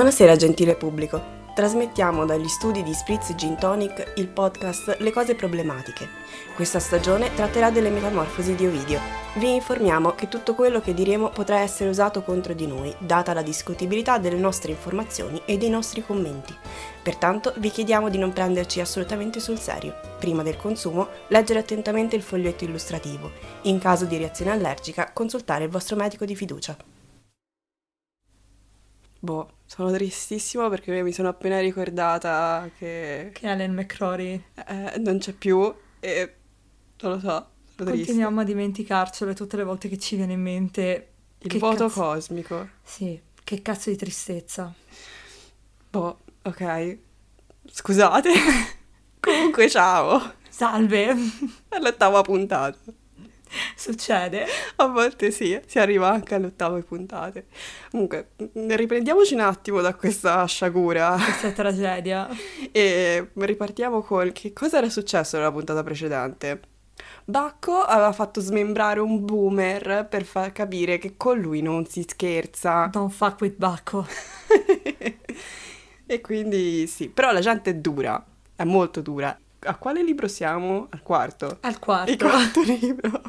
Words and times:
Buonasera 0.00 0.34
gentile 0.34 0.76
pubblico. 0.76 1.22
Trasmettiamo 1.54 2.24
dagli 2.24 2.48
studi 2.48 2.82
di 2.82 2.94
Spritz 2.94 3.34
Gin 3.34 3.58
Tonic 3.58 4.14
il 4.16 4.28
podcast 4.28 4.96
Le 4.98 5.10
cose 5.12 5.34
problematiche. 5.34 6.08
Questa 6.54 6.78
stagione 6.78 7.34
tratterà 7.34 7.70
delle 7.70 7.90
metamorfosi 7.90 8.54
di 8.54 8.66
Ovidio. 8.66 8.98
Vi 9.34 9.52
informiamo 9.52 10.12
che 10.12 10.28
tutto 10.28 10.54
quello 10.54 10.80
che 10.80 10.94
diremo 10.94 11.28
potrà 11.28 11.58
essere 11.58 11.90
usato 11.90 12.22
contro 12.22 12.54
di 12.54 12.66
noi, 12.66 12.94
data 12.98 13.34
la 13.34 13.42
discutibilità 13.42 14.16
delle 14.16 14.38
nostre 14.38 14.70
informazioni 14.70 15.42
e 15.44 15.58
dei 15.58 15.68
nostri 15.68 16.02
commenti. 16.02 16.56
Pertanto 17.02 17.52
vi 17.58 17.68
chiediamo 17.68 18.08
di 18.08 18.16
non 18.16 18.32
prenderci 18.32 18.80
assolutamente 18.80 19.38
sul 19.38 19.58
serio. 19.58 19.94
Prima 20.18 20.42
del 20.42 20.56
consumo, 20.56 21.08
leggere 21.26 21.58
attentamente 21.58 22.16
il 22.16 22.22
foglietto 22.22 22.64
illustrativo. 22.64 23.32
In 23.64 23.78
caso 23.78 24.06
di 24.06 24.16
reazione 24.16 24.52
allergica, 24.52 25.10
consultare 25.12 25.64
il 25.64 25.70
vostro 25.70 25.94
medico 25.94 26.24
di 26.24 26.34
fiducia. 26.34 26.74
Boh, 29.22 29.50
sono 29.72 29.92
tristissimo 29.92 30.68
perché 30.68 31.00
mi 31.00 31.12
sono 31.12 31.28
appena 31.28 31.60
ricordata 31.60 32.68
che 32.76 33.30
Che 33.32 33.46
Alan 33.46 33.72
McCrory. 33.72 34.42
eh, 34.66 34.98
non 34.98 35.18
c'è 35.18 35.32
più 35.32 35.72
e 36.00 36.34
non 37.02 37.12
lo 37.12 37.18
so, 37.20 37.26
sono 37.28 37.90
triste. 37.90 38.06
Continuiamo 38.06 38.40
a 38.40 38.44
dimenticarcelo 38.44 39.32
tutte 39.32 39.56
le 39.56 39.62
volte 39.62 39.88
che 39.88 39.96
ci 39.96 40.16
viene 40.16 40.32
in 40.32 40.42
mente. 40.42 41.08
Il 41.38 41.56
voto 41.60 41.86
cazzo- 41.86 42.00
cosmico. 42.00 42.68
Sì, 42.82 43.18
che 43.44 43.62
cazzo 43.62 43.90
di 43.90 43.96
tristezza. 43.96 44.74
Boh, 45.88 46.18
ok. 46.42 46.98
Scusate. 47.70 48.30
Comunque 49.20 49.70
ciao. 49.70 50.34
Salve! 50.48 51.14
È 51.68 51.78
l'ottava 51.78 52.22
puntata. 52.22 52.76
Succede. 53.76 54.46
A 54.76 54.86
volte 54.86 55.30
sì, 55.30 55.58
si 55.66 55.78
arriva 55.78 56.10
anche 56.10 56.34
alle 56.34 56.46
ottave 56.46 56.82
puntate. 56.82 57.46
Comunque, 57.90 58.30
mm, 58.42 58.70
riprendiamoci 58.70 59.34
un 59.34 59.40
attimo 59.40 59.80
da 59.80 59.94
questa 59.94 60.44
sciagura 60.46 61.16
Questa 61.22 61.50
tragedia. 61.52 62.28
e 62.72 63.30
ripartiamo 63.34 64.02
con 64.02 64.30
che 64.32 64.52
cosa 64.52 64.78
era 64.78 64.88
successo 64.88 65.36
nella 65.36 65.52
puntata 65.52 65.82
precedente. 65.82 66.60
Bacco 67.24 67.82
aveva 67.82 68.12
fatto 68.12 68.40
smembrare 68.40 69.00
un 69.00 69.24
boomer 69.24 70.06
per 70.08 70.24
far 70.24 70.52
capire 70.52 70.98
che 70.98 71.14
con 71.16 71.38
lui 71.38 71.62
non 71.62 71.86
si 71.86 72.04
scherza. 72.08 72.88
Don't 72.90 73.12
fuck 73.12 73.40
with 73.40 73.56
Bacco. 73.56 74.06
e 76.06 76.20
quindi 76.20 76.86
sì, 76.86 77.08
però 77.08 77.30
la 77.32 77.40
gente 77.40 77.70
è 77.70 77.74
dura, 77.74 78.22
è 78.56 78.64
molto 78.64 79.00
dura. 79.00 79.36
A 79.62 79.76
quale 79.76 80.02
libro 80.02 80.26
siamo? 80.26 80.86
Al 80.90 81.02
quarto. 81.02 81.58
Al 81.60 81.72
Il 81.72 81.78
quarto. 81.78 82.16
quarto 82.16 82.62
libro. 82.62 83.22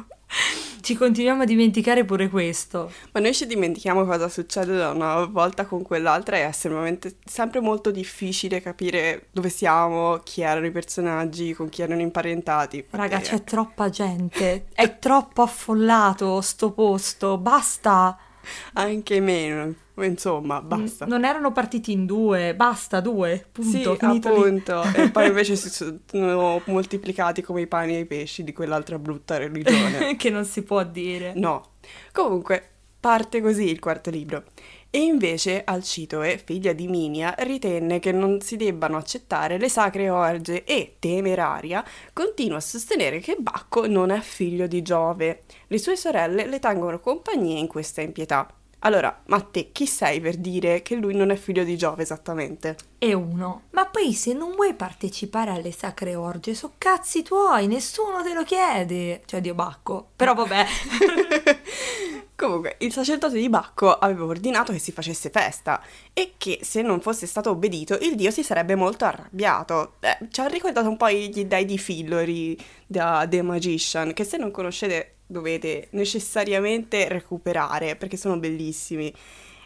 Ci 0.80 0.96
continuiamo 0.96 1.42
a 1.42 1.44
dimenticare 1.44 2.04
pure 2.04 2.28
questo. 2.28 2.90
Ma 3.12 3.20
noi 3.20 3.32
ci 3.32 3.46
dimentichiamo 3.46 4.04
cosa 4.04 4.28
succede 4.28 4.76
da 4.76 4.90
una 4.90 5.24
volta 5.26 5.64
con 5.64 5.82
quell'altra 5.82 6.36
e 6.36 6.40
è 6.42 6.46
estremamente, 6.46 7.18
sempre 7.24 7.60
molto 7.60 7.92
difficile 7.92 8.60
capire 8.60 9.26
dove 9.30 9.48
siamo, 9.48 10.18
chi 10.24 10.40
erano 10.40 10.66
i 10.66 10.72
personaggi, 10.72 11.52
con 11.52 11.68
chi 11.68 11.82
erano 11.82 12.00
imparentati. 12.00 12.84
Raga, 12.90 13.18
Perché- 13.18 13.36
c'è 13.36 13.44
troppa 13.44 13.88
gente. 13.90 14.66
È 14.74 14.98
troppo 14.98 15.42
affollato 15.42 16.40
sto 16.40 16.72
posto. 16.72 17.38
Basta. 17.38 18.18
Anche 18.74 19.20
meno, 19.20 19.74
insomma, 19.96 20.60
basta. 20.60 21.06
Non 21.06 21.24
erano 21.24 21.52
partiti 21.52 21.92
in 21.92 22.06
due. 22.06 22.54
Basta, 22.54 23.00
due. 23.00 23.46
Punto. 23.50 23.70
sì, 23.70 23.96
finito 23.98 24.28
lì. 24.30 24.36
appunto. 24.36 24.82
e 24.94 25.10
poi 25.12 25.26
invece 25.28 25.56
si 25.56 25.70
sono 26.06 26.60
moltiplicati 26.64 27.42
come 27.42 27.62
i 27.62 27.66
pani 27.66 27.96
e 27.96 28.00
i 28.00 28.06
pesci 28.06 28.44
di 28.44 28.52
quell'altra 28.52 28.98
brutta 28.98 29.36
religione. 29.36 30.16
che 30.16 30.30
non 30.30 30.44
si 30.44 30.62
può 30.62 30.82
dire. 30.84 31.32
No. 31.34 31.70
Comunque, 32.12 32.68
parte 33.00 33.40
così 33.40 33.70
il 33.70 33.78
quarto 33.78 34.10
libro. 34.10 34.44
E 34.94 34.98
invece 34.98 35.62
Alcitoe, 35.64 36.36
figlia 36.36 36.74
di 36.74 36.86
Minia, 36.86 37.34
ritenne 37.38 37.98
che 37.98 38.12
non 38.12 38.42
si 38.42 38.56
debbano 38.56 38.98
accettare 38.98 39.56
le 39.56 39.70
sacre 39.70 40.10
orge 40.10 40.64
e, 40.64 40.96
temeraria, 40.98 41.82
continua 42.12 42.58
a 42.58 42.60
sostenere 42.60 43.18
che 43.18 43.36
Bacco 43.38 43.86
non 43.86 44.10
è 44.10 44.20
figlio 44.20 44.66
di 44.66 44.82
Giove. 44.82 45.44
Le 45.68 45.78
sue 45.78 45.96
sorelle 45.96 46.44
le 46.44 46.58
tengono 46.58 47.00
compagnia 47.00 47.58
in 47.58 47.68
questa 47.68 48.02
impietà. 48.02 48.46
Allora, 48.80 49.22
ma 49.28 49.40
te 49.40 49.70
chi 49.72 49.86
sei 49.86 50.20
per 50.20 50.36
dire 50.36 50.82
che 50.82 50.94
lui 50.96 51.14
non 51.14 51.30
è 51.30 51.36
figlio 51.36 51.64
di 51.64 51.78
Giove 51.78 52.02
esattamente? 52.02 52.76
E 52.98 53.14
uno. 53.14 53.62
Ma 53.70 53.86
poi 53.86 54.12
se 54.12 54.34
non 54.34 54.50
vuoi 54.54 54.74
partecipare 54.74 55.52
alle 55.52 55.72
sacre 55.72 56.14
orge, 56.16 56.52
so 56.52 56.74
cazzi 56.76 57.22
tuoi, 57.22 57.66
nessuno 57.66 58.22
te 58.22 58.34
lo 58.34 58.42
chiede. 58.42 59.22
Cioè, 59.24 59.40
Dio 59.40 59.54
Bacco. 59.54 60.10
Però 60.16 60.34
vabbè. 60.34 60.66
Comunque, 62.42 62.74
il 62.78 62.92
sacerdote 62.92 63.38
di 63.38 63.48
Bacco 63.48 63.96
aveva 63.96 64.24
ordinato 64.24 64.72
che 64.72 64.80
si 64.80 64.90
facesse 64.90 65.30
festa 65.30 65.80
e 66.12 66.32
che 66.36 66.58
se 66.62 66.82
non 66.82 67.00
fosse 67.00 67.28
stato 67.28 67.50
obbedito 67.50 67.96
il 68.00 68.16
dio 68.16 68.32
si 68.32 68.42
sarebbe 68.42 68.74
molto 68.74 69.04
arrabbiato. 69.04 69.94
Eh, 70.00 70.26
ci 70.28 70.40
ha 70.40 70.46
ricordato 70.48 70.88
un 70.88 70.96
po' 70.96 71.08
gli 71.08 71.44
dei 71.44 71.64
di 71.64 71.78
Fillory 71.78 72.56
da 72.84 73.24
The 73.28 73.42
Magician, 73.42 74.12
che 74.12 74.24
se 74.24 74.38
non 74.38 74.50
conoscete 74.50 75.18
dovete 75.24 75.86
necessariamente 75.92 77.06
recuperare 77.06 77.94
perché 77.94 78.16
sono 78.16 78.36
bellissimi. 78.36 79.14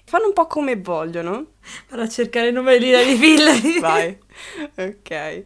Fanno 0.05 0.27
un 0.27 0.35
po' 0.35 0.47
come 0.47 0.77
vogliono. 0.77 1.53
Vado 1.89 2.03
a 2.03 2.09
cercare 2.11 2.49
il 2.49 2.53
nome 2.53 2.77
di 2.77 2.91
di 2.91 3.17
Fillari. 3.17 3.81
Vai. 3.81 4.19
ok. 4.77 5.45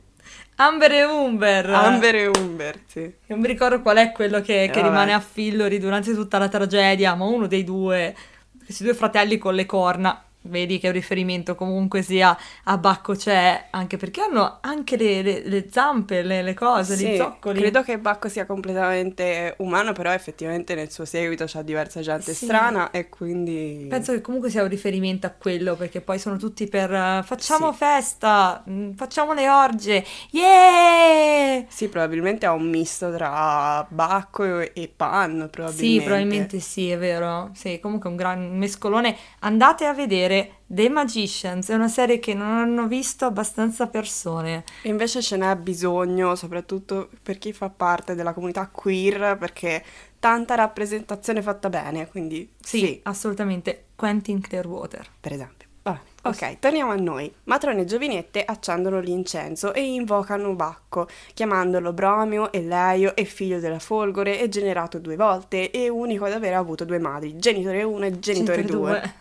Amber 0.61 0.93
e 0.93 1.05
Umber. 1.05 1.71
Amber 1.71 2.15
e 2.15 2.27
Umber, 2.27 2.81
sì. 2.87 3.11
Non 3.29 3.41
mi 3.41 3.47
ricordo 3.47 3.81
qual 3.81 3.97
è 3.97 4.13
quello 4.13 4.41
che, 4.41 4.69
che 4.71 4.81
vabbè. 4.81 4.83
rimane 4.83 5.15
a 5.15 5.21
Fillori 5.21 5.79
durante 5.79 6.13
tutta 6.13 6.37
la 6.37 6.49
tragedia, 6.49 7.15
ma 7.15 7.25
uno 7.25 7.47
dei 7.47 7.65
due, 7.65 8.15
questi 8.63 8.85
due 8.85 8.93
fratelli 8.93 9.39
con 9.39 9.55
le 9.55 9.65
corna, 9.65 10.23
vedi 10.43 10.79
che 10.79 10.87
un 10.89 10.93
riferimento 10.95 11.55
comunque 11.55 12.03
sia 12.03 12.37
a 12.65 12.79
Bacco 12.79 13.15
c'è, 13.15 13.67
anche 13.71 13.97
perché 13.97 14.23
hanno 14.23 14.59
anche 14.61 14.97
le, 14.97 15.23
le- 15.23 15.43
le 15.45 15.67
zampe, 15.71 16.23
le, 16.23 16.43
le 16.43 16.55
cose, 16.55 16.97
Sì, 16.97 17.13
i 17.13 17.17
zoccoli. 17.17 17.59
credo 17.61 17.83
che 17.83 17.99
Bacco 17.99 18.29
sia 18.29 18.47
completamente 18.47 19.55
umano, 19.59 19.93
però 19.93 20.13
effettivamente 20.13 20.75
nel 20.75 20.91
suo 20.91 21.05
seguito 21.05 21.45
c'ha 21.47 21.63
diversa 21.63 22.01
gente 22.01 22.33
Sì. 22.35 22.45
strana 22.47 22.91
e 22.91 23.09
quindi... 23.09 23.87
Penso 23.89 24.13
che 24.13 24.21
comunque 24.21 24.51
sia 24.51 24.63
un 24.63 24.69
riferimento 24.69 25.27
a 25.27 25.31
quello, 25.31 25.77
perché 25.77 26.01
poi 26.01 26.19
sono 26.19 26.37
tutti 26.37 26.67
per 26.69 26.93
eh, 26.93 27.23
facciamo 27.25 27.71
Sì. 27.73 27.79
festa, 27.79 28.63
mm, 28.69 28.93
facciamo 28.93 29.33
le 29.35 29.49
orge, 29.49 30.05
yeah! 30.31 31.65
Sì, 31.69 31.89
probabilmente 31.89 32.47
ha 32.47 32.53
un 32.53 32.69
misto 32.69 33.13
tra 33.13 33.85
Bacco 33.89 34.61
e, 34.61 34.73
e 34.75 34.93
Pan, 34.95 35.49
probabilmente. 35.51 35.99
Sì, 35.99 36.01
probabilmente 36.03 36.61
sì, 36.61 36.91
è 36.91 36.99
vero. 36.99 37.51
Sì, 37.55 37.79
comunque 37.81 38.09
un 38.11 38.17
gran 38.17 38.57
mescolone. 38.57 39.17
Andate 39.41 39.85
a 39.87 39.93
vedere 39.93 40.30
The 40.67 40.89
Magicians, 40.89 41.69
è 41.69 41.75
una 41.75 41.89
serie 41.89 42.21
che 42.21 42.35
non 42.35 42.47
hanno 42.47 42.87
visto 42.87 43.25
abbastanza 43.25 43.89
persone. 43.89 44.65
E 44.83 44.89
invece 44.89 45.21
ce 45.23 45.37
n'è 45.37 45.57
bisogno, 45.57 46.37
soprattutto 46.37 47.11
per 47.23 47.39
chi 47.39 47.53
fa 47.53 47.69
parte 47.69 48.15
della 48.15 48.33
comunità 48.33 48.69
queer, 48.69 49.37
perché 49.37 49.85
tanta 50.21 50.55
rappresentazione 50.55 51.43
fatta 51.43 51.69
bene, 51.69 52.07
quindi 52.09 52.49
Sì, 52.61 52.79
sì, 52.79 53.01
assolutamente. 53.03 53.87
Quentin 53.97 54.41
Clearwater. 54.41 55.09
per 55.19 55.33
esempio. 55.33 55.69
Vabbè, 55.83 55.99
ok, 56.23 56.59
torniamo 56.59 56.91
a 56.91 56.97
noi. 56.97 57.33
Matrone 57.45 57.83
e 57.83 57.85
giovinette 57.85 58.45
accendono 58.45 59.01
l'incenso 59.01 59.73
e 59.73 59.83
invocano 59.83 60.55
Bacco, 60.55 61.09
chiamandolo 61.35 61.93
Bromio 61.93 62.53
e 62.53 62.63
Leio 62.63 63.17
e 63.17 63.25
figlio 63.25 63.59
della 63.61 63.79
Folgore 63.79 64.41
e 64.41 64.49
generato 64.49 64.99
due 64.99 65.17
volte 65.17 65.71
e 65.71 65.89
unico 65.89 66.27
ad 66.27 66.33
aver 66.33 66.55
avuto 66.55 66.85
due 66.85 66.99
madri, 66.99 67.37
genitore 67.37 67.83
1 67.83 68.05
e 68.05 68.19
genitore 68.19 68.65
2. 68.65 69.15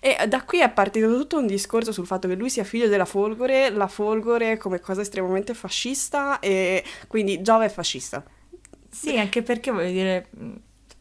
E 0.00 0.26
da 0.28 0.42
qui 0.42 0.60
è 0.60 0.70
partito 0.70 1.08
tutto 1.08 1.38
un 1.38 1.46
discorso 1.46 1.92
sul 1.92 2.06
fatto 2.06 2.28
che 2.28 2.34
lui 2.34 2.50
sia 2.50 2.64
figlio 2.64 2.88
della 2.88 3.04
Folgore, 3.04 3.70
la 3.70 3.88
Folgore 3.88 4.56
come 4.56 4.80
cosa 4.80 5.00
estremamente 5.00 5.54
fascista 5.54 6.38
e 6.38 6.82
quindi 7.06 7.42
Giove 7.42 7.66
è 7.66 7.70
fascista. 7.70 8.24
Sì, 8.88 9.18
anche 9.18 9.42
perché 9.42 9.70
voglio 9.70 9.90
dire, 9.90 10.28
mh, 10.30 10.52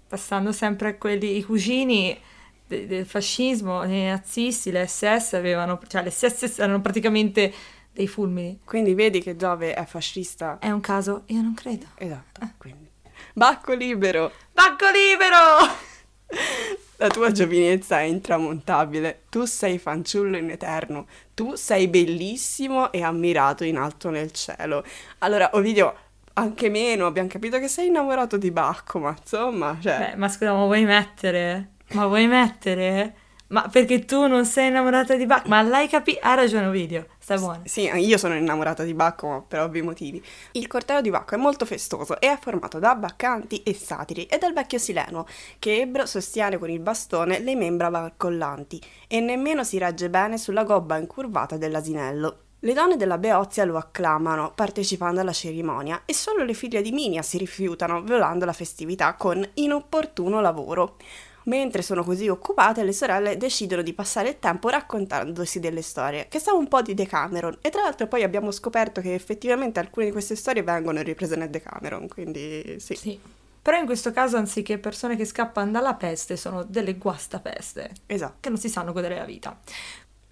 passando 0.08 0.52
sempre 0.52 0.90
a 0.90 0.96
quelli, 0.96 1.38
i 1.38 1.44
cugini 1.44 2.18
de- 2.68 2.88
del 2.88 3.06
fascismo, 3.06 3.84
i 3.84 4.06
nazisti, 4.06 4.72
le 4.72 4.88
SS 4.88 5.34
avevano, 5.34 5.80
cioè 5.88 6.04
le 6.04 6.12
SS 6.12 6.60
erano 6.60 6.82
praticamente 6.82 7.54
dei 7.92 8.08
fulmini. 8.08 8.60
Quindi 8.66 8.94
vedi 8.94 9.22
che 9.22 9.36
Giove 9.36 9.74
è 9.74 9.86
fascista. 9.86 10.60
È 10.60 10.70
un 10.70 10.82
caso? 10.82 11.24
Io 11.28 11.42
non 11.42 11.54
credo. 11.54 11.86
Esatto, 11.96 12.50
quindi. 12.58 12.90
Bacco 13.34 13.74
libero! 13.74 14.32
Bacco 14.52 14.86
libero! 14.90 15.84
La 16.98 17.10
tua 17.10 17.32
giovinezza 17.32 18.00
è 18.00 18.04
intramontabile, 18.04 19.24
tu 19.30 19.44
sei 19.44 19.78
fanciullo 19.78 20.38
in 20.38 20.50
eterno, 20.50 21.08
tu 21.34 21.56
sei 21.56 21.90
bellissimo 21.90 22.90
e 22.94 23.04
ammirato 23.04 23.66
in 23.66 23.78
alto 23.78 24.10
nel 24.10 24.32
cielo. 24.32 24.84
Allora, 25.20 25.50
Ovidio, 25.54 25.94
anche 26.34 26.70
meno, 26.70 27.06
abbiamo 27.06 27.28
capito 27.28 27.60
che 27.60 27.68
sei 27.68 27.88
innamorato 27.88 28.38
di 28.38 28.50
Bacco, 28.50 29.00
ma 29.00 29.14
insomma, 29.18 29.78
cioè... 29.82 30.12
Beh, 30.12 30.16
ma 30.16 30.30
scusa, 30.30 30.54
ma 30.54 30.64
vuoi 30.64 30.86
mettere? 30.86 31.75
Ma 31.92 32.08
vuoi 32.08 32.28
mettere? 32.28 33.16
Ma 33.48 33.68
perché 33.70 34.06
tu 34.06 34.26
non 34.26 34.44
sei 34.44 34.70
innamorata 34.70 35.16
di 35.16 35.28
Bacco? 35.28 35.48
Ma 35.50 35.62
l'hai 35.62 35.88
capito? 35.88 36.20
Ha 36.24 36.34
ragione 36.34 36.66
Ovidio, 36.66 37.08
stai 37.20 37.38
buono. 37.38 37.62
Sì, 37.66 37.82
io 37.82 38.18
sono 38.18 38.34
innamorata 38.34 38.84
di 38.84 38.96
Bacco 38.96 39.28
ma 39.28 39.42
per 39.48 39.62
ovvi 39.62 39.84
motivi. 39.84 40.22
Il 40.54 40.66
corteo 40.66 41.00
di 41.00 41.12
Bacco 41.12 41.36
è 41.36 41.38
molto 41.38 41.64
festoso 41.66 42.20
e 42.20 42.32
è 42.32 42.40
formato 42.42 42.80
da 42.80 42.96
baccanti 42.96 43.62
e 43.62 43.76
satiri 43.76 44.26
e 44.26 44.40
dal 44.40 44.54
vecchio 44.54 44.80
Sileno, 44.80 45.28
che 45.60 45.82
Ebro 45.82 46.08
sostiene 46.08 46.58
con 46.58 46.72
il 46.72 46.80
bastone 46.80 47.40
le 47.40 47.56
membra 47.56 47.92
barcollanti 47.92 48.82
e 49.08 49.20
nemmeno 49.20 49.64
si 49.64 49.78
regge 49.78 50.10
bene 50.10 50.40
sulla 50.40 50.64
gobba 50.64 50.98
incurvata 50.98 51.56
dell'asinello. 51.56 52.40
Le 52.60 52.74
donne 52.74 52.98
della 52.98 53.20
Beozia 53.20 53.64
lo 53.64 53.78
acclamano, 53.78 54.54
partecipando 54.56 55.20
alla 55.22 55.32
cerimonia, 55.32 56.02
e 56.06 56.16
solo 56.16 56.44
le 56.44 56.56
figlie 56.56 56.82
di 56.82 56.92
Minia 56.92 57.22
si 57.22 57.38
rifiutano, 57.38 58.02
violando 58.02 58.44
la 58.44 58.54
festività 58.54 59.14
con 59.14 59.48
inopportuno 59.54 60.42
lavoro. 60.42 60.98
Mentre 61.46 61.82
sono 61.82 62.04
così 62.04 62.28
occupate, 62.28 62.84
le 62.84 62.94
sorelle 62.94 63.38
decidono 63.38 63.82
di 63.82 63.94
passare 63.94 64.30
il 64.30 64.40
tempo 64.40 64.70
raccontandosi 64.70 65.60
delle 65.60 65.82
storie, 65.82 66.28
che 66.28 66.40
sa 66.40 66.54
un 66.54 66.68
po' 66.68 66.82
di 66.82 66.94
Decameron. 66.94 67.58
E 67.62 67.70
tra 67.70 67.82
l'altro 67.82 68.08
poi 68.08 68.24
abbiamo 68.24 68.52
scoperto 68.52 69.02
che 69.02 69.14
effettivamente 69.14 69.80
alcune 69.80 70.08
di 70.08 70.12
queste 70.12 70.36
storie 70.36 70.64
vengono 70.64 71.02
riprese 71.02 71.36
nel 71.36 71.50
Decameron, 71.50 72.08
quindi 72.08 72.78
sì. 72.80 72.96
Sì. 72.96 73.20
Però 73.62 73.80
in 73.80 73.86
questo 73.86 74.12
caso, 74.12 74.38
anziché 74.38 74.78
persone 74.78 75.16
che 75.16 75.26
scappano 75.26 75.72
dalla 75.72 75.96
peste, 75.96 76.38
sono 76.38 76.64
delle 76.64 76.96
guastapeste. 76.98 77.92
Esatto. 78.06 78.36
Che 78.40 78.50
non 78.50 78.60
si 78.60 78.70
sanno 78.70 78.94
godere 78.94 79.18
la 79.18 79.26
vita. 79.26 79.60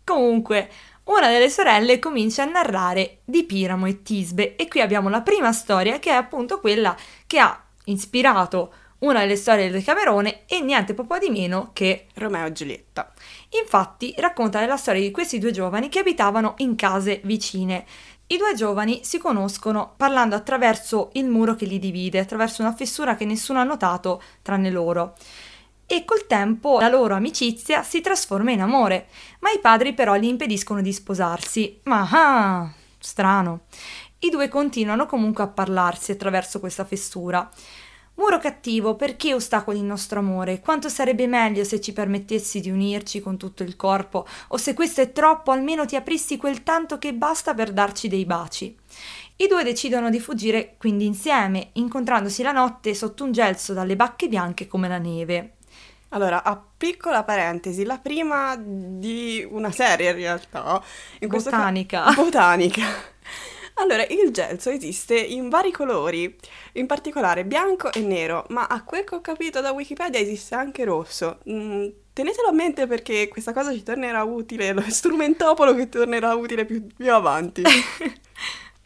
Comunque, 0.04 0.70
una 1.06 1.30
delle 1.30 1.50
sorelle 1.50 1.98
comincia 1.98 2.44
a 2.44 2.50
narrare 2.50 3.20
di 3.26 3.44
Piramo 3.44 3.88
e 3.88 4.04
Tisbe 4.04 4.56
e 4.56 4.68
qui 4.68 4.82
abbiamo 4.82 5.10
la 5.10 5.22
prima 5.22 5.52
storia 5.52 6.00
che 6.00 6.12
è 6.12 6.14
appunto 6.14 6.60
quella 6.60 6.96
che 7.26 7.40
ha 7.40 7.60
ispirato 7.86 8.74
una 9.04 9.20
delle 9.20 9.36
storie 9.36 9.70
del 9.70 9.80
Decamerone 9.80 10.42
e 10.46 10.62
niente 10.62 10.94
po' 10.94 11.18
di 11.18 11.30
meno 11.30 11.70
che 11.74 12.08
Romeo 12.16 12.48
e 12.48 12.52
Giulietta. 12.52 13.12
Infatti 13.62 14.14
racconta 14.18 14.66
la 14.66 14.78
storia 14.78 15.02
di 15.02 15.12
questi 15.12 15.40
due 15.40 15.52
giovani 15.52 15.90
che 15.90 16.00
abitavano 16.00 16.56
in 16.58 16.76
case 16.76 17.22
vicine. 17.24 17.86
I 18.28 18.38
due 18.38 18.54
giovani 18.56 19.04
si 19.04 19.18
conoscono 19.18 19.94
parlando 19.98 20.36
attraverso 20.36 21.10
il 21.14 21.26
muro 21.26 21.56
che 21.56 21.66
li 21.66 21.80
divide, 21.80 22.20
attraverso 22.20 22.62
una 22.62 22.74
fessura 22.74 23.16
che 23.16 23.26
nessuno 23.26 23.60
ha 23.60 23.64
notato 23.64 24.22
tranne 24.42 24.72
loro. 24.72 25.16
E 25.86 26.06
col 26.06 26.26
tempo 26.26 26.80
la 26.80 26.88
loro 26.88 27.14
amicizia 27.14 27.84
si 27.84 28.00
trasforma 28.00 28.52
in 28.52 28.62
amore, 28.62 29.08
ma 29.40 29.52
i 29.52 29.60
padri 29.60 29.94
però 29.94 30.16
gli 30.16 30.26
impediscono 30.26 30.82
di 30.82 30.94
sposarsi. 30.94 31.82
Ma 31.84 32.08
ah, 32.10 32.74
strano. 32.98 33.66
I 34.20 34.30
due 34.30 34.48
continuano 34.48 35.06
comunque 35.06 35.44
a 35.44 35.48
parlarsi 35.48 36.12
attraverso 36.12 36.62
questa 36.62 36.86
fessura. 36.86 37.50
Muro 38.24 38.40
cattivo, 38.40 38.96
perché 38.96 39.34
ostacoli 39.34 39.80
il 39.80 39.84
nostro 39.84 40.20
amore? 40.20 40.62
Quanto 40.62 40.88
sarebbe 40.88 41.28
meglio 41.28 41.66
se 41.66 41.82
ci 41.82 41.92
permettessi 41.92 42.62
di 42.62 42.70
unirci 42.70 43.20
con 43.20 43.36
tutto 43.36 43.64
il 43.64 43.76
corpo, 43.76 44.26
o 44.48 44.56
se 44.56 44.74
questo 44.74 45.02
è 45.02 45.12
troppo, 45.12 45.52
almeno 45.52 45.86
ti 45.86 45.98
aprissi 45.98 46.38
quel 46.38 46.64
tanto 46.64 47.00
che 47.00 47.14
basta 47.14 47.54
per 47.54 47.74
darci 47.74 48.08
dei 48.08 48.24
baci. 48.24 48.78
I 49.36 49.48
due 49.48 49.66
decidono 49.66 50.10
di 50.10 50.22
fuggire 50.22 50.76
quindi 50.78 51.06
insieme, 51.06 51.72
incontrandosi 51.74 52.44
la 52.44 52.54
notte 52.54 52.94
sotto 52.94 53.26
un 53.26 53.34
gelso 53.34 53.74
dalle 53.74 53.98
bacche 53.98 54.30
bianche 54.30 54.68
come 54.68 54.88
la 54.88 55.00
neve. 55.00 55.56
Allora, 56.10 56.44
a 56.44 56.64
piccola 56.78 57.26
parentesi, 57.26 57.84
la 57.84 57.98
prima 57.98 58.56
di 58.58 59.46
una 59.52 59.72
serie 59.72 60.12
in 60.12 60.16
realtà. 60.16 60.82
In 61.20 61.28
Botanica. 61.28 62.04
Ca- 62.04 62.14
botanica. 62.14 62.86
Allora, 63.76 64.06
il 64.06 64.32
gelso 64.32 64.70
esiste 64.70 65.18
in 65.18 65.50
vari 65.50 65.72
colori, 65.72 66.36
in 66.74 66.86
particolare 66.86 67.46
bianco 67.46 67.92
e 67.92 68.02
nero, 68.02 68.46
ma 68.50 68.68
a 68.68 68.84
quel 68.84 69.04
che 69.04 69.16
ho 69.16 69.22
capito 69.22 69.62
da 69.62 69.72
Wikipedia 69.72 70.20
esiste 70.20 70.56
anche 70.56 70.84
rosso. 70.84 71.40
Mm, 71.50 71.88
tenetelo 72.14 72.50
a 72.50 72.54
mente 72.54 72.86
perché 72.86 73.28
questa 73.28 73.54
cosa 73.54 73.74
ci 73.74 73.84
tornerà 73.84 74.24
utile, 74.24 74.74
lo 74.74 74.84
strumentopolo 74.88 75.74
che 75.74 75.90
tornerà 75.90 76.34
utile 76.36 76.66
più, 76.66 76.86
più 76.86 77.12
avanti. 77.12 77.64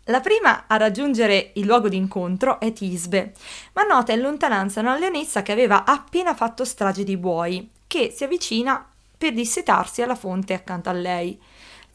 La 0.10 0.22
prima 0.22 0.68
a 0.68 0.78
raggiungere 0.78 1.52
il 1.56 1.66
luogo 1.66 1.90
d'incontro 1.90 2.62
è 2.62 2.72
Tisbe, 2.72 3.34
ma 3.74 3.84
nota 3.84 4.14
in 4.14 4.22
lontananza 4.22 4.80
una 4.80 4.98
leonessa 4.98 5.42
che 5.42 5.52
aveva 5.52 5.84
appena 5.84 6.34
fatto 6.34 6.64
strage 6.64 7.04
di 7.04 7.18
buoi, 7.18 7.70
che 7.88 8.14
si 8.16 8.24
avvicina 8.24 8.90
per 9.18 9.34
dissetarsi 9.34 10.02
alla 10.02 10.16
fonte 10.16 10.54
accanto 10.54 10.88
a 10.88 10.94
lei. 10.94 11.38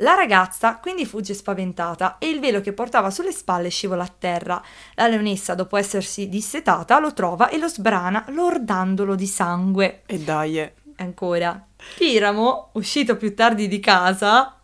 La 0.02 0.14
ragazza 0.14 0.76
quindi 0.76 1.06
fugge 1.06 1.32
spaventata 1.32 2.18
e 2.18 2.28
il 2.28 2.40
velo 2.40 2.60
che 2.60 2.72
portava 2.72 3.10
sulle 3.10 3.30
spalle 3.30 3.70
scivola 3.70 4.02
a 4.02 4.12
terra. 4.16 4.60
La 4.94 5.06
leonessa, 5.06 5.54
dopo 5.54 5.76
essersi 5.76 6.28
dissetata, 6.28 6.98
lo 6.98 7.12
trova 7.12 7.48
e 7.48 7.56
lo 7.56 7.68
sbrana, 7.68 8.24
lordandolo 8.28 9.14
di 9.14 9.26
sangue. 9.26 10.02
E 10.06 10.18
dai. 10.18 10.70
Ancora. 10.96 11.66
Piramo, 11.96 12.70
uscito 12.72 13.16
più 13.16 13.34
tardi 13.34 13.68
di 13.68 13.80
casa, 13.80 14.56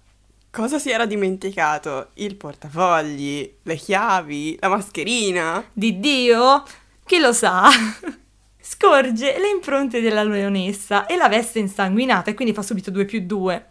Cosa 0.50 0.78
si 0.78 0.90
era 0.90 1.04
dimenticato? 1.04 2.08
Il 2.14 2.34
portafogli, 2.34 3.58
le 3.62 3.76
chiavi, 3.76 4.56
la 4.60 4.68
mascherina. 4.68 5.62
Di 5.72 6.00
Dio? 6.00 6.64
Chi 7.04 7.18
lo 7.18 7.32
sa? 7.32 7.68
Scorge 8.58 9.38
le 9.38 9.50
impronte 9.50 10.00
della 10.00 10.24
leonessa 10.24 11.06
e 11.06 11.16
la 11.16 11.28
veste 11.28 11.58
insanguinata 11.58 12.30
e 12.30 12.34
quindi 12.34 12.54
fa 12.54 12.62
subito 12.62 12.90
due 12.90 13.04
più 13.04 13.20
due. 13.24 13.66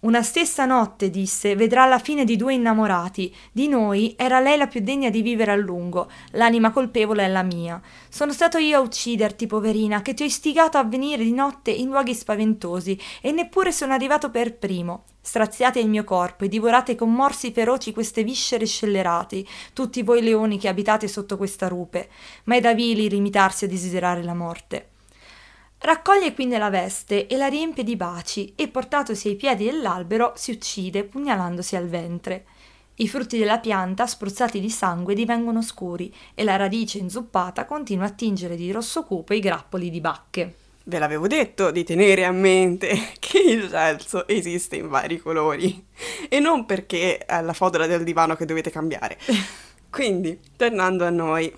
Una 0.00 0.22
stessa 0.22 0.64
notte, 0.64 1.10
disse, 1.10 1.56
vedrà 1.56 1.84
la 1.84 1.98
fine 1.98 2.24
di 2.24 2.36
due 2.36 2.54
innamorati. 2.54 3.34
Di 3.50 3.66
noi 3.66 4.14
era 4.16 4.38
lei 4.38 4.56
la 4.56 4.68
più 4.68 4.78
degna 4.80 5.10
di 5.10 5.22
vivere 5.22 5.50
a 5.50 5.56
lungo. 5.56 6.08
L'anima 6.32 6.70
colpevole 6.70 7.24
è 7.24 7.28
la 7.28 7.42
mia. 7.42 7.82
Sono 8.08 8.32
stato 8.32 8.58
io 8.58 8.78
a 8.78 8.80
ucciderti, 8.80 9.48
poverina, 9.48 10.00
che 10.00 10.14
ti 10.14 10.22
ho 10.22 10.26
istigato 10.26 10.78
a 10.78 10.84
venire 10.84 11.24
di 11.24 11.32
notte 11.32 11.72
in 11.72 11.88
luoghi 11.88 12.14
spaventosi, 12.14 12.96
e 13.20 13.32
neppure 13.32 13.72
sono 13.72 13.92
arrivato 13.92 14.30
per 14.30 14.56
primo. 14.56 15.02
Straziate 15.20 15.80
il 15.80 15.88
mio 15.88 16.04
corpo 16.04 16.44
e 16.44 16.48
divorate 16.48 16.94
con 16.94 17.12
morsi 17.12 17.50
feroci 17.50 17.92
queste 17.92 18.22
viscere 18.22 18.66
scellerate, 18.66 19.44
tutti 19.72 20.04
voi 20.04 20.22
leoni 20.22 20.60
che 20.60 20.68
abitate 20.68 21.08
sotto 21.08 21.36
questa 21.36 21.66
rupe. 21.66 22.08
Ma 22.44 22.54
è 22.54 22.60
da 22.60 22.72
vili 22.72 23.08
limitarsi 23.08 23.64
a 23.64 23.68
desiderare 23.68 24.22
la 24.22 24.34
morte. 24.34 24.90
Raccoglie 25.80 26.34
quindi 26.34 26.56
la 26.56 26.70
veste 26.70 27.28
e 27.28 27.36
la 27.36 27.46
riempie 27.46 27.84
di 27.84 27.94
baci 27.94 28.52
e 28.56 28.66
portatosi 28.66 29.28
ai 29.28 29.36
piedi 29.36 29.66
dell'albero 29.66 30.32
si 30.34 30.50
uccide 30.50 31.04
pugnalandosi 31.04 31.76
al 31.76 31.86
ventre. 31.86 32.44
I 32.96 33.08
frutti 33.08 33.38
della 33.38 33.60
pianta, 33.60 34.08
spruzzati 34.08 34.58
di 34.58 34.70
sangue, 34.70 35.14
divengono 35.14 35.62
scuri 35.62 36.12
e 36.34 36.42
la 36.42 36.56
radice 36.56 36.98
inzuppata 36.98 37.64
continua 37.64 38.06
a 38.06 38.10
tingere 38.10 38.56
di 38.56 38.72
rosso 38.72 39.04
cupo 39.04 39.34
i 39.34 39.38
grappoli 39.38 39.88
di 39.88 40.00
bacche. 40.00 40.54
Ve 40.82 40.98
l'avevo 40.98 41.28
detto 41.28 41.70
di 41.70 41.84
tenere 41.84 42.24
a 42.24 42.32
mente 42.32 43.12
che 43.20 43.38
il 43.38 43.68
gelso 43.68 44.26
esiste 44.26 44.74
in 44.74 44.88
vari 44.88 45.18
colori 45.18 45.86
e 46.28 46.40
non 46.40 46.66
perché 46.66 47.18
è 47.18 47.40
la 47.40 47.52
fotola 47.52 47.86
del 47.86 48.02
divano 48.02 48.34
che 48.34 48.46
dovete 48.46 48.70
cambiare. 48.70 49.16
Quindi, 49.90 50.40
tornando 50.56 51.04
a 51.04 51.10
noi, 51.10 51.54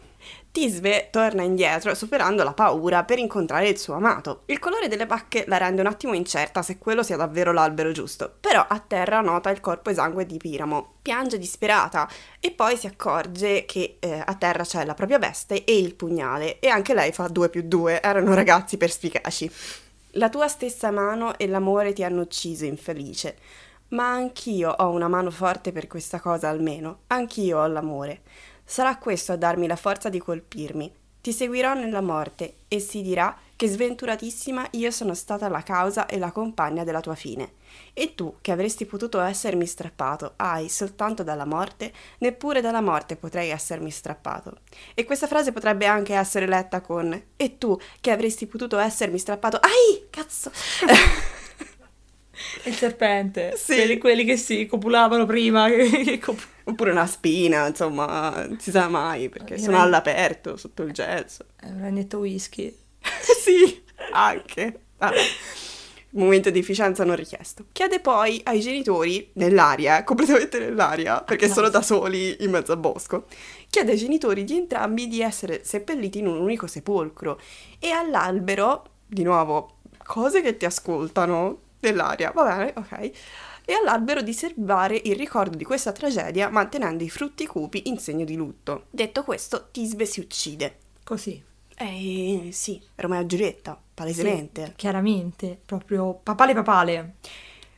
Tisbe 0.53 1.11
torna 1.13 1.43
indietro 1.43 1.95
superando 1.95 2.43
la 2.43 2.53
paura 2.53 3.05
per 3.05 3.21
incontrare 3.21 3.69
il 3.69 3.79
suo 3.79 3.95
amato. 3.95 4.43
Il 4.47 4.59
colore 4.59 4.89
delle 4.89 5.07
bacche 5.07 5.45
la 5.47 5.59
rende 5.59 5.81
un 5.81 5.87
attimo 5.87 6.13
incerta 6.13 6.61
se 6.63 6.77
quello 6.77 7.05
sia 7.05 7.17
davvero 7.17 7.53
l'albero 7.53 7.93
giusto, 7.93 8.35
però 8.41 8.67
a 8.69 8.83
terra 8.85 9.21
nota 9.21 9.51
il 9.51 9.61
corpo 9.61 9.91
esangue 9.91 10.27
di 10.27 10.39
Piramo. 10.39 10.95
Piange 11.03 11.39
disperata 11.39 12.09
e 12.41 12.51
poi 12.51 12.77
si 12.77 12.89
accorge 12.89 13.65
che 13.65 13.99
eh, 14.01 14.25
a 14.27 14.35
terra 14.35 14.65
c'è 14.65 14.85
la 14.85 14.95
propria 14.95 15.21
veste 15.21 15.63
e 15.63 15.79
il 15.79 15.95
pugnale 15.95 16.59
e 16.59 16.67
anche 16.67 16.95
lei 16.95 17.13
fa 17.13 17.29
due 17.29 17.49
più 17.49 17.63
due, 17.63 18.03
erano 18.03 18.35
ragazzi 18.35 18.77
perspicaci. 18.77 19.53
La 20.15 20.31
tua 20.31 20.49
stessa 20.49 20.91
mano 20.91 21.39
e 21.39 21.47
l'amore 21.47 21.93
ti 21.93 22.03
hanno 22.03 22.23
ucciso, 22.23 22.65
infelice. 22.65 23.37
Ma 23.91 24.11
anch'io 24.11 24.71
ho 24.71 24.91
una 24.91 25.07
mano 25.07 25.31
forte 25.31 25.71
per 25.71 25.87
questa 25.87 26.19
cosa 26.19 26.49
almeno, 26.49 27.03
anch'io 27.07 27.61
ho 27.61 27.67
l'amore. 27.69 28.23
Sarà 28.71 28.99
questo 28.99 29.33
a 29.33 29.37
darmi 29.37 29.67
la 29.67 29.75
forza 29.75 30.09
di 30.09 30.21
colpirmi. 30.21 30.95
Ti 31.21 31.33
seguirò 31.33 31.75
nella 31.75 32.01
morte 32.01 32.59
e 32.69 32.79
si 32.79 33.03
dirà 33.03 33.37
che 33.57 33.67
sventuratissima 33.67 34.65
io 34.75 34.93
sono 34.93 35.13
stata 35.15 35.49
la 35.49 35.65
causa 35.65 36.07
e 36.07 36.19
la 36.19 36.31
compagna 36.31 36.85
della 36.85 37.01
tua 37.01 37.17
fine. 37.17 37.55
E 37.93 38.15
tu, 38.15 38.37
che 38.41 38.53
avresti 38.53 38.87
potuto 38.87 39.19
essermi 39.21 39.67
strappato, 39.67 40.35
hai 40.37 40.69
soltanto 40.69 41.25
dalla 41.25 41.47
morte, 41.47 41.93
neppure 42.19 42.61
dalla 42.61 42.81
morte 42.81 43.17
potrei 43.17 43.51
essermi 43.51 43.91
strappato. 43.91 44.59
E 44.95 45.03
questa 45.03 45.27
frase 45.27 45.51
potrebbe 45.51 45.87
anche 45.87 46.15
essere 46.15 46.47
letta 46.47 46.81
con 46.81 47.21
E 47.35 47.59
tu, 47.59 47.77
che 48.01 48.13
avresti 48.13 48.47
potuto 48.47 48.79
essermi 48.79 49.19
strappato, 49.19 49.57
ai, 49.57 50.07
cazzo! 50.11 50.53
Il 52.65 52.75
serpente. 52.75 53.57
Sì. 53.57 53.75
Quelli, 53.75 53.99
quelli 53.99 54.25
che 54.25 54.37
si 54.37 54.67
copulavano 54.67 55.27
prima. 55.27 55.69
che 55.69 56.19
cop- 56.19 56.50
Oppure 56.65 56.91
una 56.91 57.07
spina, 57.07 57.67
insomma, 57.67 58.45
non 58.47 58.59
si 58.59 58.71
sa 58.71 58.89
mai, 58.89 59.29
perché 59.29 59.55
Direi- 59.55 59.63
sono 59.63 59.81
all'aperto, 59.81 60.57
sotto 60.57 60.83
il 60.83 60.93
gelso. 60.93 61.47
È 61.57 61.67
un 61.67 61.81
ragnetto 61.81 62.19
whisky. 62.19 62.75
sì, 63.43 63.83
anche. 64.13 64.81
Vabbè. 64.99 65.21
Momento 66.13 66.51
di 66.51 66.59
efficienza 66.59 67.05
non 67.05 67.15
richiesto. 67.15 67.67
Chiede 67.71 68.01
poi 68.01 68.41
ai 68.45 68.61
genitori, 68.61 69.31
nell'aria, 69.35 70.01
eh, 70.01 70.05
completamente 70.05 70.59
nell'aria, 70.59 71.23
perché 71.23 71.49
sono 71.49 71.69
da 71.69 71.83
soli 71.83 72.37
in 72.41 72.51
mezzo 72.51 72.73
al 72.73 72.79
bosco, 72.79 73.27
chiede 73.69 73.93
ai 73.93 73.97
genitori 73.97 74.43
di 74.43 74.57
entrambi 74.57 75.07
di 75.07 75.23
essere 75.23 75.65
seppelliti 75.65 76.19
in 76.19 76.27
un 76.27 76.41
unico 76.41 76.67
sepolcro. 76.67 77.41
E 77.79 77.91
all'albero, 77.91 78.85
di 79.07 79.23
nuovo, 79.23 79.79
cose 80.05 80.43
che 80.43 80.57
ti 80.57 80.65
ascoltano, 80.65 81.61
dell'aria, 81.81 82.31
va 82.33 82.45
bene, 82.57 82.73
ok. 82.77 83.11
E 83.71 83.75
all'albero 83.75 84.21
di 84.21 84.33
serbare 84.33 85.01
il 85.05 85.15
ricordo 85.15 85.57
di 85.57 85.63
questa 85.63 85.93
tragedia 85.93 86.49
mantenendo 86.49 87.05
i 87.05 87.09
frutti 87.09 87.47
cupi 87.47 87.83
in 87.85 87.99
segno 87.99 88.25
di 88.25 88.35
lutto. 88.35 88.87
Detto 88.91 89.23
questo, 89.23 89.69
Tisbe 89.71 90.07
si 90.07 90.19
uccide. 90.19 90.79
Così. 91.05 91.41
Eh 91.79 92.49
sì, 92.51 92.83
Romeo 92.97 93.21
e 93.21 93.27
Giulietta, 93.27 93.81
palesemente. 93.95 94.65
Sì, 94.65 94.73
chiaramente, 94.75 95.57
proprio 95.65 96.15
papale 96.15 96.53
papale. 96.53 97.15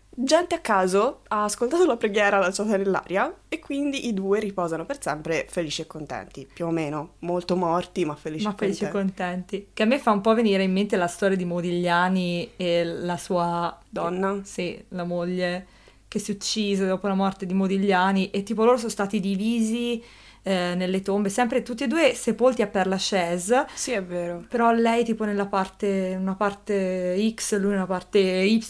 Gente 0.09 0.55
a 0.55 0.61
caso 0.61 1.21
ha 1.29 1.45
ascoltato 1.45 1.85
la 1.85 1.99
preghiera 1.99 2.39
lanciata 2.39 2.75
nell'aria 2.75 3.31
e 3.51 3.59
quindi 3.59 4.07
i 4.07 4.15
due 4.15 4.41
riposano 4.41 4.87
per 4.87 4.99
sempre 4.99 5.45
felici 5.51 5.83
e 5.83 5.87
contenti, 5.87 6.49
più 6.51 6.69
o 6.69 6.71
meno, 6.71 7.17
molto 7.19 7.55
morti 7.55 8.07
ma 8.07 8.15
felici 8.15 8.45
ma 8.45 8.53
e 8.53 8.55
contenti. 8.55 8.77
felici 8.79 8.85
e 8.85 8.99
contenti. 8.99 9.69
Che 9.75 9.83
a 9.83 9.87
me 9.87 9.99
fa 9.99 10.13
un 10.13 10.23
po' 10.23 10.33
venire 10.33 10.63
in 10.63 10.73
mente 10.73 10.97
la 10.97 11.07
storia 11.07 11.37
di 11.37 11.45
Modigliani 11.45 12.53
e 12.57 12.83
la 12.83 13.19
sua 13.19 13.79
Donna? 13.91 14.41
Sì, 14.43 14.83
la 14.89 15.05
moglie 15.05 15.81
che 16.13 16.19
si 16.19 16.31
uccise 16.31 16.87
dopo 16.87 17.07
la 17.09 17.15
morte 17.15 17.47
di 17.47 17.55
Modigliani 17.55 18.29
e 18.29 18.43
tipo 18.43 18.65
loro 18.65 18.77
sono 18.77 18.91
stati 18.91 19.19
divisi 19.19 20.03
eh, 20.45 20.75
nelle 20.75 21.03
tombe, 21.03 21.29
sempre 21.29 21.63
tutti 21.63 21.85
e 21.85 21.87
due 21.87 22.15
sepolti 22.15 22.63
a 22.63 22.67
Père 22.67 22.89
Lachaise, 22.89 23.67
Sì, 23.75 23.93
è 23.93 24.03
vero. 24.03 24.45
però 24.49 24.73
lei 24.73 25.05
tipo 25.05 25.25
nella 25.25 25.47
parte, 25.47 26.17
una 26.19 26.35
parte 26.35 27.17
X, 27.35 27.59
lui 27.59 27.71
nella 27.73 27.87
parte 27.87 28.19
Y. 28.19 28.61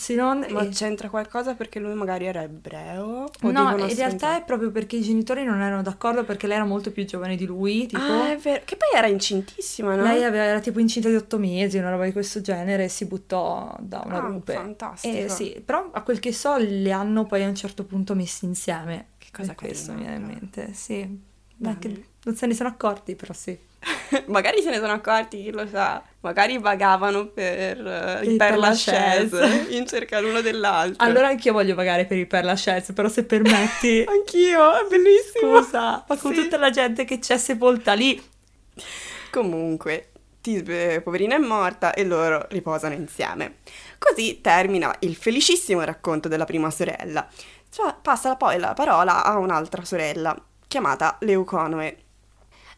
Ma 0.50 0.62
e- 0.62 0.69
c'entra 0.69 1.09
qualcosa 1.09 1.55
perché 1.55 1.79
lui 1.81 1.95
magari 1.95 2.26
era 2.26 2.43
ebreo? 2.43 3.31
No, 3.43 3.76
in 3.79 3.95
realtà 3.95 4.37
è 4.37 4.45
proprio 4.45 4.71
perché 4.71 4.97
i 4.97 5.02
genitori 5.02 5.45
non 5.45 5.61
erano 5.61 5.83
d'accordo 5.83 6.25
perché 6.25 6.47
lei 6.47 6.57
era 6.57 6.64
molto 6.67 6.91
più 6.93 7.05
giovane 7.05 7.37
di 7.37 7.47
lui, 7.47 7.87
tipo... 7.87 8.02
Ah, 8.02 8.33
è 8.33 8.37
vero. 8.37 8.62
Che 8.64 8.76
poi 8.76 8.88
era 8.99 9.07
incintissima, 9.07 9.95
no? 9.95 10.02
Lei 10.02 10.25
aveva- 10.25 10.45
era 10.45 10.61
tipo 10.61 10.79
incinta 10.79 11.09
di 11.09 11.14
otto 11.17 11.38
mesi, 11.38 11.79
una 11.79 11.91
roba 11.91 12.05
di 12.05 12.12
questo 12.12 12.41
genere, 12.41 12.85
e 12.85 12.88
si 12.88 13.07
buttò 13.07 13.75
da 13.81 14.02
una 14.05 14.17
Ah, 14.17 14.21
rupe. 14.21 14.52
fantastico. 14.52 15.17
Eh, 15.17 15.29
sì, 15.29 15.62
però 15.64 15.88
a 15.93 16.02
quel 16.02 16.19
che 16.19 16.33
so 16.33 16.57
li 16.57 16.93
hanno 16.93 17.25
poi 17.25 17.43
a 17.45 17.49
un 17.49 17.55
certo 17.55 17.85
punto 17.85 18.14
messi 18.14 18.45
insieme. 18.45 19.07
Che 19.19 19.29
cosa 19.33 19.55
Per 19.55 19.57
questo 19.67 19.93
mi 19.93 20.00
viene 20.00 20.17
in 20.17 20.25
mente, 20.26 20.73
sì. 20.75 21.31
Anche- 21.69 22.04
non 22.25 22.35
se 22.37 22.47
ne 22.47 22.54
sono 22.54 22.69
accorti, 22.69 23.14
però 23.16 23.33
sì. 23.33 23.59
magari 24.26 24.62
se 24.62 24.71
ne 24.71 24.76
sono 24.76 24.92
accorti, 24.92 25.42
chi 25.42 25.50
lo 25.50 25.66
sa. 25.66 26.02
Magari 26.21 26.59
vagavano 26.59 27.26
per, 27.26 27.78
uh, 27.78 28.25
il 28.25 28.37
per 28.37 28.57
Lachaise. 28.57 29.28
Lachaise 29.40 29.66
in 29.76 29.87
cerca 29.87 30.21
l'uno 30.21 30.40
dell'altro. 30.40 31.04
Allora 31.04 31.28
anch'io 31.28 31.52
voglio 31.52 31.75
pagare 31.75 32.04
per 32.04 32.16
il 32.19 32.26
Père 32.28 32.45
Lachaise, 32.47 32.92
però 32.92 33.09
se 33.09 33.25
permetti... 33.25 34.04
Anch'io, 34.07 34.73
è 34.73 34.87
bellissimo. 34.88 35.61
Scusa, 35.62 36.04
ma 36.07 36.16
con 36.16 36.33
Sì. 36.33 36.42
tutta 36.42 36.59
la 36.59 36.71
gente 36.71 37.04
che 37.04 37.19
c'è 37.19 37.37
sepolta 37.38 37.92
lì. 37.95 38.23
Comunque, 39.31 40.11
Tisbe, 40.40 41.00
poverina, 41.00 41.35
è 41.37 41.38
morta 41.38 41.92
e 41.95 42.04
loro 42.04 42.47
riposano 42.50 42.95
insieme. 42.95 43.57
Così 43.99 44.40
termina 44.40 44.95
il 45.00 45.16
felicissimo 45.16 45.83
racconto 45.83 46.28
della 46.28 46.45
prima 46.45 46.71
sorella. 46.71 47.26
Cioè, 47.71 47.95
passa 48.00 48.37
poi 48.37 48.59
la 48.59 48.75
parola 48.75 49.25
a 49.25 49.38
un'altra 49.38 49.85
sorella, 49.85 50.37
chiamata 50.73 51.19
Leuconoe. 51.21 51.97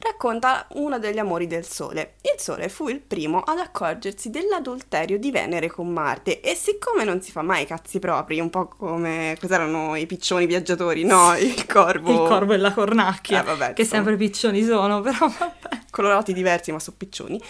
Racconta 0.01 0.67
uno 0.73 0.99
degli 0.99 1.19
amori 1.19 1.47
del 1.47 1.65
Sole. 1.65 2.15
Il 2.23 2.41
Sole 2.41 2.69
fu 2.69 2.89
il 2.89 2.99
primo 3.01 3.39
ad 3.39 3.59
accorgersi 3.59 4.31
dell'adulterio 4.31 5.17
di 5.17 5.31
Venere 5.31 5.69
con 5.69 5.87
Marte 5.87 6.41
e 6.41 6.57
siccome 6.57 7.05
non 7.05 7.23
si 7.23 7.31
fa 7.31 7.43
mai 7.43 7.63
i 7.63 7.67
cazzi 7.67 8.01
propri, 8.01 8.41
un 8.41 8.51
po' 8.51 8.67
come 8.67 9.37
cos'erano 9.41 9.95
i 9.95 10.07
piccioni 10.07 10.47
viaggiatori, 10.47 11.05
no, 11.05 11.37
il 11.39 11.67
corvo. 11.67 12.11
Il 12.11 12.29
corvo 12.29 12.53
e 12.55 12.57
la 12.57 12.73
cornacchia, 12.73 13.43
Eh, 13.43 13.45
vabbè, 13.45 13.73
che 13.75 13.85
sempre 13.85 14.17
piccioni 14.17 14.65
sono, 14.65 14.99
però 15.01 15.29
vabbè, 15.29 15.83
colorati 15.91 16.33
diversi 16.33 16.73
ma 16.73 16.81
sono 16.81 16.97
piccioni, 16.99 17.41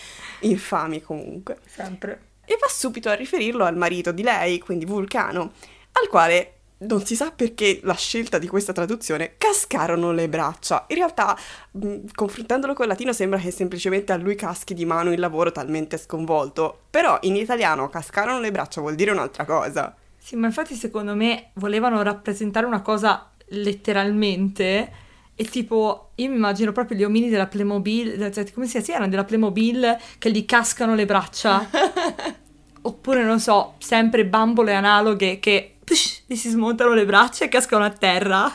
infami 0.41 1.01
comunque. 1.01 1.61
sempre. 1.65 2.21
E 2.45 2.59
va 2.61 2.69
subito 2.69 3.09
a 3.09 3.15
riferirlo 3.15 3.65
al 3.65 3.79
marito 3.79 4.13
di 4.13 4.23
lei, 4.23 4.59
quindi 4.59 4.85
Vulcano, 4.85 5.53
al 5.93 6.09
quale 6.09 6.51
non 6.87 7.05
si 7.05 7.17
sa 7.17 7.31
perché 7.31 7.81
la 7.83 7.95
scelta 7.95 8.39
di 8.39 8.47
questa 8.47 8.73
traduzione 8.73 9.35
cascarono 9.39 10.13
le 10.13 10.29
braccia. 10.29 10.85
In 10.89 10.97
realtà, 10.97 11.37
mh, 11.73 11.97
confrontandolo 12.15 12.75
col 12.75 12.87
latino, 12.87 13.13
sembra 13.13 13.39
che 13.39 13.51
semplicemente 13.51 14.13
a 14.13 14.17
lui 14.17 14.35
caschi 14.35 14.75
di 14.75 14.85
mano 14.85 15.13
il 15.13 15.21
lavoro 15.21 15.53
talmente 15.53 15.99
sconvolto. 15.99 16.79
Però 16.91 17.19
in 17.23 17.37
italiano 17.37 17.89
cascarono 17.89 18.41
le 18.41 18.51
braccia 18.51 18.81
vuol 18.81 18.95
dire 18.95 19.11
un'altra 19.11 19.45
cosa. 19.45 19.95
Sì, 20.17 20.37
ma 20.37 20.47
infatti 20.47 20.75
secondo 20.75 21.15
me 21.15 21.51
volevano 21.55 22.03
rappresentare 22.03 22.67
una 22.67 22.81
cosa 22.81 23.31
letteralmente 23.49 25.03
e 25.37 25.45
tipo, 25.45 26.11
io 26.15 26.29
mi 26.29 26.37
immagino 26.37 26.71
proprio 26.71 26.97
gli 26.97 27.03
omini 27.03 27.29
della 27.29 27.49
Playmobil, 27.49 28.31
cioè, 28.33 28.53
come 28.53 28.67
si 28.67 28.73
chiama? 28.73 28.85
Sì, 28.85 28.91
erano 28.93 29.09
della 29.09 29.25
Playmobil 29.25 29.97
che 30.19 30.31
gli 30.31 30.45
cascano 30.45 30.95
le 30.95 31.07
braccia. 31.07 31.69
Oppure, 32.83 33.25
non 33.25 33.41
so, 33.41 33.75
sempre 33.79 34.27
bambole 34.27 34.75
analoghe 34.75 35.41
che 35.41 35.74
gli 36.27 36.37
si 36.37 36.49
smontano 36.49 36.95
le 36.95 37.05
braccia 37.05 37.45
e 37.45 37.49
cascano 37.49 37.85
a 37.85 37.91
terra. 37.91 38.53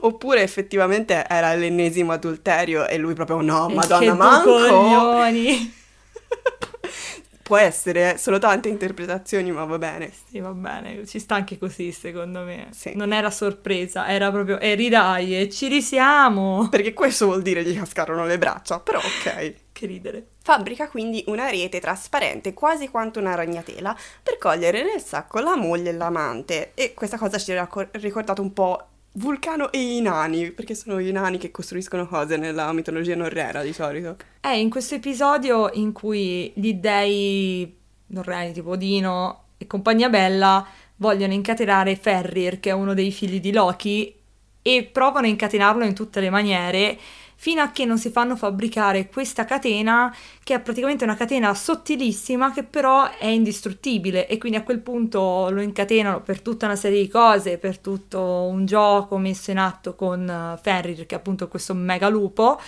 Oppure 0.00 0.42
effettivamente 0.42 1.26
era 1.28 1.54
l'ennesimo 1.54 2.12
adulterio 2.12 2.86
e 2.86 2.96
lui 2.98 3.14
proprio 3.14 3.40
no, 3.40 3.68
E 3.68 3.74
madonna 3.74 3.98
che 3.98 4.06
due 4.06 4.14
manco. 4.16 4.50
coglioni. 4.52 5.74
Può 7.42 7.56
essere, 7.56 8.14
eh, 8.14 8.18
sono 8.18 8.38
tante 8.38 8.68
interpretazioni, 8.68 9.50
ma 9.50 9.64
va 9.64 9.76
bene. 9.76 10.10
Sì, 10.30 10.38
va 10.38 10.52
bene, 10.52 11.04
ci 11.06 11.18
sta 11.18 11.34
anche 11.34 11.58
così 11.58 11.90
secondo 11.92 12.40
me. 12.42 12.68
Sì. 12.70 12.92
Non 12.94 13.12
era 13.12 13.30
sorpresa, 13.30 14.06
era 14.06 14.30
proprio, 14.30 14.58
e 14.60 14.74
ridai, 14.74 15.36
e 15.38 15.50
ci 15.50 15.66
risiamo. 15.68 16.68
Perché 16.70 16.94
questo 16.94 17.26
vuol 17.26 17.42
dire 17.42 17.64
gli 17.64 17.76
cascarono 17.76 18.24
le 18.24 18.38
braccia, 18.38 18.78
però 18.78 19.00
ok. 19.00 19.54
Che 19.82 19.88
ridere. 19.88 20.26
Fabbrica 20.40 20.88
quindi 20.88 21.24
una 21.26 21.50
rete 21.50 21.80
trasparente 21.80 22.54
quasi 22.54 22.86
quanto 22.86 23.18
una 23.18 23.34
ragnatela 23.34 23.96
per 24.22 24.38
cogliere 24.38 24.84
nel 24.84 25.02
sacco 25.02 25.40
la 25.40 25.56
moglie 25.56 25.90
e 25.90 25.92
l'amante 25.94 26.70
e 26.74 26.94
questa 26.94 27.18
cosa 27.18 27.36
ci 27.36 27.50
ha 27.50 27.66
cor- 27.66 27.88
ricordato 27.94 28.42
un 28.42 28.52
po' 28.52 28.86
Vulcano 29.14 29.72
e 29.72 29.96
i 29.96 30.00
nani, 30.00 30.52
perché 30.52 30.76
sono 30.76 31.00
i 31.00 31.10
nani 31.10 31.36
che 31.36 31.50
costruiscono 31.50 32.06
cose 32.06 32.36
nella 32.36 32.72
mitologia 32.72 33.16
norrena 33.16 33.60
di 33.62 33.72
solito. 33.72 34.18
È 34.38 34.50
in 34.50 34.70
questo 34.70 34.94
episodio 34.94 35.68
in 35.72 35.90
cui 35.90 36.52
gli 36.54 36.74
dei 36.74 37.76
norreni 38.06 38.52
tipo 38.52 38.70
Odino 38.70 39.46
e 39.58 39.66
compagnia 39.66 40.08
bella 40.08 40.64
vogliono 40.94 41.32
incatenare 41.32 41.96
Ferrir, 41.96 42.60
che 42.60 42.70
è 42.70 42.72
uno 42.72 42.94
dei 42.94 43.10
figli 43.10 43.40
di 43.40 43.52
Loki, 43.52 44.14
e 44.62 44.84
provano 44.84 45.26
a 45.26 45.30
incatenarlo 45.30 45.84
in 45.84 45.92
tutte 45.92 46.20
le 46.20 46.30
maniere 46.30 46.96
fino 47.42 47.60
a 47.60 47.72
che 47.72 47.84
non 47.84 47.98
si 47.98 48.10
fanno 48.10 48.36
fabbricare 48.36 49.08
questa 49.08 49.44
catena 49.44 50.14
che 50.44 50.54
è 50.54 50.60
praticamente 50.60 51.02
una 51.02 51.16
catena 51.16 51.52
sottilissima 51.54 52.52
che 52.52 52.62
però 52.62 53.10
è 53.18 53.26
indistruttibile 53.26 54.28
e 54.28 54.38
quindi 54.38 54.58
a 54.58 54.62
quel 54.62 54.78
punto 54.78 55.50
lo 55.50 55.60
incatenano 55.60 56.20
per 56.20 56.40
tutta 56.40 56.66
una 56.66 56.76
serie 56.76 57.02
di 57.02 57.08
cose, 57.08 57.58
per 57.58 57.78
tutto 57.78 58.20
un 58.20 58.64
gioco 58.64 59.18
messo 59.18 59.50
in 59.50 59.58
atto 59.58 59.96
con 59.96 60.28
eh, 60.28 60.56
Fenrir 60.62 61.04
che 61.04 61.16
è 61.16 61.18
appunto 61.18 61.48
questo 61.48 61.74
mega 61.74 62.08
lupo 62.08 62.60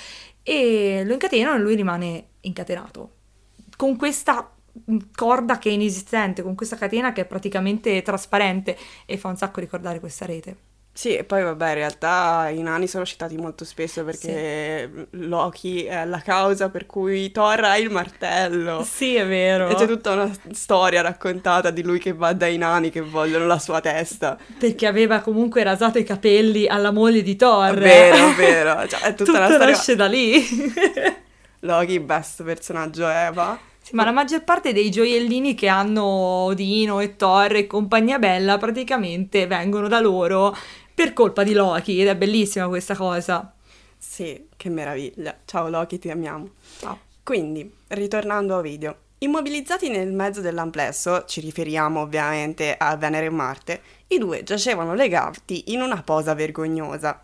e 0.42 1.04
lo 1.04 1.12
incatenano 1.12 1.54
e 1.54 1.60
lui 1.60 1.76
rimane 1.76 2.26
incatenato 2.40 3.10
con 3.76 3.94
questa 3.94 4.50
corda 5.14 5.58
che 5.58 5.68
è 5.68 5.72
inesistente, 5.72 6.42
con 6.42 6.56
questa 6.56 6.74
catena 6.74 7.12
che 7.12 7.20
è 7.20 7.26
praticamente 7.26 8.02
trasparente 8.02 8.76
e 9.06 9.18
fa 9.18 9.28
un 9.28 9.36
sacco 9.36 9.60
ricordare 9.60 10.00
questa 10.00 10.26
rete. 10.26 10.73
Sì, 10.96 11.16
e 11.16 11.24
poi 11.24 11.42
vabbè, 11.42 11.70
in 11.70 11.74
realtà 11.74 12.48
i 12.50 12.62
nani 12.62 12.86
sono 12.86 13.04
citati 13.04 13.36
molto 13.36 13.64
spesso 13.64 14.04
perché 14.04 15.08
Loki 15.10 15.82
è 15.86 16.04
la 16.04 16.20
causa 16.20 16.68
per 16.70 16.86
cui 16.86 17.32
Thor 17.32 17.64
ha 17.64 17.76
il 17.76 17.90
martello. 17.90 18.86
Sì, 18.88 19.16
è 19.16 19.26
vero. 19.26 19.68
E 19.68 19.74
c'è 19.74 19.88
tutta 19.88 20.12
una 20.12 20.30
storia 20.52 21.00
raccontata 21.02 21.70
di 21.70 21.82
lui 21.82 21.98
che 21.98 22.12
va 22.12 22.32
dai 22.32 22.56
nani 22.58 22.90
che 22.90 23.00
vogliono 23.00 23.44
la 23.44 23.58
sua 23.58 23.80
testa. 23.80 24.38
Perché 24.56 24.86
aveva 24.86 25.18
comunque 25.18 25.64
rasato 25.64 25.98
i 25.98 26.04
capelli 26.04 26.68
alla 26.68 26.92
moglie 26.92 27.22
di 27.22 27.34
Thor. 27.34 27.74
È 27.74 27.74
vero, 27.74 28.28
è 28.28 28.34
vero. 28.38 28.86
Cioè, 28.86 29.00
è 29.00 29.14
tutta 29.14 29.24
Tutto 29.24 29.30
una 29.36 29.46
storia. 29.48 29.66
nasce 29.66 29.96
da 29.96 30.06
lì. 30.06 30.44
Loki, 31.60 31.98
best 31.98 32.44
personaggio 32.44 33.08
Eva. 33.08 33.58
Sì, 33.80 33.94
ma 33.94 34.04
la 34.04 34.12
maggior 34.12 34.42
parte 34.44 34.72
dei 34.72 34.90
gioiellini 34.90 35.54
che 35.54 35.68
hanno 35.68 36.02
Odino 36.04 37.00
e 37.00 37.16
Thor 37.16 37.54
e 37.54 37.66
compagnia 37.66 38.18
bella 38.18 38.56
praticamente 38.56 39.46
vengono 39.46 39.88
da 39.88 40.00
loro 40.00 40.56
per 40.94 41.12
colpa 41.12 41.42
di 41.42 41.52
Loki 41.52 42.00
ed 42.00 42.06
è 42.06 42.16
bellissima 42.16 42.68
questa 42.68 42.94
cosa. 42.94 43.52
Sì, 43.98 44.46
che 44.56 44.68
meraviglia. 44.68 45.36
Ciao 45.44 45.68
Loki, 45.68 45.98
ti 45.98 46.10
amiamo. 46.10 46.50
Ciao. 46.78 46.98
Quindi, 47.22 47.70
ritornando 47.88 48.56
a 48.56 48.60
video. 48.60 48.96
Immobilizzati 49.18 49.88
nel 49.88 50.12
mezzo 50.12 50.40
dell'amplesso, 50.40 51.24
ci 51.24 51.40
riferiamo 51.40 52.00
ovviamente 52.00 52.76
a 52.76 52.94
Venere 52.96 53.26
e 53.26 53.30
Marte, 53.30 53.80
i 54.08 54.18
due 54.18 54.42
giacevano 54.42 54.94
legati 54.94 55.72
in 55.72 55.80
una 55.80 56.02
posa 56.02 56.34
vergognosa. 56.34 57.20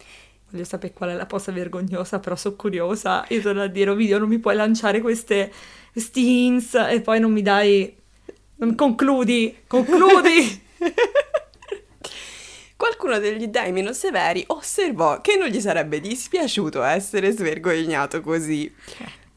Voglio 0.51 0.65
sapere 0.65 0.95
qual 0.95 1.11
è 1.11 1.15
la 1.15 1.27
posa 1.27 1.53
vergognosa, 1.53 2.19
però 2.19 2.35
sono 2.37 2.57
curiosa. 2.57 3.25
Io 3.29 3.41
torno 3.41 3.63
a 3.63 3.67
dire, 3.67 3.91
Ovidio, 3.91 4.19
non 4.19 4.29
mi 4.29 4.39
puoi 4.39 4.57
lanciare 4.57 5.01
queste, 5.01 5.53
hints 6.15 6.75
e 6.75 7.01
poi 7.03 7.21
non 7.21 7.33
mi 7.33 7.43
dai... 7.43 7.95
Non 8.57 8.75
concludi, 8.75 9.59
concludi! 9.67 10.63
Qualcuno 12.81 13.19
degli 13.19 13.49
dei 13.49 13.73
meno 13.73 13.93
severi 13.93 14.43
osservò 14.47 15.21
che 15.21 15.37
non 15.37 15.49
gli 15.49 15.61
sarebbe 15.61 16.01
dispiaciuto 16.01 16.83
essere 16.83 17.31
svergognato 17.31 18.23
così. 18.23 18.75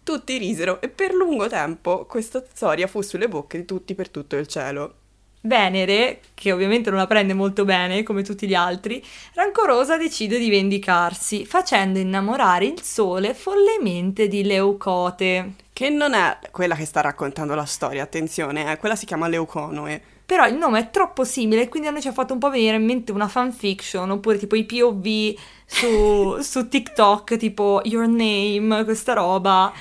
Tutti 0.02 0.38
risero 0.38 0.80
e 0.80 0.88
per 0.88 1.14
lungo 1.14 1.50
tempo 1.50 2.06
questa 2.06 2.42
storia 2.50 2.88
fu 2.88 3.02
sulle 3.02 3.28
bocche 3.28 3.58
di 3.58 3.66
tutti 3.66 3.96
per 3.96 4.08
tutto 4.08 4.38
il 4.38 4.48
cielo. 4.48 4.94
Venere, 5.42 6.22
che 6.34 6.54
ovviamente 6.54 6.90
non 6.90 7.00
la 7.00 7.06
prende 7.06 7.34
molto 7.34 7.66
bene 7.66 8.02
come 8.04 8.24
tutti 8.24 8.48
gli 8.48 8.54
altri, 8.54 9.04
rancorosa 9.34 9.98
decide 9.98 10.40
di 10.40 10.50
vendicarsi, 10.50 11.46
facendo 11.46 12.00
innamorare 12.00 12.64
il 12.64 12.82
sole 12.82 13.34
follemente 13.34 14.30
di 14.30 14.46
Leucote. 14.46 15.56
Che 15.74 15.90
non 15.90 16.14
è 16.14 16.40
quella 16.50 16.76
che 16.76 16.86
sta 16.86 17.02
raccontando 17.02 17.56
la 17.56 17.66
storia, 17.66 18.04
attenzione, 18.04 18.72
eh, 18.72 18.78
quella 18.78 18.96
si 18.96 19.06
chiama 19.06 19.28
Leuconoe. 19.28 20.13
Però 20.34 20.48
il 20.48 20.56
nome 20.56 20.80
è 20.80 20.90
troppo 20.90 21.24
simile, 21.24 21.70
quindi 21.70 21.88
a 21.90 21.92
noi 21.92 22.02
ci 22.02 22.08
ha 22.08 22.12
fatto 22.12 22.34
un 22.34 22.40
po' 22.40 22.50
venire 22.50 22.76
in 22.78 22.84
mente 22.84 23.12
una 23.12 23.28
fanfiction, 23.28 24.10
oppure 24.10 24.40
tipo 24.40 24.56
i 24.56 24.64
POV 24.64 25.36
su, 25.64 26.38
su 26.42 26.68
TikTok, 26.68 27.38
tipo 27.38 27.82
Your 27.84 28.08
Name, 28.08 28.84
questa 28.84 29.14
roba. 29.14 29.72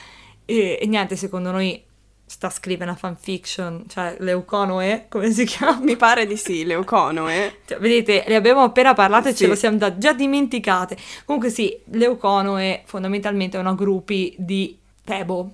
E, 0.44 0.78
e 0.78 0.86
niente, 0.86 1.16
secondo 1.16 1.52
noi 1.52 1.82
sta 2.26 2.48
a 2.48 2.50
scrivere 2.50 2.90
una 2.90 2.98
fanfiction, 2.98 3.84
cioè 3.88 4.16
Leuconoe, 4.18 5.06
come 5.08 5.30
si 5.30 5.46
chiama? 5.46 5.78
Mi 5.80 5.96
pare 5.96 6.26
di 6.26 6.36
sì, 6.36 6.66
Leuconoe. 6.66 7.60
Cioè, 7.64 7.78
vedete, 7.78 8.24
le 8.26 8.34
abbiamo 8.34 8.60
appena 8.62 8.92
parlato 8.92 9.28
e 9.28 9.30
Sì. 9.30 9.44
ce 9.44 9.46
lo 9.46 9.54
siamo 9.54 9.78
da- 9.78 9.96
già 9.96 10.12
dimenticate. 10.12 10.98
Comunque 11.24 11.48
sì, 11.48 11.74
Leuconoe 11.92 12.82
fondamentalmente 12.84 13.56
è 13.56 13.60
una 13.60 13.72
groupie 13.72 14.34
di 14.36 14.76
Febo. 15.02 15.50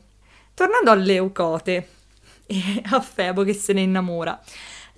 Tornando 0.54 0.90
a 0.90 0.94
Leucote 0.94 1.88
e 2.46 2.82
a 2.90 3.00
Febo 3.00 3.44
che 3.44 3.52
se 3.54 3.72
ne 3.72 3.82
innamora. 3.82 4.40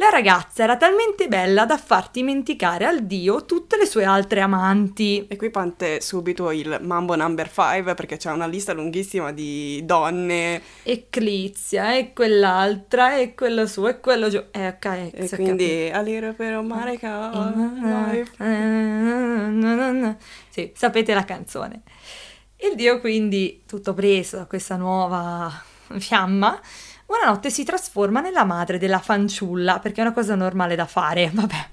La 0.01 0.09
ragazza 0.09 0.63
era 0.63 0.79
talmente 0.79 1.29
bella 1.29 1.67
da 1.67 1.77
far 1.77 2.09
dimenticare 2.11 2.87
al 2.87 3.05
dio 3.05 3.45
tutte 3.45 3.77
le 3.77 3.85
sue 3.85 4.03
altre 4.03 4.41
amanti. 4.41 5.27
E 5.29 5.37
qui 5.37 5.51
parte 5.51 6.01
subito 6.01 6.51
il 6.53 6.79
Mambo 6.81 7.15
Number 7.17 7.53
5 7.53 7.93
perché 7.93 8.17
c'è 8.17 8.31
una 8.31 8.47
lista 8.47 8.73
lunghissima 8.73 9.31
di 9.31 9.83
donne 9.85 10.63
Eclizia 10.85 11.95
e 11.95 12.15
quell'altra 12.15 13.19
e 13.19 13.35
quella 13.35 13.67
sua 13.67 13.91
e 13.91 14.01
quello 14.01 14.31
giù. 14.31 14.43
Eh, 14.53 14.69
ok. 14.69 14.85
e 14.87 15.11
è 15.13 15.29
quindi 15.35 15.91
a 15.93 16.01
little 16.01 16.33
bit 16.33 16.55
of 16.55 16.65
Marica 16.65 17.53
life. 18.17 18.33
Sì, 20.49 20.73
sapete 20.75 21.13
la 21.13 21.27
canzone. 21.27 21.83
Il 22.57 22.75
dio 22.75 23.01
quindi, 23.01 23.65
tutto 23.67 23.93
preso 23.93 24.39
da 24.39 24.47
questa 24.47 24.77
nuova 24.77 25.53
fiamma, 25.99 26.59
una 27.11 27.31
notte 27.31 27.51
si 27.51 27.65
trasforma 27.65 28.21
nella 28.21 28.45
madre 28.45 28.79
della 28.79 29.01
fanciulla, 29.01 29.79
perché 29.81 30.01
è 30.01 30.05
una 30.05 30.13
cosa 30.13 30.35
normale 30.35 30.77
da 30.77 30.87
fare, 30.87 31.31
vabbè. 31.35 31.69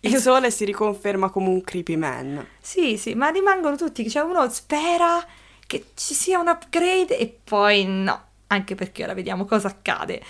Il 0.00 0.16
sole 0.16 0.50
si 0.50 0.64
riconferma 0.64 1.30
come 1.30 1.48
un 1.48 1.62
creepy 1.62 1.96
man. 1.96 2.44
Sì, 2.60 2.96
sì, 2.96 3.14
ma 3.14 3.28
rimangono 3.28 3.76
tutti, 3.76 4.08
cioè 4.10 4.22
uno 4.22 4.48
spera 4.50 5.24
che 5.66 5.86
ci 5.94 6.14
sia 6.14 6.38
un 6.38 6.48
upgrade 6.48 7.16
e 7.16 7.34
poi 7.42 7.84
no, 7.86 8.22
anche 8.48 8.74
perché 8.74 9.04
ora 9.04 9.14
vediamo 9.14 9.44
cosa 9.44 9.68
accade. 9.68 10.22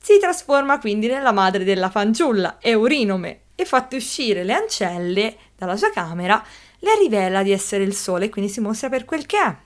Si 0.00 0.18
trasforma 0.18 0.78
quindi 0.78 1.06
nella 1.06 1.32
madre 1.32 1.64
della 1.64 1.90
fanciulla, 1.90 2.58
Eurinome, 2.60 3.40
e 3.54 3.64
fatte 3.64 3.96
uscire 3.96 4.44
le 4.44 4.54
ancelle 4.54 5.36
dalla 5.56 5.76
sua 5.76 5.90
camera, 5.90 6.44
le 6.80 6.96
rivela 6.98 7.42
di 7.42 7.50
essere 7.50 7.82
il 7.84 7.94
sole 7.94 8.26
e 8.26 8.28
quindi 8.28 8.50
si 8.50 8.60
mostra 8.60 8.88
per 8.88 9.04
quel 9.04 9.26
che 9.26 9.38
è. 9.40 9.56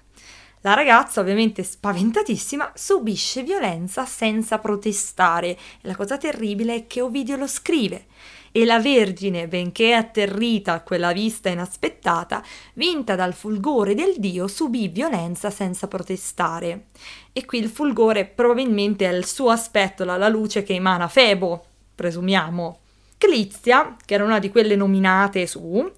La 0.64 0.74
ragazza, 0.74 1.20
ovviamente 1.20 1.64
spaventatissima, 1.64 2.70
subisce 2.76 3.42
violenza 3.42 4.06
senza 4.06 4.58
protestare. 4.58 5.58
La 5.80 5.96
cosa 5.96 6.16
terribile 6.18 6.74
è 6.74 6.86
che 6.86 7.00
Ovidio 7.00 7.36
lo 7.36 7.48
scrive. 7.48 8.06
E 8.52 8.64
la 8.64 8.78
Vergine, 8.78 9.48
benché 9.48 9.92
atterrita 9.92 10.74
a 10.74 10.82
quella 10.82 11.12
vista 11.12 11.48
inaspettata, 11.48 12.44
vinta 12.74 13.16
dal 13.16 13.34
fulgore 13.34 13.96
del 13.96 14.14
dio, 14.18 14.46
subì 14.46 14.86
violenza 14.86 15.50
senza 15.50 15.88
protestare. 15.88 16.84
E 17.32 17.44
qui 17.44 17.58
il 17.58 17.68
fulgore 17.68 18.24
probabilmente 18.24 19.08
è 19.08 19.12
il 19.12 19.26
suo 19.26 19.50
aspetto, 19.50 20.04
la 20.04 20.28
luce 20.28 20.62
che 20.62 20.74
emana 20.74 21.08
Febo, 21.08 21.64
presumiamo. 21.92 22.78
Clizia, 23.18 23.96
che 24.04 24.14
era 24.14 24.22
una 24.22 24.38
di 24.38 24.50
quelle 24.50 24.76
nominate 24.76 25.44
su, 25.48 25.90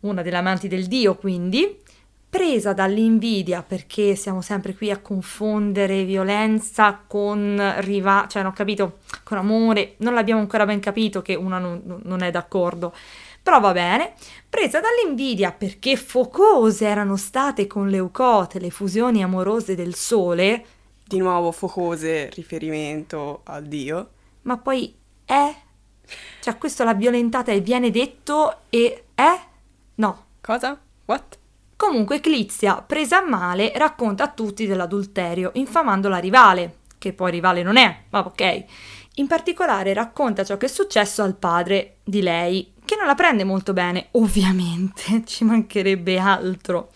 una 0.00 0.20
delle 0.20 0.36
amanti 0.36 0.68
del 0.68 0.86
dio 0.88 1.14
quindi, 1.14 1.80
presa 2.34 2.72
dall'invidia 2.72 3.62
perché 3.62 4.16
siamo 4.16 4.40
sempre 4.42 4.74
qui 4.74 4.90
a 4.90 4.98
confondere 4.98 6.02
violenza 6.02 7.00
con 7.06 7.76
riva, 7.78 8.26
cioè 8.28 8.42
non 8.42 8.50
ho 8.50 8.54
capito, 8.54 8.98
con 9.22 9.38
amore, 9.38 9.94
non 9.98 10.14
l'abbiamo 10.14 10.40
ancora 10.40 10.66
ben 10.66 10.80
capito 10.80 11.22
che 11.22 11.36
una 11.36 11.58
non, 11.58 12.00
non 12.02 12.22
è 12.22 12.32
d'accordo. 12.32 12.92
Però 13.40 13.60
va 13.60 13.70
bene, 13.70 14.14
presa 14.48 14.80
dall'invidia 14.80 15.52
perché 15.52 15.94
focose 15.94 16.86
erano 16.86 17.14
state 17.14 17.68
con 17.68 17.88
Leucote 17.88 18.58
le 18.58 18.70
fusioni 18.70 19.22
amorose 19.22 19.76
del 19.76 19.94
sole, 19.94 20.64
Di 21.06 21.18
nuovo 21.18 21.52
focose 21.52 22.30
riferimento 22.30 23.42
al 23.44 23.62
dio. 23.62 24.08
ma 24.42 24.56
poi 24.56 24.92
è, 25.24 25.54
cioè 26.40 26.58
questo 26.58 26.82
l'ha 26.82 26.94
violentata 26.94 27.52
e 27.52 27.60
viene 27.60 27.92
detto 27.92 28.62
e 28.70 29.04
è? 29.14 29.40
No, 29.94 30.24
Cosa? 30.40 30.76
What? 31.04 31.38
Comunque 31.76 32.20
Clizia, 32.20 32.82
presa 32.82 33.18
a 33.18 33.28
male, 33.28 33.72
racconta 33.74 34.24
a 34.24 34.30
tutti 34.30 34.66
dell'adulterio, 34.66 35.50
infamando 35.54 36.08
la 36.08 36.18
rivale, 36.18 36.78
che 36.98 37.12
poi 37.12 37.32
rivale 37.32 37.62
non 37.62 37.76
è, 37.76 38.04
ma 38.10 38.20
ok. 38.20 38.64
In 39.16 39.26
particolare 39.26 39.92
racconta 39.92 40.44
ciò 40.44 40.56
che 40.56 40.66
è 40.66 40.68
successo 40.68 41.22
al 41.22 41.36
padre 41.36 41.96
di 42.04 42.22
lei, 42.22 42.72
che 42.84 42.96
non 42.96 43.06
la 43.06 43.14
prende 43.14 43.44
molto 43.44 43.72
bene, 43.72 44.08
ovviamente, 44.12 45.22
ci 45.24 45.44
mancherebbe 45.44 46.18
altro. 46.18 46.90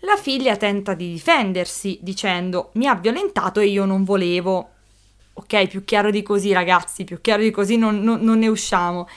La 0.00 0.16
figlia 0.16 0.56
tenta 0.56 0.94
di 0.94 1.12
difendersi 1.12 1.98
dicendo 2.00 2.70
mi 2.74 2.86
ha 2.86 2.94
violentato 2.94 3.60
e 3.60 3.66
io 3.66 3.84
non 3.84 4.02
volevo. 4.02 4.70
Ok, 5.34 5.66
più 5.68 5.84
chiaro 5.84 6.10
di 6.10 6.22
così 6.22 6.52
ragazzi, 6.52 7.04
più 7.04 7.20
chiaro 7.20 7.42
di 7.42 7.50
così 7.50 7.76
non, 7.76 8.00
non- 8.00 8.20
non 8.20 8.38
ne 8.38 8.48
usciamo. 8.48 9.08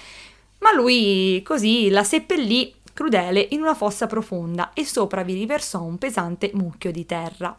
Ma 0.60 0.74
lui 0.74 1.42
così 1.44 1.90
la 1.90 2.04
seppellì 2.04 2.75
crudele 2.96 3.46
in 3.52 3.62
una 3.62 3.76
fossa 3.76 4.08
profonda 4.08 4.72
e 4.74 4.86
sopra 4.86 5.22
vi 5.22 5.34
riversò 5.34 5.84
un 5.84 5.98
pesante 6.00 6.50
mucchio 6.56 6.92
di 6.92 7.06
terra. 7.06 7.56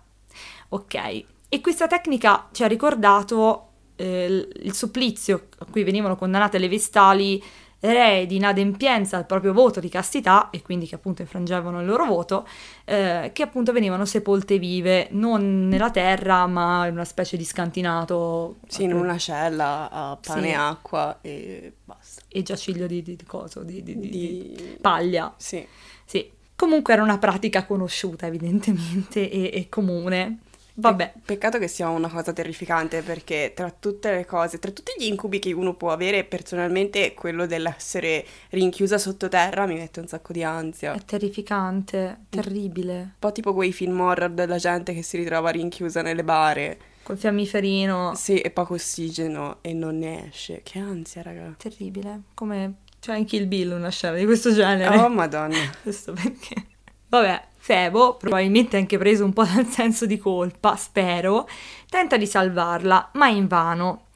Ok, 0.70 1.25
e 1.49 1.61
questa 1.61 1.87
tecnica 1.87 2.49
ci 2.53 2.64
ha 2.64 2.66
ricordato 2.66 3.68
eh, 3.96 4.25
il- 4.62 4.75
supplizio 4.75 5.49
a 5.59 5.66
cui 5.70 5.85
venivano 5.85 6.16
condannate 6.16 6.59
le 6.59 6.68
vestali 6.68 7.42
ree 7.81 8.27
di 8.27 8.37
inadempienza 8.37 9.16
al 9.18 9.27
proprio 9.27 9.53
voto 9.53 9.79
di 9.81 9.88
castità 9.90 10.49
e 10.51 10.62
quindi 10.62 10.87
che 10.87 10.94
appunto 10.96 11.20
infrangevano 11.22 11.81
il 11.81 11.87
loro 11.87 12.05
voto, 12.07 12.46
eh, 12.85 13.31
che 13.33 13.42
appunto 13.42 13.72
venivano 13.72 14.05
sepolte 14.07 14.59
vive, 14.59 15.09
non 15.12 15.68
nella 15.68 15.90
terra 15.90 16.46
ma 16.46 16.87
in 16.87 16.92
una 16.94 17.05
specie 17.05 17.37
di 17.37 17.44
scantinato 17.44 18.57
Sì, 18.66 18.85
in 18.85 18.94
una 18.94 19.18
cella 19.18 19.88
a 19.90 20.18
pane 20.20 20.40
Sì. 20.42 20.49
e 20.49 20.55
acqua 20.55 21.18
e 21.20 21.72
basta. 21.85 22.06
E 22.38 22.42
giaciglio 22.42 22.87
di, 22.87 23.03
di, 23.03 23.16
di 23.16 23.25
coso, 23.25 23.62
di, 23.62 23.83
di- 23.83 23.99
di- 23.99 24.77
paglia. 24.81 25.35
Sì. 25.37 25.66
Sì, 26.05 26.31
comunque 26.55 26.92
era 26.92 27.03
una 27.03 27.18
pratica 27.18 27.64
conosciuta 27.64 28.27
evidentemente 28.27 29.31
e, 29.31 29.51
e 29.53 29.68
comune. 29.68 30.38
Vabbè, 30.79 31.14
Peccato 31.25 31.59
che 31.59 31.68
sia 31.68 31.88
una 31.88 32.09
cosa 32.09 32.35
terrificante 32.35 33.01
perché 33.01 33.53
tra 33.55 33.70
tutte 33.70 34.12
le 34.12 34.27
cose, 34.27 34.59
tra 34.59 34.70
tutti 34.70 34.92
gli 34.99 35.07
incubi 35.07 35.38
che 35.38 35.53
uno 35.53 35.72
può 35.75 35.90
avere, 35.90 36.22
personalmente 36.25 37.14
quello 37.14 37.46
dell'essere 37.46 38.22
rinchiusa 38.51 38.99
sottoterra 38.99 39.64
mi 39.64 39.77
mette 39.77 40.01
un 40.01 40.07
sacco 40.07 40.35
di 40.35 40.42
ansia. 40.42 40.92
è 40.92 41.03
terrificante, 41.03 42.27
terribile. 42.29 42.94
Un 42.99 43.11
po' 43.18 43.33
tipo 43.33 43.55
quei 43.55 43.72
film 43.72 43.99
horror 44.01 44.31
della 44.31 44.59
gente 44.59 44.92
che 44.92 45.03
si 45.03 45.16
ritrova 45.16 45.49
rinchiusa 45.49 46.03
nelle 46.03 46.22
bare. 46.25 46.79
Col 47.07 47.16
fiammiferino, 47.19 48.14
Sì, 48.16 48.40
e 48.40 48.51
poco 48.51 48.75
ossigeno 48.75 49.59
e 49.61 49.73
non 49.73 49.99
ne 49.99 50.27
esce. 50.29 50.62
Che 50.64 50.81
ansia, 50.81 51.23
raga. 51.23 51.55
terribile. 51.57 52.23
Come 52.35 52.79
c'è 52.99 53.16
in 53.16 53.25
Kill 53.25 53.47
Bill 53.47 53.71
una 53.71 53.90
scena 53.90 54.16
di 54.16 54.25
questo 54.25 54.53
genere. 54.53 54.97
Oh, 54.99 55.09
madonna. 55.09 55.55
Questo 55.83 56.12
perché? 56.14 56.66
Vabbè, 57.09 57.45
Febo, 57.59 58.16
probabilmente 58.16 58.77
anche 58.77 58.99
preso 58.99 59.25
un 59.25 59.33
po' 59.33 59.45
dal 59.45 59.66
senso 59.71 60.05
di 60.05 60.19
colpa, 60.19 60.75
spero, 60.75 61.47
tenta 61.88 62.16
di 62.16 62.27
salvarla, 62.27 63.11
ma 63.14 63.29
invano. 63.29 64.07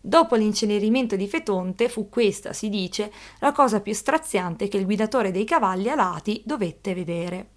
Dopo 0.00 0.36
l'incenerimento 0.36 1.16
di 1.16 1.26
Fetonte 1.26 1.88
fu 1.88 2.08
questa, 2.08 2.52
si 2.52 2.68
dice, 2.68 3.10
la 3.40 3.50
cosa 3.50 3.80
più 3.80 3.92
straziante 3.92 4.68
che 4.68 4.76
il 4.76 4.84
guidatore 4.84 5.32
dei 5.32 5.44
cavalli 5.44 5.88
alati 5.88 6.42
dovette 6.44 6.94
vedere. 6.94 7.48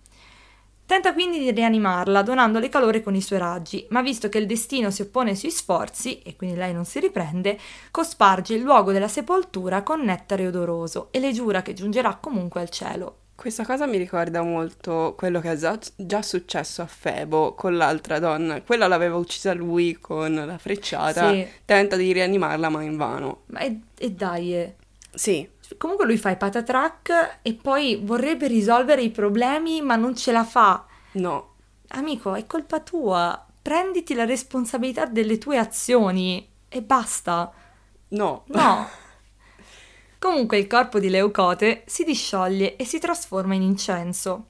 Tenta 0.89 1.13
quindi 1.13 1.37
di 1.37 1.51
rianimarla, 1.51 2.23
donandole 2.23 2.67
calore 2.67 3.03
con 3.03 3.13
i 3.13 3.21
suoi 3.21 3.37
raggi, 3.37 3.85
ma 3.91 4.01
visto 4.01 4.27
che 4.27 4.39
il 4.39 4.47
destino 4.47 4.89
si 4.89 5.03
oppone 5.03 5.29
ai 5.29 5.35
suoi 5.35 5.51
sforzi, 5.51 6.19
e 6.23 6.35
quindi 6.35 6.55
lei 6.55 6.73
non 6.73 6.83
si 6.83 6.99
riprende, 6.99 7.59
cosparge 7.91 8.55
il 8.55 8.63
luogo 8.63 8.91
della 8.91 9.07
sepoltura 9.07 9.83
con 9.83 10.01
nettare 10.01 10.47
odoroso 10.47 11.09
e 11.11 11.19
le 11.19 11.31
giura 11.31 11.61
che 11.61 11.73
giungerà 11.73 12.15
comunque 12.15 12.61
al 12.61 12.71
cielo. 12.71 13.17
Questa 13.35 13.63
cosa 13.63 13.85
mi 13.85 13.97
ricorda 13.97 14.41
molto 14.41 15.13
quello 15.15 15.39
che 15.39 15.51
è 15.51 15.55
già, 15.57 15.77
già 15.95 16.23
successo 16.23 16.81
a 16.81 16.87
Febo 16.87 17.53
con 17.53 17.77
l'altra 17.77 18.17
donna. 18.17 18.59
Quella 18.63 18.87
l'aveva 18.87 19.17
uccisa 19.17 19.53
lui 19.53 19.99
con 20.01 20.33
la 20.33 20.57
frecciata. 20.57 21.31
Sì. 21.31 21.47
Tenta 21.65 21.97
di 21.97 22.11
rianimarla, 22.11 22.67
ma 22.69 22.81
invano. 22.81 23.41
Ma 23.45 23.59
e, 23.59 23.79
e 23.95 24.09
dai, 24.09 24.55
eh. 24.55 24.75
Sì, 25.13 25.47
comunque 25.77 26.05
lui 26.05 26.17
fa 26.17 26.31
i 26.31 26.37
patatrack 26.37 27.39
e 27.41 27.53
poi 27.53 27.99
vorrebbe 28.03 28.47
risolvere 28.47 29.01
i 29.01 29.11
problemi, 29.11 29.81
ma 29.81 29.95
non 29.95 30.15
ce 30.15 30.31
la 30.31 30.43
fa. 30.43 30.85
no. 31.13 31.47
Amico, 31.91 32.35
è 32.35 32.45
colpa 32.45 32.81
tua. 32.81 33.45
Prenditi 33.61 34.13
la 34.13 34.25
responsabilità 34.25 35.05
delle 35.05 35.37
tue 35.37 35.57
azioni 35.57 36.47
e 36.69 36.81
basta. 36.83 37.51
No. 38.09 38.43
No, 38.47 38.87
Comunque 40.19 40.57
il 40.57 40.67
corpo 40.67 40.99
di 40.99 41.09
Leucote 41.09 41.83
si 41.85 42.03
discioglie 42.03 42.75
e 42.75 42.83
si 42.83 42.99
trasforma 42.99 43.55
in 43.55 43.61
incenso. 43.61 44.47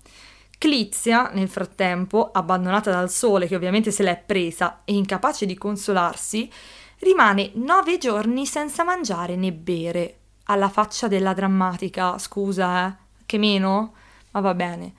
Clizia, 0.58 1.30
nel 1.32 1.48
frattempo, 1.48 2.32
abbandonata 2.32 2.92
dal 2.92 3.10
sole 3.10 3.48
che 3.48 3.56
ovviamente 3.56 3.92
se 3.92 4.02
l'è 4.04 4.22
presa 4.26 4.82
e 4.84 4.94
incapace 4.94 5.46
di 5.46 5.56
consolarsi, 5.56 6.52
rimane 7.00 7.52
nove 7.54 8.00
giorni 8.00 8.48
senza 8.48 8.84
mangiare 8.84 9.36
né 9.36 9.54
bere. 9.54 10.19
Alla 10.52 10.70
faccia 10.70 11.08
della 11.08 11.34
drammatica, 11.34 12.18
scusa, 12.18 12.88
eh, 12.88 12.96
che 13.26 13.38
meno? 13.38 13.94
Ma 14.32 14.40
va 14.40 14.56
bene. 14.56 14.94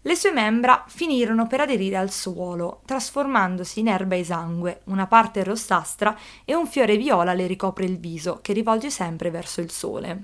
Le 0.00 0.14
sue 0.16 0.32
membra 0.32 0.84
finirono 0.86 1.46
per 1.46 1.60
aderire 1.60 1.96
al 1.96 2.10
suolo, 2.10 2.80
trasformandosi 2.86 3.80
in 3.80 3.88
erba 3.88 4.16
esangue, 4.16 4.80
una 4.84 5.06
parte 5.06 5.44
rossastra 5.44 6.16
e 6.44 6.54
un 6.54 6.66
fiore 6.66 6.96
viola 6.96 7.34
le 7.34 7.46
ricopre 7.46 7.84
il 7.84 7.98
viso, 7.98 8.40
che 8.40 8.54
rivolge 8.54 8.90
sempre 8.90 9.30
verso 9.30 9.60
il 9.60 9.70
sole. 9.70 10.22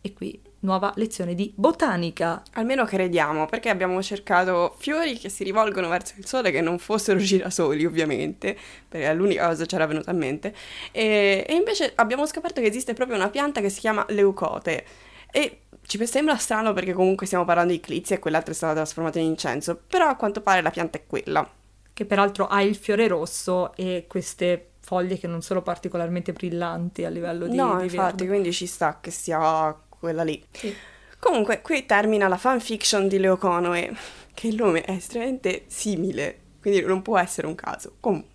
E 0.00 0.12
qui 0.12 0.47
nuova 0.60 0.92
lezione 0.96 1.34
di 1.34 1.52
botanica. 1.54 2.42
Almeno 2.54 2.84
crediamo, 2.84 3.46
perché 3.46 3.68
abbiamo 3.68 4.02
cercato 4.02 4.74
fiori 4.78 5.18
che 5.18 5.28
si 5.28 5.44
rivolgono 5.44 5.88
verso 5.88 6.14
il 6.16 6.26
sole, 6.26 6.50
che 6.50 6.60
non 6.60 6.78
fossero 6.78 7.18
girasoli, 7.18 7.84
ovviamente, 7.84 8.56
perché 8.88 9.08
è 9.08 9.14
l'unica 9.14 9.46
cosa 9.46 9.62
che 9.62 9.68
c'era 9.68 9.86
venuta 9.86 10.10
in 10.10 10.18
mente. 10.18 10.54
E, 10.90 11.44
e 11.48 11.54
invece 11.54 11.92
abbiamo 11.94 12.26
scoperto 12.26 12.60
che 12.60 12.66
esiste 12.66 12.94
proprio 12.94 13.16
una 13.16 13.30
pianta 13.30 13.60
che 13.60 13.68
si 13.68 13.80
chiama 13.80 14.04
leucote. 14.08 14.84
E 15.30 15.60
ci 15.82 16.04
sembra 16.06 16.36
strano 16.36 16.72
perché 16.72 16.92
comunque 16.92 17.26
stiamo 17.26 17.44
parlando 17.44 17.72
di 17.72 17.80
clizia 17.80 18.16
e 18.16 18.18
quell'altra 18.18 18.52
è 18.52 18.54
stata 18.54 18.74
trasformata 18.74 19.18
in 19.18 19.26
incenso, 19.26 19.80
però 19.86 20.08
a 20.08 20.16
quanto 20.16 20.40
pare 20.40 20.62
la 20.62 20.70
pianta 20.70 20.98
è 20.98 21.06
quella. 21.06 21.48
Che 21.92 22.04
peraltro 22.04 22.46
ha 22.46 22.62
il 22.62 22.76
fiore 22.76 23.08
rosso 23.08 23.74
e 23.74 24.04
queste 24.08 24.70
foglie 24.80 25.18
che 25.18 25.26
non 25.26 25.42
sono 25.42 25.62
particolarmente 25.62 26.32
brillanti 26.32 27.04
a 27.04 27.08
livello 27.10 27.46
di 27.46 27.56
No, 27.56 27.76
di 27.76 27.84
infatti, 27.84 27.96
verde. 27.96 28.26
quindi 28.26 28.52
ci 28.52 28.66
sta 28.66 28.98
che 29.00 29.10
sia 29.10 29.76
quella 29.98 30.22
lì. 30.22 30.42
Sì. 30.50 30.74
Comunque, 31.18 31.60
qui 31.62 31.84
termina 31.84 32.28
la 32.28 32.36
fanfiction 32.36 33.08
di 33.08 33.18
Leoconoe, 33.18 33.96
che 34.34 34.48
il 34.48 34.54
nome 34.54 34.82
è 34.82 34.92
estremamente 34.92 35.64
simile, 35.66 36.38
quindi 36.60 36.80
non 36.82 37.02
può 37.02 37.18
essere 37.18 37.46
un 37.46 37.54
caso. 37.54 37.96
Comunque, 38.00 38.30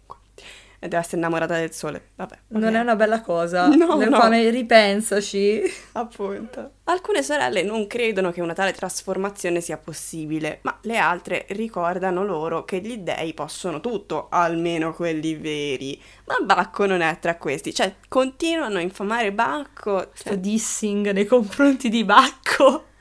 e 0.83 0.89
deve 0.89 1.01
essere 1.01 1.17
innamorata 1.17 1.55
del 1.55 1.71
sole. 1.71 2.09
Vabbè. 2.15 2.37
Non 2.49 2.69
ok. 2.69 2.73
è 2.73 2.79
una 2.79 2.95
bella 2.97 3.21
cosa. 3.21 3.67
No, 3.83 3.97
Leucone, 3.97 4.49
ripensaci. 4.49 5.61
Appunto. 5.93 6.71
Alcune 6.85 7.23
sorelle 7.23 7.63
non 7.63 7.87
credono 7.87 8.31
che 8.31 8.41
una 8.41 8.53
tale 8.53 8.73
trasformazione 8.73 9.61
sia 9.61 9.77
possibile, 9.77 10.59
ma 10.63 10.77
le 10.81 10.97
altre 10.97 11.45
ricordano 11.49 12.25
loro 12.25 12.65
che 12.65 12.79
gli 12.79 12.97
dei 12.97 13.33
possono 13.33 13.79
tutto, 13.79 14.27
almeno 14.29 14.93
quelli 14.93 15.35
veri. 15.35 16.01
Ma 16.25 16.35
Bacco 16.43 16.85
non 16.85 16.99
è 17.01 17.17
tra 17.19 17.37
questi, 17.37 17.73
cioè 17.73 17.95
continuano 18.09 18.77
a 18.77 18.81
infamare 18.81 19.31
Bacco. 19.31 20.09
Sto 20.13 20.29
Cioè, 20.29 20.37
dissing 20.37 21.11
nei 21.11 21.25
confronti 21.25 21.87
di 21.87 22.03
Bacco. 22.03 22.91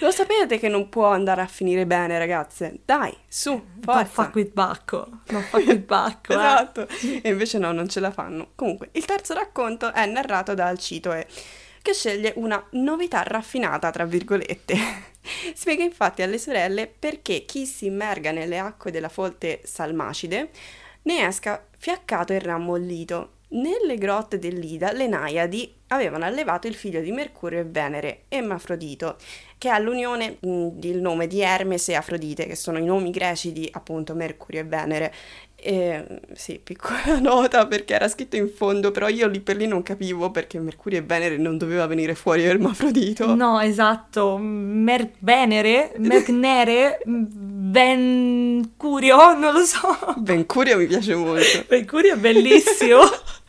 Lo 0.00 0.10
sapete 0.10 0.58
che 0.58 0.68
non 0.68 0.88
può 0.88 1.06
andare 1.06 1.40
a 1.42 1.46
finire 1.46 1.86
bene, 1.86 2.18
ragazze? 2.18 2.80
Dai, 2.84 3.16
su, 3.26 3.50
Non 3.52 3.64
forza. 3.82 4.04
fuck 4.06 4.34
with 4.34 4.52
Bacco. 4.52 5.06
Non 5.28 5.42
fuck 5.42 5.66
with 5.66 5.84
Bacco. 5.84 6.32
eh. 6.32 6.36
Esatto, 6.36 6.86
e 7.22 7.28
invece 7.30 7.58
no, 7.58 7.72
non 7.72 7.88
ce 7.88 8.00
la 8.00 8.10
fanno. 8.10 8.50
Comunque, 8.54 8.88
il 8.92 9.04
terzo 9.04 9.34
racconto 9.34 9.92
è 9.92 10.04
narrato 10.06 10.54
da 10.54 10.66
Alcitoe, 10.66 11.26
che 11.82 11.92
sceglie 11.92 12.32
una 12.36 12.64
novità 12.72 13.22
raffinata, 13.22 13.90
tra 13.90 14.04
virgolette. 14.04 14.76
Spiega 15.54 15.82
infatti 15.82 16.22
alle 16.22 16.38
sorelle 16.38 16.86
perché 16.86 17.44
chi 17.44 17.66
si 17.66 17.86
immerga 17.86 18.30
nelle 18.30 18.58
acque 18.58 18.90
della 18.90 19.08
fonte 19.08 19.60
Salmacide 19.64 20.50
ne 21.02 21.26
esca 21.26 21.64
fiaccato 21.76 22.32
e 22.32 22.38
rammollito. 22.38 23.32
Nelle 23.54 23.96
grotte 23.98 24.38
dell'Ida 24.38 24.90
le 24.92 25.06
Naiadi 25.06 25.72
avevano 25.88 26.24
allevato 26.24 26.66
il 26.66 26.74
figlio 26.74 27.00
di 27.00 27.12
Mercurio 27.12 27.60
e 27.60 27.64
Venere, 27.64 28.22
Emmafrodito, 28.28 29.16
che 29.58 29.68
ha 29.68 29.78
l'unione 29.78 30.38
mh, 30.40 30.68
del 30.72 31.00
nome 31.00 31.28
di 31.28 31.40
Hermes 31.40 31.88
e 31.88 31.94
Afrodite, 31.94 32.46
che 32.46 32.56
sono 32.56 32.78
i 32.78 32.84
nomi 32.84 33.10
greci 33.10 33.52
di 33.52 33.68
appunto 33.70 34.14
Mercurio 34.14 34.60
e 34.60 34.64
Venere. 34.64 35.14
E, 35.54 36.04
sì, 36.32 36.60
piccola 36.62 37.18
nota 37.22 37.66
perché 37.68 37.94
era 37.94 38.08
scritto 38.08 38.34
in 38.34 38.48
fondo, 38.48 38.90
però 38.90 39.08
io 39.08 39.28
lì 39.28 39.38
per 39.38 39.56
lì 39.56 39.68
non 39.68 39.84
capivo 39.84 40.32
perché 40.32 40.58
Mercurio 40.58 40.98
e 40.98 41.02
Venere 41.02 41.36
non 41.36 41.56
doveva 41.56 41.86
venire 41.86 42.16
fuori 42.16 42.42
Ermafrodito. 42.42 43.36
No, 43.36 43.60
esatto. 43.60 44.36
Mer- 44.36 45.12
Venere, 45.20 45.92
Mercnere, 45.98 46.98
Vencurio, 47.74 49.32
non 49.38 49.52
lo 49.52 49.64
so. 49.64 49.96
Bencurio 50.16 50.76
mi 50.76 50.86
piace 50.86 51.14
molto. 51.14 51.64
Vencurio 51.68 52.14
è 52.14 52.18
bellissimo. 52.18 52.98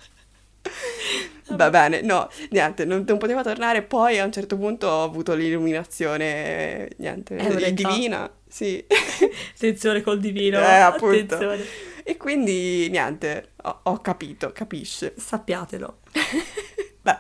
Va 1.49 1.69
bene, 1.69 2.01
no, 2.01 2.27
niente, 2.49 2.85
non, 2.85 3.03
non 3.07 3.17
poteva 3.17 3.43
tornare. 3.43 3.83
Poi 3.83 4.19
a 4.19 4.25
un 4.25 4.31
certo 4.31 4.57
punto 4.57 4.87
ho 4.87 5.03
avuto 5.03 5.35
l'illuminazione, 5.35 6.89
niente, 6.97 7.37
Eureka. 7.37 7.69
divina, 7.69 8.31
sì. 8.47 8.83
Attenzione 9.55 10.01
col 10.01 10.19
divino. 10.19 10.59
Eh, 10.59 10.63
appunto. 10.63 11.35
Attenzione. 11.35 11.65
E 12.03 12.17
quindi 12.17 12.87
niente, 12.89 13.51
ho, 13.63 13.79
ho 13.83 14.01
capito, 14.01 14.51
capisce. 14.51 15.13
Sappiatelo. 15.17 15.99
Beh, 17.01 17.17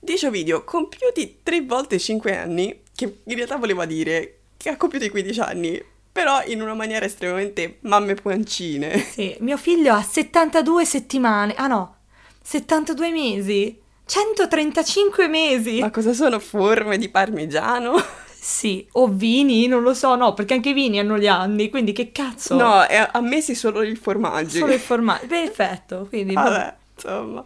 dice 0.00 0.30
video, 0.30 0.64
compiuti 0.64 1.40
3 1.42 1.62
volte 1.62 1.98
5 1.98 2.36
anni, 2.36 2.82
che 2.94 3.20
in 3.24 3.34
realtà 3.36 3.56
voleva 3.56 3.86
dire 3.86 4.40
che 4.56 4.68
ha 4.68 4.76
compiuto 4.76 5.04
i 5.04 5.10
15 5.10 5.40
anni, 5.40 5.82
però 6.12 6.42
in 6.46 6.62
una 6.62 6.74
maniera 6.74 7.06
estremamente 7.06 7.78
mamme 7.80 8.14
pancine. 8.14 8.98
Sì, 8.98 9.34
mio 9.40 9.56
figlio 9.56 9.94
ha 9.94 10.02
72 10.02 10.84
settimane. 10.84 11.54
Ah 11.54 11.66
no, 11.66 11.96
72 12.46 13.10
mesi. 13.10 13.80
135 14.04 15.28
mesi. 15.28 15.80
Ma 15.80 15.90
cosa 15.90 16.12
sono 16.12 16.38
forme 16.38 16.98
di 16.98 17.08
parmigiano? 17.08 17.96
Sì, 18.38 18.86
o 18.92 19.08
vini, 19.08 19.66
non 19.66 19.82
lo 19.82 19.94
so, 19.94 20.14
no, 20.14 20.34
perché 20.34 20.52
anche 20.52 20.68
i 20.68 20.72
vini 20.74 20.98
hanno 20.98 21.16
gli 21.16 21.26
anni, 21.26 21.70
quindi 21.70 21.92
che 21.92 22.12
cazzo? 22.12 22.54
No, 22.54 22.82
è 22.82 23.08
ammessi 23.12 23.54
solo 23.54 23.80
il 23.80 23.96
formaggio. 23.96 24.58
Solo 24.58 24.74
il 24.74 24.80
formaggio. 24.80 25.26
Perfetto, 25.26 26.06
quindi 26.10 26.34
Vabbè, 26.34 26.74
insomma. 26.94 27.42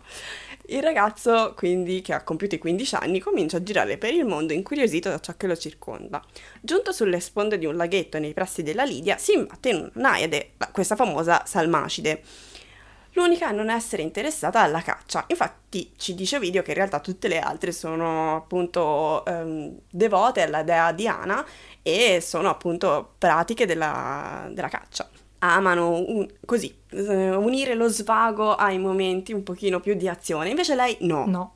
Il 0.71 0.83
ragazzo, 0.83 1.55
quindi, 1.57 2.03
che 2.03 2.13
ha 2.13 2.25
compiuto 2.25 2.57
i 2.57 2.59
15 2.59 2.97
anni, 2.97 3.21
comincia 3.21 3.59
a 3.59 3.63
girare 3.63 3.97
per 3.97 4.13
il 4.13 4.25
mondo 4.25 4.53
incuriosito 4.53 5.09
da 5.09 5.21
ciò 5.21 5.35
che 5.37 5.47
lo 5.47 5.57
circonda. 5.57 6.21
Giunto 6.61 6.91
sulle 6.91 7.21
sponde 7.21 7.59
di 7.59 7.67
un 7.67 7.77
laghetto 7.77 8.19
nei 8.19 8.35
pressi 8.35 8.65
della 8.65 8.83
Lidia, 8.83 9.17
si 9.17 9.35
imbatte 9.35 9.69
in 9.69 9.77
una 9.77 9.91
naiade, 9.95 10.55
questa 10.73 10.97
famosa 10.97 11.45
Salmacide. 11.47 12.21
L'unica 13.19 13.49
a 13.49 13.51
non 13.51 13.69
essere 13.69 14.03
interessata 14.03 14.61
alla 14.61 14.81
caccia. 14.81 15.25
Infatti 15.27 15.91
ci 15.97 16.15
dice 16.15 16.39
video 16.39 16.63
che 16.63 16.71
in 16.71 16.77
realtà 16.77 17.01
tutte 17.01 17.27
le 17.27 17.41
altre 17.41 17.73
sono 17.73 18.37
appunto 18.37 19.25
ehm, 19.25 19.77
devote 19.91 20.43
alla 20.43 20.63
dea 20.63 20.93
Diana 20.93 21.45
e 21.83 22.21
sono 22.23 22.49
appunto 22.49 23.15
pratiche 23.19 23.67
della, 23.67 24.49
della 24.53 24.69
caccia. 24.69 25.09
Amano 25.41 25.91
un- 25.91 26.29
così 26.45 26.73
eh, 26.91 27.35
unire 27.35 27.75
lo 27.75 27.89
svago 27.89 28.55
ai 28.55 28.79
momenti 28.79 29.33
un 29.33 29.43
pochino 29.43 29.81
più 29.81 29.95
di 29.95 30.09
azione. 30.09 30.51
Invece 30.51 30.77
lei 30.77 30.97
no. 31.01 31.27
no. 31.27 31.55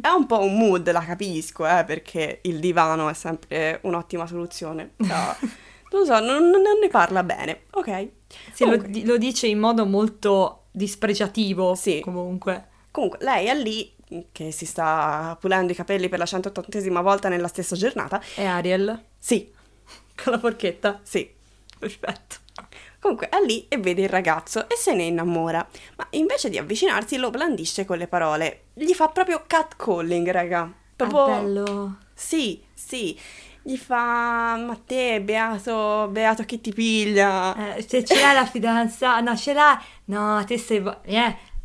È 0.00 0.08
un 0.08 0.24
po' 0.24 0.40
un 0.40 0.56
mood, 0.56 0.90
la 0.90 1.04
capisco, 1.04 1.66
eh, 1.66 1.84
perché 1.84 2.40
il 2.44 2.60
divano 2.60 3.10
è 3.10 3.14
sempre 3.14 3.78
un'ottima 3.82 4.26
soluzione. 4.26 4.92
Però, 4.96 5.36
non 5.92 6.00
lo 6.00 6.04
so, 6.06 6.18
non, 6.20 6.48
non 6.48 6.78
ne 6.80 6.88
parla 6.88 7.22
bene. 7.22 7.64
Ok. 7.72 8.08
Sì, 8.54 8.64
lo, 8.64 8.82
lo 9.04 9.18
dice 9.18 9.46
in 9.46 9.58
modo 9.58 9.84
molto 9.84 10.63
dispregiativo, 10.74 11.74
Sì. 11.76 12.00
comunque. 12.00 12.68
Comunque, 12.90 13.18
lei 13.22 13.46
è 13.46 13.54
lì 13.54 13.92
che 14.32 14.50
si 14.52 14.66
sta 14.66 15.36
pulendo 15.40 15.72
i 15.72 15.74
capelli 15.74 16.08
per 16.08 16.18
la 16.18 16.24
180esima 16.26 17.00
volta 17.02 17.28
nella 17.28 17.48
stessa 17.48 17.74
giornata. 17.76 18.20
È 18.34 18.44
Ariel, 18.44 19.02
Sì, 19.18 19.50
con 20.22 20.32
la 20.32 20.38
forchetta. 20.38 21.00
sì. 21.02 21.32
Perfetto. 21.78 22.36
Comunque 23.00 23.28
è 23.28 23.36
lì 23.44 23.66
e 23.68 23.76
vede 23.76 24.02
il 24.02 24.08
ragazzo 24.08 24.66
e 24.68 24.76
se 24.76 24.94
ne 24.94 25.02
innamora, 25.02 25.66
ma 25.96 26.06
invece 26.10 26.48
di 26.48 26.56
avvicinarsi 26.56 27.16
lo 27.18 27.28
blandisce 27.30 27.84
con 27.84 27.98
le 27.98 28.06
parole. 28.06 28.62
Gli 28.72 28.92
fa 28.94 29.08
proprio 29.08 29.44
catcalling, 29.46 30.30
raga. 30.30 30.72
Proprio... 30.96 31.24
Ah, 31.24 31.40
bello. 31.40 31.96
Sì, 32.14 32.62
sì. 32.72 33.18
Gli 33.66 33.76
fa, 33.78 34.56
ma 34.56 34.78
te, 34.86 35.22
beato, 35.22 36.08
beato 36.10 36.42
chi 36.44 36.60
ti 36.60 36.70
piglia. 36.72 37.76
Eh, 37.76 37.82
se 37.88 38.04
ce 38.04 38.14
l'hai 38.20 38.34
la 38.34 38.44
fidanzata, 38.44 39.20
no, 39.20 39.34
ce 39.36 39.52
l'hai. 39.54 39.76
No, 40.06 40.44
te 40.46 40.58
sei... 40.58 40.80
bu- 40.80 40.94
Eh, 41.02 41.16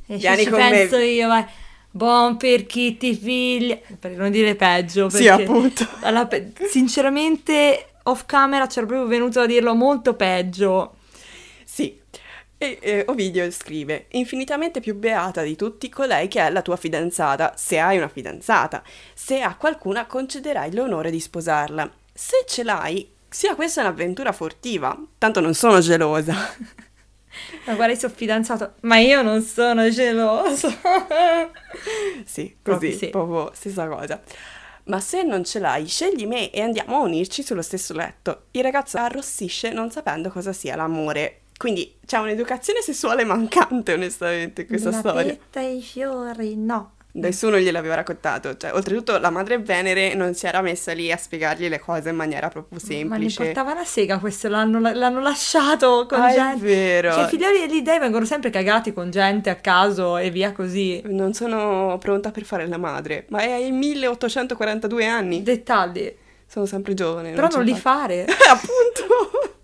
eh, 0.07 0.13
ci- 0.13 0.17
Vieni 0.17 0.43
ci 0.43 0.49
penso 0.49 0.95
me. 0.95 1.05
io, 1.05 1.27
vai. 1.27 1.45
Buon 1.91 2.37
per 2.37 2.65
chi 2.67 2.95
ti 2.95 3.13
figlia. 3.15 3.77
Per 3.99 4.11
non 4.11 4.31
dire 4.31 4.55
peggio, 4.55 5.09
Sì, 5.09 5.27
appunto. 5.27 5.85
pe- 6.27 6.53
sinceramente, 6.69 7.89
off 8.03 8.25
camera 8.25 8.65
c'era 8.67 8.85
proprio 8.85 9.07
venuto 9.07 9.41
a 9.41 9.45
dirlo 9.45 9.75
molto 9.75 10.13
peggio. 10.13 10.93
E 12.61 12.77
eh, 12.81 13.05
Ovidio 13.07 13.49
scrive, 13.51 14.07
infinitamente 14.09 14.81
più 14.81 14.93
beata 14.93 15.43
di 15.43 15.55
tutti 15.55 15.87
colei 15.87 16.27
che 16.27 16.45
è 16.45 16.49
la 16.49 16.61
tua 16.61 16.75
fidanzata, 16.75 17.53
se 17.55 17.79
hai 17.79 17.95
una 17.95 18.09
fidanzata. 18.09 18.83
Se 19.13 19.39
ha 19.39 19.55
qualcuna 19.55 20.05
concederai 20.05 20.73
l'onore 20.73 21.09
di 21.09 21.21
sposarla. 21.21 21.89
Se 22.13 22.43
ce 22.45 22.63
l'hai, 22.63 23.09
sia 23.29 23.55
questa 23.55 23.79
un'avventura 23.79 24.33
furtiva, 24.33 24.93
tanto 25.17 25.39
non 25.39 25.53
sono 25.53 25.79
gelosa. 25.79 26.35
Ma 27.65 27.75
guarda, 27.75 27.95
sono 27.95 28.13
fidanzato, 28.13 28.73
ma 28.81 28.97
io 28.97 29.21
non 29.21 29.41
sono 29.41 29.89
geloso. 29.89 30.67
sì, 32.25 32.57
così, 32.61 32.91
sì. 32.91 33.09
proprio 33.09 33.51
stessa 33.53 33.87
cosa. 33.87 34.21
Ma 34.85 34.99
se 34.99 35.23
non 35.23 35.45
ce 35.45 35.59
l'hai, 35.59 35.87
scegli 35.87 36.25
me 36.25 36.49
e 36.49 36.61
andiamo 36.61 36.97
a 36.97 37.01
unirci 37.03 37.41
sullo 37.41 37.61
stesso 37.61 37.93
letto. 37.93 38.47
Il 38.51 38.63
ragazzo 38.63 38.97
arrossisce 38.97 39.71
non 39.71 39.91
sapendo 39.91 40.29
cosa 40.29 40.51
sia 40.51 40.75
l'amore. 40.75 41.41
Quindi 41.59 41.97
c'è 42.05 42.17
un'educazione 42.19 42.79
sessuale 42.81 43.25
mancante, 43.25 43.91
onestamente, 43.93 44.61
in 44.61 44.67
questa 44.67 44.91
La 44.91 44.97
storia. 44.97 45.37
e 45.51 45.73
i 45.73 45.81
fiori, 45.81 46.55
no. 46.55 46.93
Nessuno 47.11 47.57
gliel'aveva 47.57 47.95
raccontato. 47.95 48.55
Cioè, 48.55 48.71
oltretutto, 48.73 49.17
la 49.17 49.29
madre 49.29 49.57
Venere 49.57 50.13
non 50.13 50.35
si 50.35 50.45
era 50.45 50.61
messa 50.61 50.93
lì 50.93 51.11
a 51.11 51.17
spiegargli 51.17 51.67
le 51.67 51.79
cose 51.79 52.09
in 52.11 52.15
maniera 52.15 52.47
proprio 52.47 52.79
Ma 52.79 52.87
ne 52.87 52.95
semplice. 52.95 53.43
portava 53.43 53.73
la 53.73 53.83
sega, 53.83 54.19
questo 54.19 54.47
l'hanno, 54.47 54.79
l'hanno 54.79 55.19
lasciato 55.19 56.05
con 56.07 56.21
Ah, 56.21 56.29
è 56.31 56.33
gente. 56.35 56.65
vero. 56.65 57.11
Cioè, 57.11 57.23
i 57.25 57.27
figlioli 57.27 57.59
degli 57.67 57.81
dei 57.81 57.99
vengono 57.99 58.23
sempre 58.23 58.51
cagati 58.51 58.93
con 58.93 59.09
gente 59.11 59.49
a 59.49 59.55
caso 59.55 60.15
e 60.15 60.29
via 60.29 60.53
così. 60.53 61.01
Non 61.07 61.33
sono 61.33 61.97
pronta 61.99 62.31
per 62.31 62.43
fare 62.45 62.67
la 62.67 62.77
madre, 62.77 63.25
ma 63.29 63.39
è 63.41 63.51
ai 63.51 63.71
1842 63.71 65.05
anni. 65.05 65.43
Dettagli. 65.43 66.15
Sono 66.47 66.65
sempre 66.65 66.93
giovane. 66.93 67.31
Però 67.33 67.47
non 67.51 67.65
la 67.65 67.71
li 67.73 67.75
fare. 67.77 68.21
Appunto. 68.49 69.57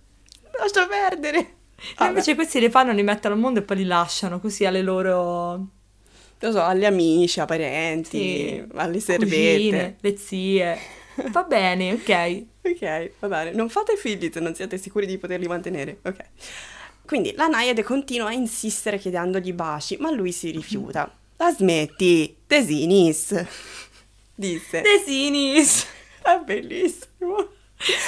Lascia 0.59 0.87
perdere. 0.87 1.53
E 1.77 1.93
Vabbè. 1.97 2.09
invece 2.09 2.35
questi 2.35 2.59
li 2.59 2.69
fanno, 2.69 2.91
li 2.93 3.03
mettono 3.03 3.33
al 3.35 3.39
mondo 3.39 3.59
e 3.59 3.63
poi 3.63 3.77
li 3.77 3.85
lasciano 3.85 4.39
così 4.39 4.65
alle 4.65 4.81
loro 4.81 5.67
Lo 6.39 6.51
so, 6.51 6.61
agli 6.61 6.85
amici, 6.85 7.39
ai 7.39 7.45
parenti, 7.47 8.17
sì, 8.17 8.63
alle 8.75 8.99
cugine, 8.99 8.99
servette. 9.01 9.97
le 9.99 10.17
zie. 10.17 10.77
Va 11.31 11.43
bene, 11.43 11.93
ok. 11.93 12.43
Ok, 12.65 13.11
va 13.19 13.27
bene. 13.27 13.51
Non 13.51 13.69
fate 13.69 13.95
figli 13.95 14.31
se 14.33 14.39
non 14.39 14.55
siete 14.55 14.79
sicuri 14.79 15.05
di 15.05 15.19
poterli 15.19 15.45
mantenere. 15.47 15.99
Ok. 16.01 16.17
Quindi 17.05 17.31
la 17.35 17.45
Naiade 17.45 17.83
continua 17.83 18.29
a 18.29 18.33
insistere 18.33 18.97
chiedendogli 18.97 19.53
baci, 19.53 19.97
ma 19.99 20.09
lui 20.09 20.31
si 20.31 20.49
rifiuta. 20.49 21.15
La 21.37 21.51
smetti, 21.53 22.35
Desinis, 22.47 23.35
disse. 24.33 24.81
Desinis. 24.81 25.85
È 26.23 26.39
bellissimo. 26.43 27.35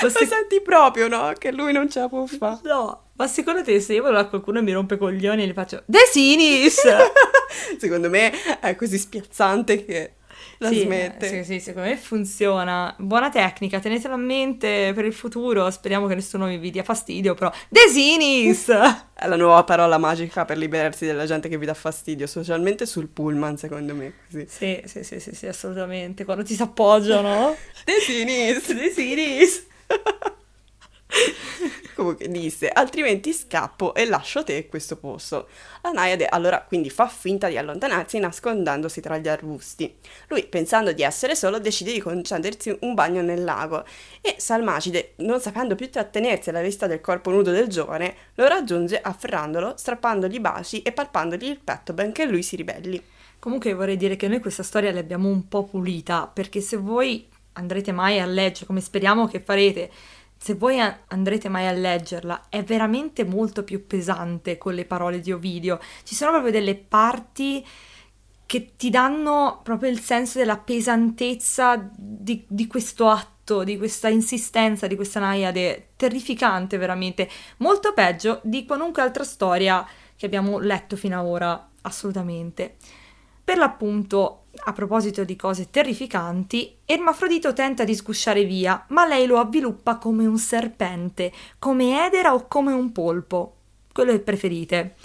Lo 0.02 0.10
se- 0.10 0.26
senti 0.26 0.60
proprio, 0.62 1.08
no? 1.08 1.32
Che 1.38 1.52
lui 1.52 1.72
non 1.72 1.88
ce 1.92 2.00
la 2.00 2.10
può 2.10 2.26
fare. 2.26 2.62
No, 2.64 3.07
ma 3.18 3.28
secondo 3.28 3.64
te 3.64 3.80
se 3.80 3.94
io 3.94 4.04
vado 4.04 4.16
da 4.16 4.28
qualcuno 4.28 4.60
e 4.60 4.62
mi 4.62 4.72
rompe 4.72 4.98
coglioni 4.98 5.44
e 5.44 5.48
gli 5.48 5.54
faccio 5.54 5.84
Desinis! 5.86 6.80
Secondo 7.78 8.10
me 8.10 8.32
è 8.60 8.76
così 8.76 8.98
spiazzante 8.98 9.84
che 9.84 10.14
la 10.60 10.70
sì, 10.70 10.82
smette. 10.82 11.28
Sì, 11.28 11.44
sì, 11.44 11.60
secondo 11.60 11.90
me 11.90 11.98
funziona. 11.98 12.94
Buona 12.98 13.30
tecnica, 13.30 13.80
tenetelo 13.80 14.16
a 14.16 14.18
mente 14.18 14.92
per 14.94 15.06
il 15.06 15.14
futuro. 15.14 15.70
Speriamo 15.70 16.08
che 16.08 16.16
nessuno 16.16 16.48
vi 16.48 16.72
dia 16.72 16.84
fastidio, 16.84 17.34
però. 17.36 17.52
Desinis! 17.70 18.70
È 19.14 19.28
la 19.28 19.36
nuova 19.36 19.64
parola 19.64 19.98
magica 19.98 20.46
per 20.46 20.58
liberarsi 20.58 21.06
della 21.06 21.26
gente 21.26 21.50
che 21.50 21.58
vi 21.58 21.66
dà 21.66 21.74
fastidio, 21.74 22.28
specialmente 22.28 22.86
sul 22.86 23.08
pullman, 23.08 23.58
secondo 23.58 23.96
me. 23.96 24.14
Così. 24.26 24.46
sì, 24.48 24.82
sì, 24.86 25.04
sì, 25.04 25.20
sì, 25.20 25.36
sì, 25.36 25.48
assolutamente. 25.48 26.26
Quando 26.26 26.44
ti 26.44 26.56
si 26.56 26.62
appoggiano. 26.62 27.56
Desinis! 27.86 28.74
Desinis! 28.74 29.66
Comunque 31.98 32.28
disse, 32.28 32.70
altrimenti 32.70 33.34
scappo 33.34 33.96
e 33.96 34.06
lascio 34.06 34.44
te 34.44 34.68
questo 34.68 34.98
posto. 34.98 35.48
La 35.82 35.90
Naiade 35.90 36.28
allora 36.28 36.62
quindi 36.62 36.92
fa 36.92 37.08
finta 37.08 37.48
di 37.48 37.58
allontanarsi 37.58 38.20
nascondendosi 38.20 39.02
tra 39.02 39.18
gli 39.18 39.28
arbusti. 39.28 39.96
Lui, 40.28 40.46
pensando 40.46 40.92
di 40.92 41.02
essere 41.02 41.36
solo, 41.36 41.58
decide 41.58 41.92
di 41.94 42.00
concedersi 42.00 42.78
un 42.82 42.94
bagno 42.94 43.24
nel 43.24 43.44
lago 43.44 43.84
e 44.22 44.36
Salmacide, 44.38 45.14
non 45.18 45.42
sapendo 45.42 45.74
più 45.74 45.90
trattenersi 45.90 46.50
alla 46.50 46.62
vista 46.62 46.86
del 46.86 47.02
corpo 47.02 47.32
nudo 47.32 47.50
del 47.50 47.68
giovane, 47.68 48.14
lo 48.36 48.46
raggiunge 48.48 49.02
afferrandolo, 49.02 49.74
strappandogli 49.76 50.40
baci 50.40 50.84
e 50.84 50.92
palpandogli 50.92 51.48
il 51.48 51.60
petto 51.64 51.94
benché 51.94 52.26
lui 52.26 52.44
si 52.44 52.56
ribelli. 52.58 53.04
Comunque 53.40 53.74
vorrei 53.74 53.98
dire 53.98 54.16
che 54.16 54.28
noi 54.28 54.40
questa 54.40 54.62
storia 54.62 54.92
l'abbiamo 54.92 55.30
un 55.30 55.48
po' 55.48 55.64
pulita, 55.64 56.30
perché 56.32 56.62
se 56.62 56.78
voi 56.78 57.28
andrete 57.54 57.92
mai 57.92 58.20
a 58.20 58.26
leggere, 58.28 58.68
come 58.68 58.82
speriamo 58.82 59.28
che 59.28 59.40
farete, 59.40 59.90
se 60.38 60.54
voi 60.54 60.80
andrete 60.80 61.50
mai 61.50 61.68
a 61.68 61.72
leggerla, 61.72 62.46
è 62.50 62.64
veramente 62.64 63.24
molto 63.24 63.64
più 63.64 63.86
pesante 63.88 64.58
con 64.58 64.74
le 64.74 64.86
parole 64.86 65.20
di 65.20 65.32
Ovidio. 65.32 65.80
Ci 66.04 66.16
sono 66.16 66.32
proprio 66.32 66.52
delle 66.52 66.76
parti 66.76 67.66
che 68.46 68.76
ti 68.78 68.90
danno 68.90 69.60
proprio 69.62 69.90
il 69.90 70.00
senso 70.00 70.40
della 70.40 70.58
pesantezza 70.58 71.90
di, 71.94 72.46
di 72.48 72.66
questo 72.66 73.10
atto, 73.10 73.64
di 73.64 73.78
questa 73.78 74.08
insistenza, 74.08 74.88
di 74.88 74.96
questa 74.96 75.20
naiade, 75.20 75.90
terrificante 75.98 76.78
veramente, 76.78 77.30
molto 77.58 77.94
peggio 77.94 78.40
di 78.44 78.66
qualunque 78.66 79.02
altra 79.02 79.26
storia 79.26 79.86
che 80.16 80.26
abbiamo 80.26 80.60
letto 80.60 80.96
fino 80.96 81.20
ad 81.20 81.26
ora, 81.26 81.70
assolutamente. 81.82 82.78
Per 83.44 83.58
l'appunto, 83.58 84.47
a 84.64 84.74
proposito 84.74 85.24
di 85.24 85.36
cose 85.36 85.70
terrificanti, 85.70 86.78
Ermafrodito 86.86 87.54
tenta 87.54 87.84
di 87.84 87.96
sgusciare 87.96 88.44
via, 88.44 88.86
ma 88.90 89.06
lei 89.06 89.26
lo 89.26 89.38
avviluppa 89.40 89.98
come 89.98 90.26
un 90.26 90.38
serpente, 90.38 91.32
come 91.60 92.06
edera 92.06 92.34
o 92.34 92.48
come 92.48 92.74
un 92.74 92.92
polpo. 92.92 93.56
Quello 93.92 94.12
che 94.12 94.20
preferite. 94.20 94.96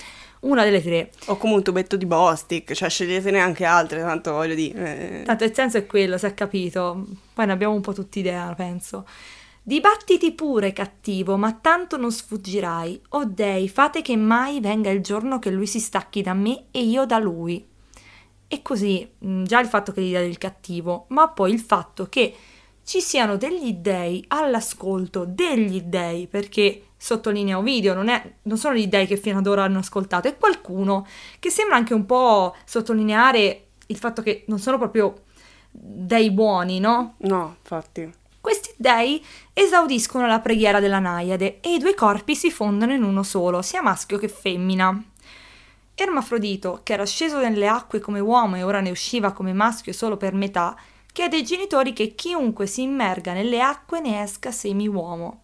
Una 0.40 0.64
delle 0.64 0.82
tre. 0.82 1.12
O 1.26 1.36
come 1.36 1.54
un 1.54 1.62
tubetto 1.62 1.96
di 1.96 2.04
Bostic, 2.04 2.72
cioè 2.72 2.88
sceglietene 2.88 3.38
anche 3.38 3.64
altre, 3.64 4.00
tanto 4.00 4.32
voglio 4.32 4.54
dire... 4.54 5.20
eh, 5.20 5.22
Tanto 5.24 5.44
il 5.44 5.54
senso 5.54 5.78
è 5.78 5.86
quello, 5.86 6.18
si 6.18 6.26
è 6.26 6.34
capito. 6.34 7.06
Poi 7.32 7.46
ne 7.46 7.52
abbiamo 7.52 7.74
un 7.74 7.80
po' 7.80 7.92
tutti 7.92 8.18
idea, 8.18 8.52
penso. 8.54 9.06
Dibattiti 9.62 10.32
pure, 10.32 10.72
cattivo, 10.72 11.36
ma 11.36 11.52
tanto 11.52 11.96
non 11.96 12.10
sfuggirai. 12.10 13.00
O 13.10 13.24
dei, 13.24 13.68
fate 13.68 14.02
che 14.02 14.16
mai 14.16 14.58
venga 14.60 14.90
il 14.90 15.00
giorno 15.00 15.38
che 15.38 15.50
lui 15.50 15.68
si 15.68 15.78
stacchi 15.78 16.22
da 16.22 16.34
me 16.34 16.64
e 16.72 16.82
io 16.82 17.06
da 17.06 17.18
lui. 17.18 17.64
E 18.52 18.60
così, 18.60 19.10
mh, 19.16 19.44
già 19.44 19.60
il 19.60 19.66
fatto 19.66 19.92
che 19.92 20.02
gli 20.02 20.12
dà 20.12 20.20
del 20.20 20.36
cattivo, 20.36 21.06
ma 21.08 21.28
poi 21.28 21.54
il 21.54 21.58
fatto 21.58 22.06
che 22.10 22.34
ci 22.84 23.00
siano 23.00 23.38
degli 23.38 23.72
dei 23.72 24.22
all'ascolto 24.28 25.24
degli 25.26 25.80
dei, 25.80 26.26
perché 26.26 26.88
sottolinea 26.98 27.56
Ovidio, 27.56 27.94
non, 27.94 28.08
è, 28.08 28.34
non 28.42 28.58
sono 28.58 28.74
gli 28.74 28.88
dei 28.88 29.06
che 29.06 29.16
fino 29.16 29.38
ad 29.38 29.46
ora 29.46 29.64
hanno 29.64 29.78
ascoltato, 29.78 30.28
è 30.28 30.36
qualcuno 30.36 31.06
che 31.38 31.48
sembra 31.48 31.76
anche 31.76 31.94
un 31.94 32.04
po' 32.04 32.54
sottolineare 32.66 33.68
il 33.86 33.96
fatto 33.96 34.20
che 34.20 34.44
non 34.48 34.58
sono 34.58 34.76
proprio 34.76 35.22
dei 35.70 36.30
buoni, 36.30 36.78
no? 36.78 37.14
No, 37.20 37.56
infatti. 37.58 38.12
Questi 38.38 38.74
dei 38.76 39.24
esaudiscono 39.54 40.26
la 40.26 40.40
preghiera 40.40 40.78
della 40.78 40.98
Naiade 40.98 41.60
e 41.62 41.72
i 41.72 41.78
due 41.78 41.94
corpi 41.94 42.36
si 42.36 42.50
fondono 42.50 42.92
in 42.92 43.02
uno 43.02 43.22
solo, 43.22 43.62
sia 43.62 43.80
maschio 43.80 44.18
che 44.18 44.28
femmina. 44.28 45.02
Ermafrodito, 46.02 46.80
che 46.82 46.92
era 46.94 47.06
sceso 47.06 47.38
nelle 47.38 47.68
acque 47.68 48.00
come 48.00 48.20
uomo 48.20 48.56
e 48.56 48.62
ora 48.62 48.80
ne 48.80 48.90
usciva 48.90 49.32
come 49.32 49.52
maschio 49.52 49.92
solo 49.92 50.16
per 50.16 50.34
metà, 50.34 50.76
chiede 51.12 51.36
ai 51.36 51.44
genitori 51.44 51.92
che 51.92 52.14
chiunque 52.14 52.66
si 52.66 52.82
immerga 52.82 53.32
nelle 53.32 53.60
acque 53.60 54.00
ne 54.00 54.22
esca 54.22 54.50
semi-uomo. 54.50 55.42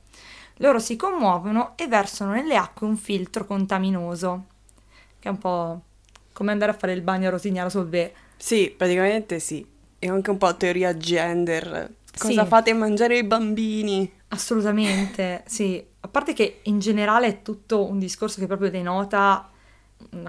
Loro 0.57 0.79
si 0.81 0.97
commuovono 0.97 1.75
e 1.77 1.87
versano 1.87 2.33
nelle 2.33 2.57
acque 2.57 2.87
un 2.87 2.97
filtro 2.97 3.45
contaminoso, 3.45 4.45
che 5.21 5.29
è 5.29 5.31
un 5.31 5.39
po' 5.39 5.81
come 6.33 6.51
andare 6.53 6.73
a 6.73 6.77
fare 6.77 6.93
il 6.93 7.03
bagno 7.03 7.29
a 7.29 7.31
Rosignano 7.31 7.69
Solvay. 7.69 8.13
Sì, 8.37 8.73
praticamente 8.77 9.39
sì. 9.39 9.65
E 10.01 10.09
anche 10.09 10.31
un 10.31 10.39
po' 10.39 10.57
teoria 10.57 10.97
gender. 10.97 11.95
Cosa 12.17 12.43
Sì. 12.43 12.49
fate 12.49 12.73
mangiare 12.73 13.19
i 13.19 13.25
bambini? 13.25 14.11
Assolutamente, 14.29 15.43
sì. 15.47 15.85
A 16.01 16.09
parte 16.09 16.33
che 16.33 16.61
in 16.65 16.79
generale 16.81 17.27
è 17.27 17.43
tutto 17.43 17.85
un 17.85 17.99
discorso 17.99 18.41
che 18.41 18.47
proprio 18.47 18.71
denota 18.71 19.49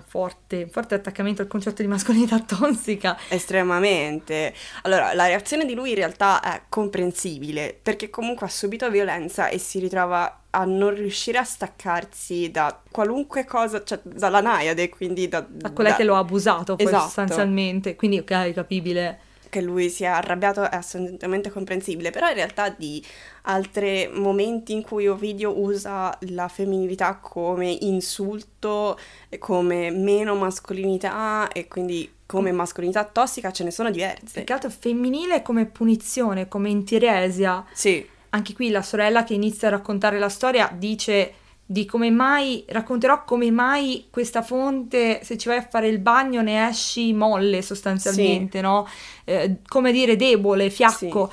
forte, 0.06 0.64
un 0.64 0.70
forte 0.70 0.96
attaccamento 0.96 1.42
al 1.42 1.48
concetto 1.48 1.82
di 1.82 1.88
mascolinità 1.88 2.40
tossica. 2.42 3.18
Estremamente. 3.28 4.54
Allora, 4.84 5.14
la 5.14 5.26
reazione 5.28 5.66
di 5.66 5.74
lui 5.74 5.90
in 5.90 5.96
realtà 5.96 6.42
è 6.42 6.62
comprensibile, 6.70 7.78
perché 7.82 8.10
comunque 8.10 8.46
ha 8.48 8.50
subito 8.50 8.90
violenza 8.90 9.48
e 9.50 9.58
si 9.58 9.80
ritrova 9.80 10.42
a 10.52 10.66
non 10.66 10.96
riuscire 10.96 11.38
a 11.38 11.44
staccarsi 11.44 12.50
da 12.50 12.82
qualunque 12.92 13.46
cosa, 13.46 13.84
cioè 13.84 14.00
dalla 14.04 14.42
naiade, 14.42 14.90
quindi 14.90 15.28
da... 15.28 15.46
Da 15.48 15.72
quella 15.72 15.92
da- 15.92 15.96
che 15.96 16.04
lo 16.04 16.16
ha 16.16 16.20
abusato 16.20 16.76
poi 16.76 16.86
Esatto. 16.88 17.04
sostanzialmente. 17.04 17.96
Quindi, 17.96 18.18
ok, 18.20 18.54
capibile. 18.54 19.20
Che 19.50 19.62
lui 19.62 19.90
sia 19.90 20.16
arrabbiato 20.16 20.70
è 20.70 20.76
assolutamente 20.76 21.50
comprensibile, 21.50 22.12
però 22.12 22.28
in 22.30 22.36
realtà 22.36 22.70
di 22.70 23.04
altri 23.44 24.10
momenti 24.14 24.74
in 24.74 24.82
cui 24.82 25.08
Ovidio 25.08 25.60
usa 25.60 26.16
la 26.32 26.48
femminilità 26.48 27.16
come 27.16 27.70
insulto, 27.82 28.98
come 29.40 29.92
meno 29.92 30.36
mascolinità 30.36 31.50
e 31.52 31.68
quindi 31.68 32.12
come 32.26 32.52
mascolinità 32.52 33.04
tossica 33.06 33.52
ce 33.52 33.64
ne 33.64 33.72
sono 33.72 33.90
diverse. 33.90 34.34
Più 34.34 34.44
che 34.44 34.54
altro 34.54 34.70
femminile 34.70 35.42
come 35.42 35.66
punizione, 35.66 36.48
come 36.48 36.70
intiresia. 36.70 37.66
Sì, 37.74 38.06
Anche 38.32 38.54
qui 38.54 38.70
la 38.70 38.84
sorella 38.84 39.24
che 39.24 39.34
inizia 39.34 39.70
a 39.70 39.72
raccontare 39.72 40.20
la 40.20 40.30
storia 40.30 40.72
dice 40.72 41.34
di 41.72 41.86
come 41.86 42.10
mai, 42.10 42.66
racconterò 42.68 43.24
come 43.26 43.52
mai 43.52 44.08
questa 44.10 44.42
fonte, 44.42 45.20
se 45.22 45.38
ci 45.38 45.50
vai 45.50 45.58
a 45.58 45.68
fare 45.70 45.88
il 45.88 46.00
bagno 46.00 46.42
ne 46.42 46.68
esci 46.68 47.14
molle 47.14 47.62
sostanzialmente, 47.62 48.60
no? 48.60 48.88
Eh, 49.24 49.58
come 49.68 49.92
dire 49.92 50.16
debole, 50.16 50.72
fiacco. 50.72 51.32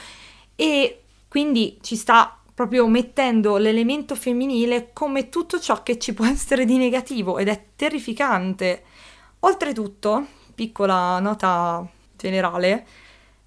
E 0.54 1.00
quindi 1.26 1.78
ci 1.80 1.96
sta 1.96 2.38
proprio 2.52 2.86
mettendo 2.86 3.56
l'elemento 3.56 4.14
femminile 4.14 4.90
come 4.92 5.30
tutto 5.30 5.58
ciò 5.58 5.82
che 5.82 5.98
ci 5.98 6.12
può 6.12 6.26
essere 6.28 6.66
di 6.66 6.76
negativo 6.76 7.38
ed 7.38 7.48
è 7.48 7.68
terrificante. 7.74 8.82
Oltretutto, 9.40 10.26
piccola 10.54 11.18
nota 11.18 11.82
generale, 12.14 12.86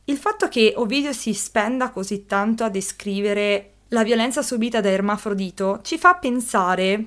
il 0.06 0.17
fatto 0.17 0.47
che 0.47 0.73
Ovidio 0.75 1.13
si 1.13 1.36
spenda 1.36 1.91
così 1.91 2.25
tanto 2.25 2.63
a 2.63 2.69
descrivere 2.69 3.73
la 3.89 4.04
violenza 4.04 4.41
subita 4.41 4.82
da 4.82 4.89
Ermafrodito 4.89 5.80
ci 5.84 5.97
fa 5.97 6.15
pensare 6.15 7.06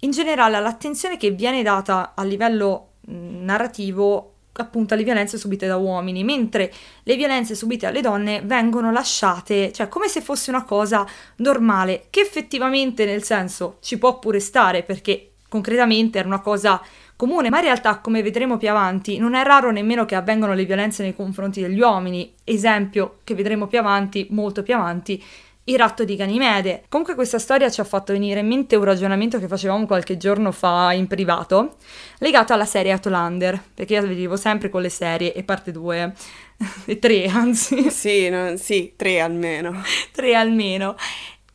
in 0.00 0.10
generale 0.10 0.56
all'attenzione 0.56 1.16
che 1.16 1.30
viene 1.30 1.62
data 1.62 2.12
a 2.14 2.22
livello 2.22 2.92
narrativo 3.06 4.32
appunto 4.52 4.94
alle 4.94 5.04
violenze 5.04 5.38
subite 5.38 5.66
da 5.66 5.76
uomini, 5.76 6.24
mentre 6.24 6.72
le 7.04 7.16
violenze 7.16 7.54
subite 7.54 7.86
alle 7.86 8.00
donne 8.00 8.42
vengono 8.44 8.90
lasciate, 8.90 9.72
cioè 9.72 9.88
come 9.88 10.08
se 10.08 10.20
fosse 10.20 10.50
una 10.50 10.64
cosa 10.64 11.06
normale, 11.36 12.06
che 12.10 12.20
effettivamente 12.20 13.04
nel 13.04 13.22
senso 13.22 13.76
ci 13.80 13.98
può 13.98 14.18
pure 14.18 14.40
stare 14.40 14.82
perché 14.82 15.32
concretamente 15.48 16.18
era 16.18 16.26
una 16.26 16.40
cosa 16.40 16.82
comune, 17.16 17.50
ma 17.50 17.58
in 17.58 17.64
realtà, 17.64 17.98
come 17.98 18.22
vedremo 18.22 18.58
più 18.58 18.68
avanti, 18.70 19.18
non 19.18 19.34
è 19.34 19.42
raro 19.42 19.72
nemmeno 19.72 20.04
che 20.04 20.14
avvengano 20.14 20.54
le 20.54 20.64
violenze 20.64 21.02
nei 21.02 21.16
confronti 21.16 21.60
degli 21.60 21.80
uomini. 21.80 22.32
Esempio 22.44 23.18
che 23.24 23.34
vedremo 23.34 23.66
più 23.66 23.78
avanti, 23.80 24.28
molto 24.30 24.62
più 24.62 24.74
avanti, 24.74 25.22
il 25.68 25.78
ratto 25.78 26.04
di 26.04 26.16
Ganimede. 26.16 26.84
Comunque 26.88 27.14
questa 27.14 27.38
storia 27.38 27.70
ci 27.70 27.80
ha 27.80 27.84
fatto 27.84 28.12
venire 28.12 28.40
in 28.40 28.46
mente 28.46 28.76
un 28.76 28.84
ragionamento 28.84 29.38
che 29.38 29.48
facevamo 29.48 29.86
qualche 29.86 30.16
giorno 30.16 30.52
fa 30.52 30.92
in 30.92 31.06
privato, 31.06 31.76
legato 32.18 32.52
alla 32.52 32.64
serie 32.64 32.92
Outlander, 32.92 33.60
perché 33.74 33.94
io 33.94 34.02
vedevo 34.02 34.36
sempre 34.36 34.68
con 34.68 34.82
le 34.82 34.88
serie 34.88 35.32
e 35.32 35.42
parte 35.42 35.70
2 35.70 36.14
e 36.86 36.98
3 36.98 37.26
anzi. 37.26 37.90
Sì, 37.90 38.28
no, 38.28 38.56
sì, 38.56 38.94
3 38.96 39.20
almeno. 39.20 39.82
3 40.12 40.34
almeno. 40.34 40.96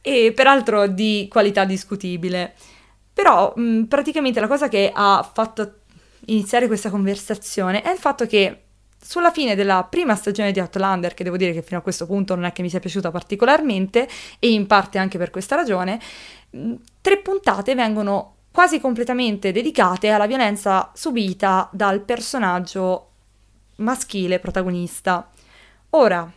E 0.02 0.32
peraltro 0.36 0.88
di 0.88 1.28
qualità 1.30 1.66
discutibile. 1.66 2.54
Però 3.14 3.54
mh, 3.56 3.84
praticamente 3.84 4.40
la 4.40 4.48
cosa 4.48 4.68
che 4.68 4.92
ha 4.94 5.30
fatto 5.34 5.82
iniziare 6.26 6.68
questa 6.68 6.90
conversazione 6.90 7.82
è 7.82 7.92
il 7.92 7.98
fatto 7.98 8.26
che 8.26 8.63
sulla 9.04 9.32
fine 9.32 9.54
della 9.54 9.84
prima 9.84 10.16
stagione 10.16 10.52
di 10.52 10.60
Outlander, 10.60 11.14
che 11.14 11.24
devo 11.26 11.36
dire 11.36 11.52
che 11.52 11.62
fino 11.62 11.80
a 11.80 11.84
questo 11.84 12.06
punto 12.06 12.36
non 12.36 12.46
è 12.46 12.54
che 12.54 12.62
mi 12.62 12.70
sia 12.70 12.80
piaciuta 12.80 13.12
particolarmente, 13.12 14.08
e 14.40 14.52
in 14.52 14.66
parte 14.66 14.98
anche 14.98 15.18
per 15.18 15.30
questa 15.30 15.56
ragione, 15.56 16.00
tre 17.02 17.18
puntate 17.18 17.76
vengono 17.76 18.36
quasi 18.52 18.80
completamente 18.80 19.52
dedicate 19.52 20.10
alla 20.10 20.28
violenza 20.28 20.92
subita 20.94 21.70
dal 21.74 22.02
personaggio 22.02 23.10
maschile 23.78 24.40
protagonista. 24.40 25.30
Ora, 25.92 26.32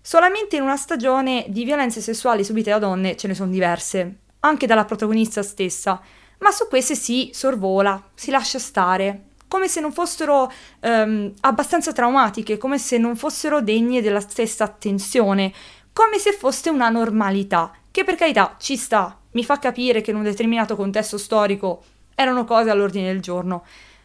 solamente 0.00 0.56
in 0.56 0.62
una 0.62 0.76
stagione 0.76 1.46
di 1.48 1.64
violenze 1.64 2.00
sessuali 2.00 2.44
subite 2.44 2.70
da 2.70 2.78
donne 2.78 3.16
ce 3.16 3.26
ne 3.26 3.34
sono 3.34 3.50
diverse, 3.50 4.18
anche 4.40 4.66
dalla 4.66 4.84
protagonista 4.84 5.42
stessa, 5.42 6.00
ma 6.38 6.50
su 6.52 6.68
queste 6.68 6.94
si 6.94 7.30
sorvola, 7.32 8.10
si 8.14 8.30
lascia 8.30 8.58
stare, 8.58 9.24
come 9.48 9.66
se 9.66 9.80
non 9.80 9.92
fossero 9.92 10.52
um, 10.80 11.32
abbastanza 11.40 11.92
traumatiche, 11.92 12.58
come 12.58 12.78
se 12.78 12.98
non 12.98 13.16
fossero 13.16 13.60
degne 13.60 14.02
della 14.02 14.20
stessa 14.20 14.64
attenzione, 14.64 15.52
come 15.92 16.18
se 16.18 16.32
fosse 16.32 16.70
una 16.70 16.90
normalità, 16.90 17.72
che 17.90 18.04
per 18.04 18.14
carità 18.14 18.54
ci 18.58 18.76
sta, 18.76 19.18
mi 19.32 19.42
fa 19.42 19.58
capire 19.58 20.00
che 20.00 20.10
in 20.10 20.16
un 20.16 20.22
determinato 20.22 20.76
contesto 20.76 21.18
storico 21.18 21.82
erano 22.14 22.44
cose 22.44 22.70
all'ordine 22.70 23.06
del 23.06 23.20
giorno. 23.20 23.64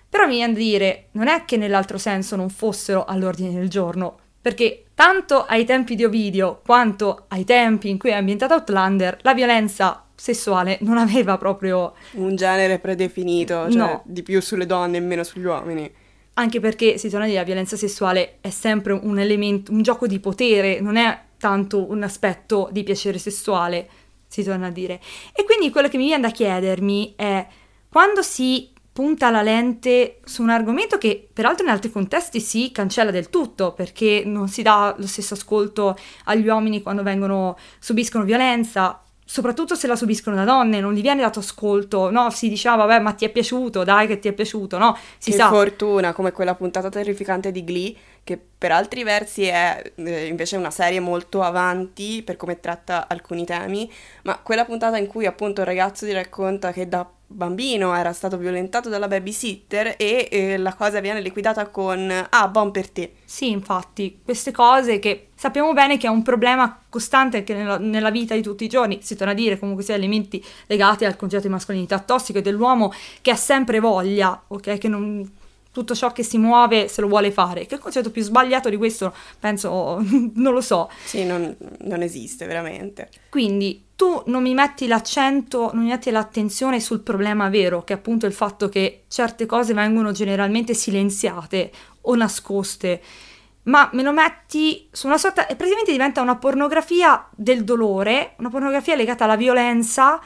Però 0.10 0.26
mi 0.26 0.36
viene 0.36 0.54
a 0.54 0.56
dire, 0.56 1.08
non 1.12 1.28
è 1.28 1.44
che 1.46 1.58
nell'altro 1.58 1.98
senso 1.98 2.36
non 2.36 2.50
fossero 2.50 3.06
all'ordine 3.06 3.52
del 3.54 3.70
giorno, 3.70 4.18
perché 4.40 4.86
tanto 4.94 5.46
ai 5.46 5.66
tempi 5.66 5.96
di 5.96 6.04
Ovidio 6.04 6.62
quanto 6.66 7.26
ai 7.30 7.44
tempi 7.46 7.90
in 7.90 7.98
cui 7.98 8.10
è 8.10 8.14
ambientato 8.14 8.54
Outlander, 8.54 9.18
la 9.22 9.34
violenza 9.34 10.03
sessuale 10.16 10.78
non 10.82 10.98
aveva 10.98 11.38
proprio 11.38 11.94
un 12.14 12.36
genere 12.36 12.80
predefinito, 12.80 13.70
cioè 13.70 13.78
no. 13.78 14.02
di 14.06 14.24
più 14.24 14.42
sulle 14.42 14.66
donne 14.66 14.98
e 14.98 15.02
meno 15.02 15.24
sugli 15.24 15.46
uomini. 15.46 15.92
Anche 16.36 16.60
perché 16.60 16.98
si 16.98 17.10
torna 17.10 17.26
a 17.26 17.28
dire 17.28 17.40
la 17.40 17.46
violenza 17.46 17.76
sessuale 17.76 18.38
è 18.42 18.50
sempre 18.50 18.94
un 18.94 19.20
elemento, 19.20 19.72
un 19.72 19.82
gioco 19.82 20.08
di 20.08 20.20
potere, 20.20 20.80
non 20.80 20.96
è 20.96 21.20
tanto 21.38 21.90
un 21.92 22.02
aspetto 22.04 22.70
di 22.72 22.84
piacere 22.84 23.20
sessuale, 23.20 23.88
si 24.28 24.44
torna 24.44 24.68
a 24.68 24.72
dire. 24.72 25.00
E 25.34 25.44
quindi 25.44 25.70
quello 25.70 25.90
che 25.90 25.98
mi 25.98 26.06
viene 26.06 26.24
da 26.24 26.32
chiedermi 26.32 27.14
è 27.16 27.46
quando 27.90 28.24
si 28.24 28.72
punta 28.92 29.32
la 29.32 29.42
lente 29.42 30.20
su 30.24 30.44
un 30.44 30.50
argomento 30.50 30.98
che 30.98 31.28
peraltro 31.34 31.66
in 31.66 31.72
altri 31.72 31.92
contesti 31.92 32.40
si 32.40 32.72
cancella 32.72 33.10
del 33.10 33.30
tutto 33.30 33.74
perché 33.74 34.22
non 34.24 34.48
si 34.48 34.62
dà 34.62 34.96
lo 34.98 35.08
stesso 35.08 35.34
ascolto 35.34 35.98
agli 36.26 36.48
uomini 36.48 36.84
quando 36.84 37.02
vengono, 37.02 37.58
subiscono 37.80 38.24
violenza 38.24 39.04
soprattutto 39.34 39.74
se 39.74 39.88
la 39.88 39.96
subiscono 39.96 40.36
da 40.36 40.44
donne, 40.44 40.80
non 40.80 40.94
gli 40.94 41.02
viene 41.02 41.22
dato 41.22 41.40
ascolto, 41.40 42.12
no? 42.12 42.30
Si 42.30 42.50
diceva, 42.50 42.76
vabbè, 42.76 43.00
ma 43.00 43.14
ti 43.14 43.26
è 43.26 43.30
piaciuto, 43.30 43.84
dai 43.84 44.06
che 44.06 44.20
ti 44.20 44.28
è 44.28 44.32
piaciuto, 44.32 44.78
no? 44.78 44.96
Si 45.18 45.32
che 45.32 45.38
sa. 45.38 45.48
fortuna, 45.48 46.14
come 46.14 46.32
quella 46.32 46.54
puntata 46.54 46.88
terrificante 46.88 47.52
di 47.52 47.64
Glee, 47.64 47.96
che 48.24 48.40
per 48.58 48.72
altri 48.72 49.04
versi 49.04 49.44
è 49.44 49.92
eh, 49.96 50.26
invece 50.28 50.56
una 50.56 50.72
serie 50.72 51.00
molto 51.00 51.42
avanti 51.42 52.22
per 52.24 52.38
come 52.38 52.60
tratta 52.60 53.08
alcuni 53.08 53.46
temi, 53.46 53.92
ma 54.24 54.40
quella 54.40 54.66
puntata 54.66 54.98
in 54.98 55.08
cui 55.08 55.26
appunto 55.26 55.62
il 55.62 55.68
ragazzo 55.68 56.06
ti 56.06 56.14
racconta 56.14 56.72
che 56.72 56.88
da 56.88 57.08
bambino 57.34 57.96
era 57.96 58.14
stato 58.14 58.38
violentato 58.38 58.90
dalla 58.90 59.08
babysitter 59.08 59.96
e 59.98 60.28
eh, 60.32 60.58
la 60.58 60.74
cosa 60.76 61.00
viene 61.00 61.20
liquidata 61.20 61.68
con 61.68 62.28
ah, 62.30 62.48
buon 62.48 62.72
per 62.72 62.90
te. 62.90 63.14
Sì, 63.26 63.50
infatti, 63.50 64.20
queste 64.24 64.52
cose 64.52 65.00
che 65.00 65.30
sappiamo 65.36 65.74
bene 65.74 65.98
che 65.98 66.08
è 66.08 66.10
un 66.10 66.22
problema 66.22 66.80
costante 66.88 67.38
anche 67.38 67.54
nella, 67.54 67.78
nella 67.78 68.12
vita 68.12 68.36
di 68.36 68.42
tutti 68.42 68.64
i 68.64 68.70
giorni, 68.70 69.00
si 69.02 69.16
torna 69.16 69.34
a 69.34 69.36
dire 69.36 69.60
comunque 69.60 69.84
sia 69.84 69.96
elementi 69.96 70.44
legati 70.68 71.04
al 71.04 71.18
concetto 71.18 71.44
di 71.44 71.50
mascolinità 71.50 72.00
tossico 72.00 72.38
e 72.38 72.42
dell'uomo 72.42 72.94
che 73.22 73.32
ha 73.32 73.36
sempre 73.36 73.80
voglia, 73.80 74.42
ok? 74.48 74.78
Che 74.78 74.88
non 74.88 75.42
tutto 75.74 75.96
ciò 75.96 76.12
che 76.12 76.22
si 76.22 76.38
muove 76.38 76.88
se 76.88 77.02
lo 77.02 77.08
vuole 77.08 77.32
fare. 77.32 77.66
Che 77.66 77.76
il 77.76 77.82
concetto 77.82 78.12
più 78.12 78.22
sbagliato 78.22 78.70
di 78.70 78.78
questo, 78.78 79.14
penso, 79.40 79.98
non 80.36 80.54
lo 80.54 80.62
so. 80.62 80.90
Sì, 81.04 81.26
non, 81.26 81.54
non, 81.80 82.02
esiste 82.04 82.46
veramente. 82.46 83.10
Quindi 83.28 83.86
tu 83.96 84.22
non 84.28 84.44
mi 84.44 84.54
metti 84.54 84.86
l'accento, 84.86 85.72
non 85.74 85.84
mi 85.84 85.90
metti 85.90 86.12
l'attenzione 86.12 86.80
sul 86.80 87.02
problema 87.02 87.50
vero, 87.50 87.84
che 87.84 87.94
è 87.94 87.96
appunto 87.98 88.28
il 88.28 88.34
fatto 88.34 88.70
che 88.70 89.06
certe 89.08 89.48
cose 89.48 89.74
vengono 89.74 90.12
generalmente 90.12 90.76
silenziate 90.76 91.72
o 92.02 92.16
nascoste. 92.16 93.02
Ma 93.64 93.90
me 93.94 94.04
lo 94.04 94.12
metti 94.12 94.88
su 94.92 95.08
una 95.08 95.18
sorta. 95.18 95.48
e 95.48 95.56
praticamente 95.56 95.92
diventa 95.92 96.22
una 96.22 96.36
pornografia 96.36 97.28
del 97.32 97.64
dolore, 97.64 98.36
una 98.38 98.50
pornografia 98.50 98.96
legata 98.96 99.24
alla 99.24 99.38
violenza. 99.38 100.22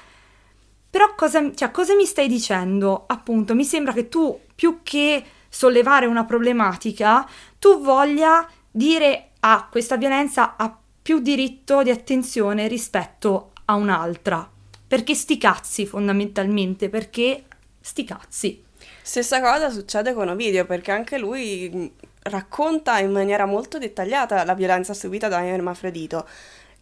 Però 0.89 1.13
cosa, 1.15 1.53
cioè, 1.53 1.71
cosa 1.71 1.95
mi 1.95 2.05
stai 2.05 2.27
dicendo? 2.27 3.05
Appunto, 3.07 3.55
mi 3.55 3.63
sembra 3.63 3.93
che 3.93 4.10
tu 4.10 4.38
più 4.55 4.79
che 4.83 5.23
sollevare 5.57 6.05
una 6.05 6.23
problematica, 6.23 7.27
tu 7.57 7.81
voglia 7.81 8.47
dire 8.69 9.29
ah, 9.39 9.67
questa 9.71 9.97
violenza 9.97 10.55
ha 10.55 10.77
più 11.01 11.17
diritto 11.17 11.81
di 11.81 11.89
attenzione 11.89 12.67
rispetto 12.67 13.53
a 13.65 13.73
un'altra. 13.73 14.47
Perché 14.87 15.15
sti 15.15 15.39
cazzi 15.39 15.87
fondamentalmente, 15.87 16.89
perché 16.89 17.45
sti 17.81 18.03
cazzi. 18.03 18.63
Stessa 19.01 19.41
cosa 19.41 19.71
succede 19.71 20.13
con 20.13 20.29
Ovidio, 20.29 20.63
perché 20.67 20.91
anche 20.91 21.17
lui 21.17 21.71
mm, 21.73 21.85
racconta 22.29 22.99
in 22.99 23.11
maniera 23.11 23.45
molto 23.45 23.79
dettagliata 23.79 24.45
la 24.45 24.53
violenza 24.53 24.93
subita 24.93 25.27
da 25.27 25.43
Ermafrodito, 25.43 26.27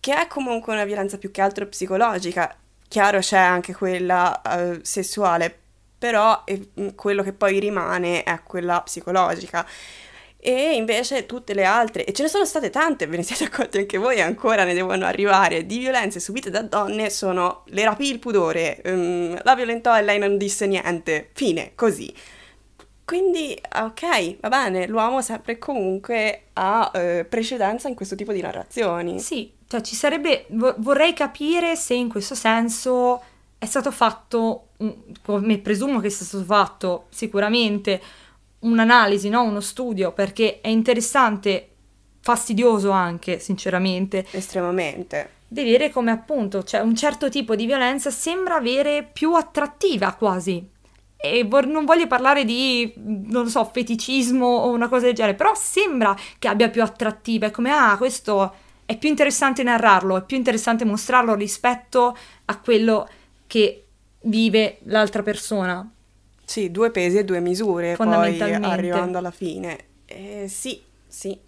che 0.01 0.13
è 0.19 0.27
comunque 0.27 0.73
una 0.73 0.83
violenza 0.83 1.17
più 1.17 1.31
che 1.31 1.41
altro 1.41 1.65
psicologica. 1.67 2.53
Chiaro 2.89 3.19
c'è 3.19 3.37
anche 3.37 3.73
quella 3.73 4.41
uh, 4.43 4.79
sessuale, 4.81 5.59
però 5.97 6.43
eh, 6.45 6.93
quello 6.95 7.23
che 7.23 7.33
poi 7.33 7.59
rimane 7.59 8.23
è 8.23 8.41
quella 8.43 8.81
psicologica. 8.81 9.65
E 10.37 10.75
invece 10.75 11.25
tutte 11.25 11.55
le 11.55 11.63
altre, 11.63 12.05
e 12.05 12.13
ce 12.13 12.21
ne 12.21 12.29
sono 12.29 12.45
state 12.45 12.69
tante, 12.69 13.07
ve 13.07 13.17
ne 13.17 13.23
siete 13.23 13.45
accorti 13.45 13.79
anche 13.79 13.97
voi, 13.97 14.21
ancora 14.21 14.63
ne 14.63 14.75
devono 14.75 15.05
arrivare, 15.05 15.65
di 15.65 15.79
violenze 15.79 16.19
subite 16.19 16.51
da 16.51 16.61
donne 16.61 17.09
sono 17.09 17.63
le 17.69 17.83
rapì 17.83 18.11
il 18.11 18.19
pudore, 18.19 18.79
um, 18.85 19.35
la 19.41 19.55
violentò 19.55 19.97
e 19.97 20.03
lei 20.03 20.19
non 20.19 20.37
disse 20.37 20.67
niente, 20.67 21.31
fine, 21.33 21.71
così. 21.73 22.13
Quindi, 23.03 23.59
ok, 23.75 24.37
va 24.41 24.49
bene, 24.49 24.85
l'uomo 24.87 25.21
sempre 25.21 25.53
e 25.53 25.57
comunque 25.57 26.45
ha 26.53 26.91
eh, 26.93 27.25
precedenza 27.27 27.87
in 27.87 27.95
questo 27.95 28.15
tipo 28.15 28.31
di 28.31 28.41
narrazioni. 28.41 29.19
Sì, 29.19 29.51
cioè 29.67 29.81
ci 29.81 29.95
sarebbe, 29.95 30.45
vorrei 30.49 31.13
capire 31.13 31.75
se 31.75 31.95
in 31.95 32.09
questo 32.09 32.35
senso 32.35 33.21
è 33.65 33.67
stato 33.67 33.91
fatto, 33.91 34.69
come 35.23 35.57
presumo 35.57 35.99
che 35.99 36.09
sia 36.09 36.25
stato 36.25 36.43
fatto 36.43 37.05
sicuramente, 37.09 38.01
un'analisi, 38.59 39.27
no? 39.29 39.41
uno 39.41 39.59
studio, 39.59 40.11
perché 40.11 40.61
è 40.61 40.67
interessante, 40.67 41.69
fastidioso 42.21 42.91
anche, 42.91 43.39
sinceramente. 43.39 44.25
Estremamente. 44.31 45.31
Vedere 45.47 45.89
come 45.89 46.11
appunto 46.11 46.63
cioè, 46.63 46.81
un 46.81 46.95
certo 46.95 47.29
tipo 47.29 47.55
di 47.55 47.65
violenza 47.65 48.09
sembra 48.09 48.55
avere 48.55 49.07
più 49.11 49.33
attrattiva 49.33 50.13
quasi. 50.13 50.71
E 51.17 51.43
vor- 51.43 51.65
non 51.65 51.85
voglio 51.85 52.07
parlare 52.07 52.45
di, 52.45 52.93
non 52.97 53.49
so, 53.49 53.63
feticismo 53.65 54.45
o 54.45 54.69
una 54.69 54.87
cosa 54.87 55.05
del 55.05 55.15
genere, 55.15 55.35
però 55.35 55.53
sembra 55.55 56.15
che 56.37 56.47
abbia 56.47 56.69
più 56.69 56.83
attrattiva. 56.83 57.47
È 57.47 57.51
come, 57.51 57.71
ah, 57.71 57.97
questo 57.97 58.53
è 58.85 58.95
più 58.97 59.09
interessante 59.09 59.63
narrarlo, 59.63 60.17
è 60.17 60.23
più 60.23 60.37
interessante 60.37 60.85
mostrarlo 60.85 61.33
rispetto 61.33 62.15
a 62.45 62.59
quello 62.59 63.07
che 63.55 63.85
vive 64.23 64.79
l'altra 64.83 65.23
persona. 65.23 65.89
Sì, 66.43 66.71
due 66.71 66.91
pesi 66.91 67.19
e 67.19 67.23
due 67.23 67.39
misure, 67.39 67.95
poi 67.95 68.05
Fondamentalmente. 68.05 68.67
arrivando 68.67 69.17
alla 69.17 69.31
fine. 69.31 69.77
Eh, 70.03 70.47
sì, 70.49 70.81
sì. 71.07 71.39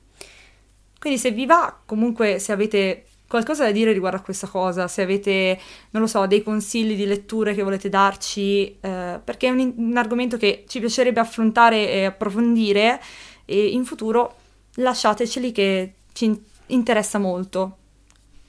Quindi 0.97 1.19
se 1.19 1.31
vi 1.31 1.45
va, 1.45 1.77
comunque 1.85 2.39
se 2.39 2.53
avete 2.53 3.07
qualcosa 3.27 3.65
da 3.65 3.71
dire 3.71 3.91
riguardo 3.91 4.19
a 4.19 4.21
questa 4.21 4.47
cosa, 4.47 4.87
se 4.87 5.01
avete, 5.01 5.59
non 5.89 6.01
lo 6.01 6.07
so, 6.07 6.25
dei 6.27 6.43
consigli 6.43 6.95
di 6.95 7.05
letture 7.05 7.53
che 7.53 7.61
volete 7.61 7.89
darci, 7.89 8.77
eh, 8.79 9.19
perché 9.21 9.47
è 9.47 9.49
un, 9.49 9.73
un 9.75 9.97
argomento 9.97 10.37
che 10.37 10.63
ci 10.65 10.79
piacerebbe 10.79 11.19
affrontare 11.19 11.91
e 11.91 12.05
approfondire 12.05 13.01
e 13.43 13.67
in 13.67 13.83
futuro 13.83 14.35
lasciateceli 14.75 15.51
che 15.51 15.93
ci 16.13 16.23
in- 16.23 16.39
interessa 16.67 17.19
molto. 17.19 17.79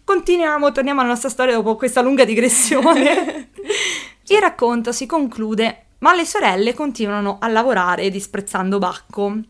Continuiamo, 0.04 0.72
torniamo 0.72 1.00
alla 1.00 1.10
nostra 1.10 1.28
storia 1.28 1.54
dopo 1.54 1.76
questa 1.76 2.00
lunga 2.00 2.24
digressione. 2.24 3.47
Il 4.28 4.40
racconto 4.40 4.92
si 4.92 5.06
conclude, 5.06 5.86
ma 5.98 6.14
le 6.14 6.24
sorelle 6.24 6.74
continuano 6.74 7.38
a 7.40 7.48
lavorare 7.48 8.10
disprezzando 8.10 8.78
Bacco. 8.78 9.40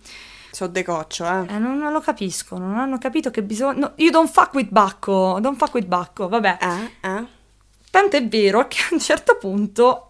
So 0.51 0.67
decoccio, 0.67 1.25
eh. 1.27 1.55
Eh, 1.55 1.59
non, 1.59 1.79
non 1.79 1.93
lo 1.93 2.01
capisco, 2.01 2.59
non 2.59 2.79
hanno 2.79 2.99
capito 2.99 3.31
che 3.31 3.43
bisogna... 3.43 3.79
No, 3.79 3.93
you 3.97 4.11
don't 4.11 4.31
fuck 4.31 4.55
with 4.55 4.71
Bacco, 4.71 5.39
don't 5.41 5.57
fuck 5.57 5.75
with 5.75 5.87
Bacco, 5.87 6.29
vabbè. 6.29 6.59
Eh, 6.61 7.09
eh. 7.09 7.27
Tanto 7.91 8.17
è 8.17 8.27
vero 8.27 8.67
che 8.69 8.79
a 8.79 8.89
un 8.93 9.01
certo 9.01 9.37
punto 9.37 10.08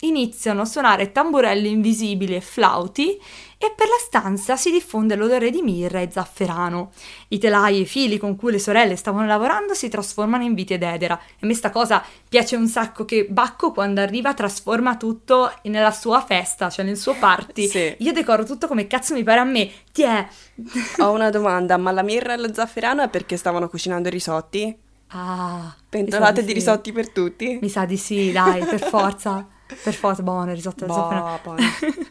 iniziano 0.00 0.62
a 0.62 0.64
suonare 0.64 1.12
tamburelli 1.12 1.70
invisibili 1.70 2.34
e 2.34 2.40
flauti 2.40 3.18
e 3.64 3.72
per 3.74 3.86
la 3.86 3.96
stanza 3.98 4.56
si 4.56 4.70
diffonde 4.70 5.14
l'odore 5.14 5.50
di 5.50 5.62
mirra 5.62 6.00
e 6.00 6.10
zafferano. 6.10 6.90
I 7.28 7.38
telai 7.38 7.76
e 7.76 7.80
i 7.80 7.86
fili 7.86 8.18
con 8.18 8.36
cui 8.36 8.52
le 8.52 8.58
sorelle 8.58 8.96
stavano 8.96 9.26
lavorando 9.26 9.72
si 9.72 9.88
trasformano 9.88 10.42
in 10.44 10.52
viti 10.52 10.74
ed 10.74 10.82
edera. 10.82 11.18
E 11.18 11.38
a 11.40 11.46
me 11.46 11.54
sta 11.54 11.70
cosa 11.70 12.04
piace 12.28 12.56
un 12.56 12.68
sacco 12.68 13.06
che 13.06 13.26
Bacco 13.28 13.72
quando 13.72 14.02
arriva 14.02 14.34
trasforma 14.34 14.96
tutto 14.96 15.50
nella 15.62 15.92
sua 15.92 16.20
festa, 16.20 16.68
cioè 16.68 16.84
nel 16.84 16.98
suo 16.98 17.14
party. 17.14 17.66
Sì. 17.68 17.94
Io 17.98 18.12
decoro 18.12 18.44
tutto 18.44 18.66
come 18.66 18.86
cazzo 18.86 19.14
mi 19.14 19.22
pare 19.22 19.40
a 19.40 19.44
me. 19.44 19.70
Ti 19.90 20.02
è... 20.02 20.28
Ho 21.00 21.12
una 21.12 21.30
domanda, 21.30 21.78
ma 21.78 21.90
la 21.90 22.02
mirra 22.02 22.34
e 22.34 22.36
lo 22.36 22.52
zafferano 22.52 23.02
è 23.02 23.08
perché 23.08 23.38
stavano 23.38 23.68
cucinando 23.68 24.08
i 24.08 24.10
risotti? 24.10 24.76
Ah, 25.08 25.74
Pentolate 25.88 26.42
di 26.42 26.48
sì. 26.48 26.54
risotti 26.54 26.92
per 26.92 27.10
tutti? 27.10 27.58
Mi 27.62 27.68
sa 27.68 27.84
di 27.86 27.96
sì, 27.96 28.32
dai, 28.32 28.64
per 28.64 28.80
forza. 28.80 29.48
Per 29.66 29.94
forza, 29.94 30.22
buono 30.22 30.50
il 30.50 30.56
risotto 30.56 30.84
al 30.84 30.88
Boh, 30.88 30.94
zafferano. 30.94 31.38
poi. 31.42 31.56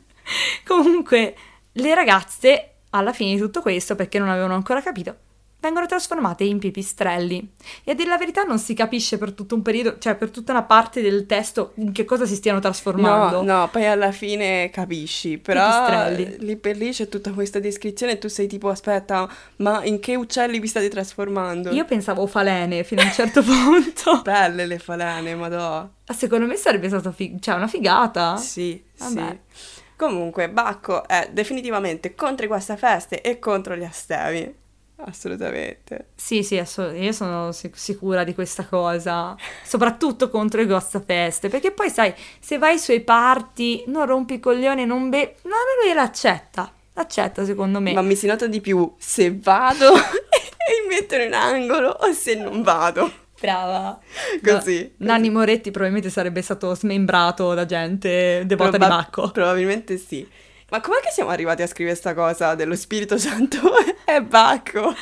Comunque, 0.66 1.36
le 1.74 1.96
ragazze, 1.96 2.76
alla 2.92 3.14
fine 3.14 3.34
di 3.34 3.40
tutto 3.40 3.62
questo, 3.62 3.96
perché 3.96 4.20
non 4.20 4.30
avevano 4.30 4.56
ancora 4.56 4.82
capito, 4.82 5.16
vengono 5.64 5.86
trasformate 5.86 6.44
in 6.44 6.60
pipistrelli. 6.60 7.54
E 7.86 7.92
a 7.92 7.94
dire 7.96 8.10
la 8.10 8.18
verità 8.18 8.44
non 8.44 8.60
si 8.60 8.74
capisce 8.74 9.18
per 9.18 9.32
tutto 9.32 9.56
un 9.56 9.62
periodo, 9.62 9.98
cioè 9.98 10.16
per 10.16 10.30
tutta 10.30 10.52
una 10.52 10.64
parte 10.64 11.02
del 11.02 11.26
testo, 11.26 11.72
in 11.76 11.94
che 11.94 12.04
cosa 12.04 12.26
si 12.26 12.36
stiano 12.36 12.60
trasformando. 12.60 13.42
No, 13.42 13.60
no, 13.60 13.70
poi 13.70 13.86
alla 13.86 14.12
fine 14.12 14.70
capisci, 14.72 15.38
però 15.38 15.86
Pipistrelli. 15.86 16.46
lì 16.46 16.58
per 16.58 16.76
lì 16.76 16.92
c'è 16.92 17.08
tutta 17.08 17.32
questa 17.32 17.60
descrizione 17.60 18.14
e 18.14 18.18
tu 18.18 18.28
sei 18.28 18.48
tipo, 18.48 18.68
aspetta, 18.68 19.28
ma 19.58 19.84
in 19.86 20.00
che 20.00 20.16
uccelli 20.16 20.60
vi 20.60 20.68
state 20.68 20.90
trasformando? 20.90 21.70
Io 21.72 21.86
pensavo 21.86 22.28
falene 22.28 22.84
fino 22.84 23.00
a 23.02 23.06
un 23.06 23.12
certo 23.12 23.42
punto. 23.44 24.22
Belle 24.22 24.66
le 24.66 24.80
falene, 24.80 25.34
madò. 25.36 25.90
Secondo 26.14 26.46
me 26.46 26.58
sarebbe 26.58 26.90
stato 26.90 27.14
fi- 27.14 27.38
cioè, 27.40 27.56
una 27.56 27.68
figata. 27.68 28.36
Sì, 28.36 28.84
Vabbè. 28.98 29.40
sì. 29.54 29.82
Comunque, 29.96 30.50
Bacco 30.50 31.08
è 31.08 31.30
definitivamente 31.32 32.16
contro 32.16 32.48
queste 32.48 32.76
feste 32.76 33.22
e 33.22 33.40
contro 33.40 33.76
gli 33.78 33.84
astevi. 33.86 34.62
Assolutamente. 35.06 36.08
Sì, 36.16 36.44
sì, 36.44 36.58
asso- 36.58 36.90
io 36.92 37.12
sono 37.12 37.52
sic- 37.52 37.78
sicura 37.78 38.24
di 38.24 38.34
questa 38.34 38.66
cosa, 38.66 39.36
soprattutto 39.64 40.30
contro 40.30 40.62
i 40.62 40.68
Feste, 41.06 41.50
perché 41.50 41.72
poi 41.72 41.90
sai, 41.90 42.14
se 42.40 42.58
vai 42.58 42.74
ai 42.74 42.80
suoi 42.80 43.02
party, 43.02 43.84
non 43.88 44.06
rompi 44.06 44.36
i 44.36 44.40
coglioni, 44.40 44.86
non 44.86 45.10
be... 45.10 45.36
No, 45.44 45.56
lui 45.84 45.94
l'accetta, 45.94 46.72
l'accetta 46.94 47.46
secondo 47.46 47.80
me. 47.80 47.94
Ma 47.94 48.02
mi 48.02 48.16
si 48.16 48.28
nota 48.28 48.48
di 48.48 48.62
più 48.62 48.94
se 48.98 49.38
vado 49.40 49.94
e 49.96 50.88
mi 50.88 50.96
mettono 50.96 51.24
in 51.24 51.34
angolo 51.34 51.90
o 51.90 52.12
se 52.14 52.36
non 52.36 52.62
vado. 52.62 53.12
Brava. 53.40 54.00
Così, 54.42 54.94
No, 54.98 55.08
Nanni 55.08 55.30
Moretti 55.30 55.70
probabilmente 55.70 56.10
sarebbe 56.10 56.42
stato 56.42 56.74
smembrato 56.76 57.54
da 57.54 57.66
gente 57.66 58.44
devota 58.46 58.78
Proba- 58.78 58.86
di 58.86 58.92
Bacco. 58.92 59.32
Probabilmente 59.32 59.98
sì. 59.98 60.26
Ma 60.74 60.82
com'è 60.82 61.02
che 61.02 61.12
siamo 61.12 61.30
arrivati 61.30 61.62
a 61.62 61.68
scrivere 61.68 61.96
sta 61.96 62.16
cosa 62.16 62.56
dello 62.56 62.76
Spirito 62.76 63.16
Santo 63.20 63.60
e 64.06 64.24
Bacco? 64.24 64.96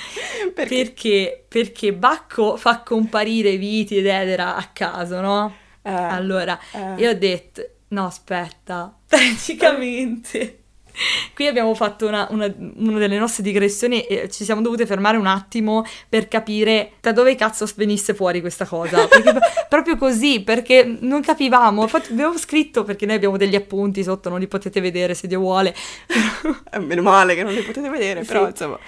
Perché... 0.53 0.75
Perché? 0.75 1.45
Perché 1.47 1.93
Bacco 1.93 2.57
fa 2.57 2.81
comparire 2.81 3.55
Viti 3.55 3.95
ed 3.95 4.05
Edera 4.05 4.57
a 4.57 4.67
caso, 4.73 5.21
no? 5.21 5.55
Eh, 5.81 5.89
Allora, 5.89 6.59
eh. 6.73 6.95
io 6.97 7.11
ho 7.11 7.13
detto, 7.13 7.65
no 7.87 8.07
aspetta, 8.07 8.93
praticamente 9.07 10.60
qui 11.33 11.47
abbiamo 11.47 11.73
fatto 11.75 12.07
una, 12.07 12.27
una- 12.31 12.53
una 12.75 12.97
delle 12.99 13.17
nostre 13.17 13.43
digressioni 13.43 14.01
e 14.01 14.29
ci 14.29 14.43
siamo 14.43 14.61
dovute 14.61 14.85
fermare 14.85 15.17
un 15.17 15.25
attimo 15.27 15.83
per 16.09 16.27
capire 16.27 16.93
da 17.01 17.11
dove 17.11 17.35
cazzo 17.35 17.67
venisse 17.75 18.13
fuori 18.13 18.41
questa 18.41 18.65
cosa, 18.65 19.05
perché 19.09 19.33
proprio 19.69 19.97
così, 19.97 20.41
perché 20.41 20.83
non 20.99 21.21
capivamo, 21.21 21.83
infatti 21.83 22.11
abbiamo 22.11 22.37
scritto 22.37 22.83
perché 22.83 23.05
noi 23.05 23.15
abbiamo 23.15 23.37
degli 23.37 23.55
appunti 23.55 24.03
sotto, 24.03 24.29
non 24.29 24.39
li 24.39 24.47
potete 24.47 24.81
vedere 24.81 25.13
se 25.13 25.27
Dio 25.27 25.39
vuole, 25.39 25.73
Eh, 26.73 26.79
meno 26.79 27.01
male 27.01 27.35
che 27.35 27.43
non 27.43 27.53
li 27.53 27.61
potete 27.61 27.89
vedere, 27.89 28.23
però 28.23 28.43
Sì. 28.45 28.49
insomma... 28.49 28.79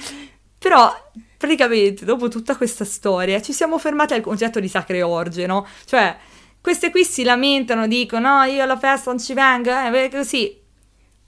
Però 0.57 0.93
praticamente 1.37 2.05
dopo 2.05 2.29
tutta 2.29 2.55
questa 2.55 2.85
storia 2.85 3.41
ci 3.41 3.51
siamo 3.51 3.77
fermati 3.77 4.13
al 4.13 4.21
concetto 4.21 4.61
di 4.61 4.69
sacre 4.69 5.01
orge, 5.01 5.45
no? 5.45 5.67
Cioè, 5.85 6.15
queste 6.61 6.89
qui 6.89 7.03
si 7.03 7.23
lamentano, 7.23 7.85
dicono 7.87 8.37
no, 8.37 8.43
io 8.43 8.63
alla 8.63 8.77
festa 8.77 9.09
non 9.11 9.19
ci 9.19 9.33
vengo, 9.33 9.69
eh, 9.69 10.09
così. 10.09 10.61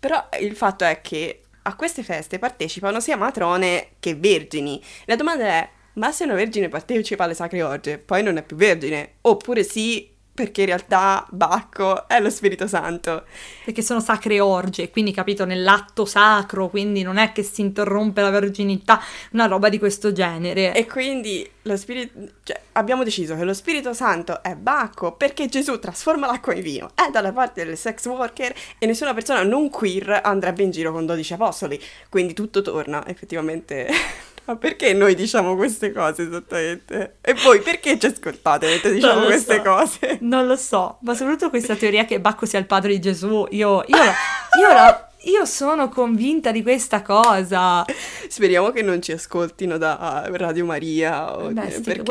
Però 0.05 0.23
il 0.39 0.55
fatto 0.55 0.83
è 0.83 1.01
che 1.01 1.41
a 1.63 1.75
queste 1.75 2.03
feste 2.03 2.37
partecipano 2.37 2.99
sia 2.99 3.17
matrone 3.17 3.93
che 3.99 4.13
vergini. 4.13 4.79
La 5.05 5.15
domanda 5.15 5.45
è, 5.45 5.69
ma 5.93 6.11
se 6.11 6.25
una 6.25 6.35
vergine 6.35 6.69
partecipa 6.69 7.23
alle 7.23 7.33
sacre 7.33 7.63
orge, 7.63 7.97
poi 7.97 8.21
non 8.21 8.37
è 8.37 8.43
più 8.43 8.55
vergine? 8.55 9.13
Oppure 9.21 9.63
sì, 9.63 10.14
perché 10.35 10.61
in 10.61 10.67
realtà 10.67 11.25
Bacco 11.29 12.09
è 12.09 12.19
lo 12.19 12.29
Spirito 12.29 12.67
Santo. 12.67 13.23
Perché 13.63 13.81
sono 13.81 14.01
sacre 14.01 14.41
orge, 14.41 14.91
quindi 14.91 15.13
capito, 15.13 15.45
nell'atto 15.45 16.03
sacro, 16.03 16.67
quindi 16.67 17.03
non 17.03 17.17
è 17.17 17.31
che 17.31 17.41
si 17.41 17.61
interrompe 17.61 18.21
la 18.21 18.29
verginità, 18.29 19.01
una 19.31 19.45
roba 19.45 19.69
di 19.69 19.79
questo 19.79 20.11
genere. 20.11 20.75
E 20.75 20.85
quindi 20.85 21.49
lo 21.61 21.77
Spirito... 21.77 22.19
Cioè, 22.43 22.59
abbiamo 22.73 23.05
deciso 23.05 23.37
che 23.37 23.45
lo 23.45 23.53
Spirito 23.53 23.93
Santo 23.93 24.43
è 24.43 24.55
Bacco 24.55 25.13
perché 25.13 25.47
Gesù 25.47 25.79
trasforma 25.79 26.27
l'acqua 26.27 26.53
in 26.53 26.61
vino. 26.61 26.89
È 26.93 27.09
dalla 27.09 27.31
parte 27.31 27.63
delle 27.63 27.77
sex 27.77 28.05
worker 28.05 28.53
e 28.77 28.85
nessuna 28.85 29.13
persona 29.13 29.41
non 29.43 29.69
queer 29.69 30.19
andrebbe 30.21 30.63
in 30.63 30.71
giro 30.71 30.91
con 30.91 31.05
12 31.05 31.33
apostoli. 31.33 31.81
Quindi 32.09 32.33
tutto 32.33 32.61
torna, 32.61 33.07
effettivamente... 33.07 33.87
Ma 34.45 34.55
perché 34.57 34.93
noi 34.93 35.15
diciamo 35.15 35.55
queste 35.55 35.91
cose 35.91 36.23
esattamente? 36.23 37.17
E 37.21 37.33
voi 37.43 37.59
perché 37.61 37.97
ci 37.97 38.05
ascoltate 38.05 38.67
mentre 38.67 38.93
diciamo 38.93 39.25
queste 39.25 39.55
so. 39.55 39.61
cose? 39.63 40.17
Non 40.21 40.45
lo 40.45 40.55
so, 40.55 40.97
ma 41.01 41.15
soprattutto 41.15 41.49
questa 41.49 41.75
teoria 41.75 42.05
che 42.05 42.19
Bacco 42.19 42.45
sia 42.45 42.59
il 42.59 42.67
padre 42.67 42.91
di 42.93 42.99
Gesù, 42.99 43.47
io, 43.49 43.83
io, 43.87 43.97
la- 43.97 44.13
io, 44.59 44.67
la- 44.73 45.09
io 45.23 45.45
sono 45.45 45.89
convinta 45.89 46.51
di 46.51 46.61
questa 46.61 47.01
cosa. 47.01 47.83
Speriamo 48.27 48.69
che 48.69 48.83
non 48.83 49.01
ci 49.01 49.13
ascoltino 49.13 49.77
da 49.79 50.25
Radio 50.31 50.65
Maria 50.65 51.35
o- 51.37 51.49
Beh, 51.49 51.81
perché 51.83 52.03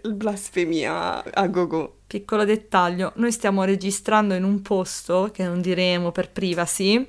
guarda- 0.00 0.08
blasfemia 0.14 1.24
a 1.30 1.46
gogo. 1.48 1.98
Piccolo 2.06 2.44
dettaglio, 2.46 3.12
noi 3.16 3.32
stiamo 3.32 3.64
registrando 3.64 4.32
in 4.32 4.44
un 4.44 4.62
posto, 4.62 5.30
che 5.32 5.44
non 5.44 5.60
diremo 5.60 6.10
per 6.12 6.30
privacy, 6.30 7.06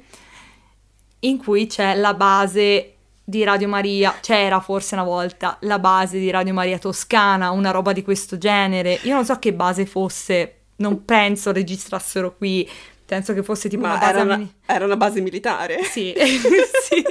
in 1.20 1.38
cui 1.38 1.68
c'è 1.68 1.96
la 1.96 2.14
base 2.14 2.93
di 3.24 3.44
Radio 3.44 3.68
Maria, 3.70 4.18
c'era 4.22 4.60
forse 4.60 4.96
una 4.96 5.04
volta 5.04 5.58
la 5.62 5.80
base 5.80 6.20
di 6.20 6.30
Radio 6.30 6.54
Maria 6.54 6.78
Toscana, 6.78 7.52
una 7.52 7.72
roba 7.72 7.94
di 7.94 8.02
questo 8.04 8.38
genere. 8.38 9.00
Io 9.04 9.14
non 9.16 9.26
so 9.26 9.38
che 9.40 9.54
base 9.54 9.86
fosse, 9.86 10.56
non 10.78 11.06
penso 11.06 11.52
registrassero 11.52 12.36
qui, 12.36 12.70
penso 13.06 13.34
che 13.34 13.44
fosse 13.44 13.70
tipo 13.70 13.84
una 13.84 13.94
Ma 13.94 14.00
base... 14.00 14.12
era 14.12 14.24
una, 14.24 14.48
era 14.66 14.86
una 14.86 14.98
base 14.98 15.22
militare. 15.22 15.84
Sì, 15.84 16.14
sì. 16.84 17.04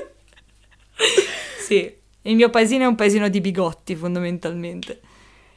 Sì, 1.66 1.94
il 2.22 2.34
mio 2.36 2.50
paesino 2.50 2.84
è 2.84 2.86
un 2.86 2.94
paesino 2.94 3.28
di 3.28 3.40
bigotti 3.40 3.94
fondamentalmente. 3.96 5.00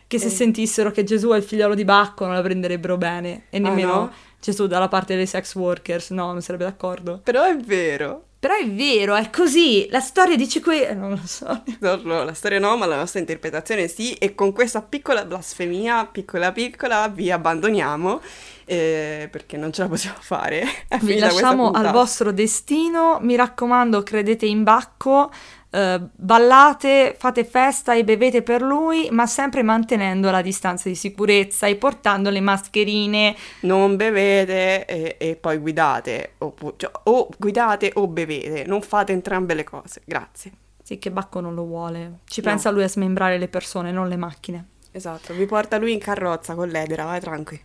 Che 0.08 0.20
se 0.20 0.28
Eh. 0.28 0.30
sentissero 0.30 0.91
che 0.91 1.03
Gesù 1.03 1.30
è 1.30 1.38
il 1.38 1.43
figliolo 1.43 1.74
di 1.76 1.84
Bacco 1.84 2.26
non 2.26 2.36
la 2.36 2.41
prenderebbero 2.41 2.95
bene. 2.97 3.45
E 3.49 3.58
Ah, 3.58 3.62
nemmeno 3.62 3.93
no? 3.93 4.12
Gesù 4.39 4.68
dalla 4.68 4.88
parte 4.88 5.16
dei 5.16 5.26
sex 5.26 5.56
workers, 5.56 6.12
no, 6.12 6.32
non 6.32 6.41
sarebbe 6.41 6.64
d'accordo. 6.66 7.20
Però 7.24 7.43
è 7.43 7.56
vero. 7.58 8.25
Però 8.46 8.58
è 8.60 8.70
vero, 8.70 9.16
è 9.16 9.32
così. 9.32 9.88
La 9.89 10.00
storia 10.00 10.36
dice 10.36 10.60
que... 10.60 10.93
Non 10.93 11.10
lo 11.10 11.22
so. 11.26 11.64
No, 11.80 12.00
no, 12.04 12.24
la 12.24 12.36
storia 12.36 12.60
no, 12.60 12.78
ma 12.78 12.86
la 12.86 12.96
nostra 12.96 13.20
interpretazione 13.20 13.88
sì. 13.88 14.14
E 14.14 14.36
con 14.36 14.54
questa 14.54 14.84
piccola 14.84 15.26
blasfemia, 15.26 16.06
piccola 16.06 16.52
piccola, 16.52 17.08
vi 17.08 17.32
abbandoniamo. 17.32 18.22
eh, 18.66 19.30
perché 19.32 19.58
non 19.58 19.72
ce 19.72 19.82
la 19.82 19.88
possiamo 19.88 20.18
fare. 20.20 20.64
Vi 21.02 21.18
lasciamo 21.18 21.72
al 21.72 21.91
vostro 21.91 22.32
destino. 22.32 23.18
Mi 23.20 23.36
raccomando, 23.36 24.04
credete 24.04 24.46
in 24.46 24.62
Bacco. 24.62 25.32
Eh, 25.76 26.00
ballate, 26.16 27.16
fate 27.18 27.44
festa 27.44 27.94
e 27.94 28.04
bevete 28.04 28.42
per 28.42 28.62
lui, 28.62 29.10
ma 29.12 29.26
sempre 29.28 29.62
mantenendo 29.64 30.32
la 30.32 30.42
distanza 30.42 30.88
di 30.90 30.96
sicurezza 30.96 31.68
e 31.68 31.76
portando 31.76 32.30
le 32.30 32.40
mascherine. 32.42 33.36
Non 33.62 33.96
bevete 33.96 34.86
e, 34.86 35.16
e 35.20 35.36
poi 35.36 35.58
guidate, 35.58 36.34
oppu- 36.40 36.74
cioè, 36.78 36.92
o 37.04 37.30
guidate 37.38 37.92
o 37.96 38.08
bevete, 38.08 38.64
non 38.66 38.82
fate 38.82 39.12
entrambe 39.12 39.54
le 39.54 39.64
cose, 39.64 40.02
grazie. 40.06 40.52
Sì, 40.84 41.00
che 41.00 41.12
Bacco 41.12 41.40
non 41.40 41.54
lo 41.56 41.64
vuole. 41.66 42.20
Ci 42.26 42.42
No. 42.42 42.50
pensa 42.50 42.70
lui 42.70 42.84
a 42.84 42.88
smembrare 42.88 43.38
le 43.38 43.48
persone, 43.48 43.92
non 43.92 44.08
le 44.08 44.18
macchine. 44.18 44.68
Esatto, 44.92 45.34
vi 45.34 45.46
porta 45.46 45.78
lui 45.78 45.92
in 45.94 46.00
carrozza 46.00 46.54
con 46.56 46.70
l'edera, 46.70 47.04
vai 47.06 47.20
tranqui. 47.20 47.60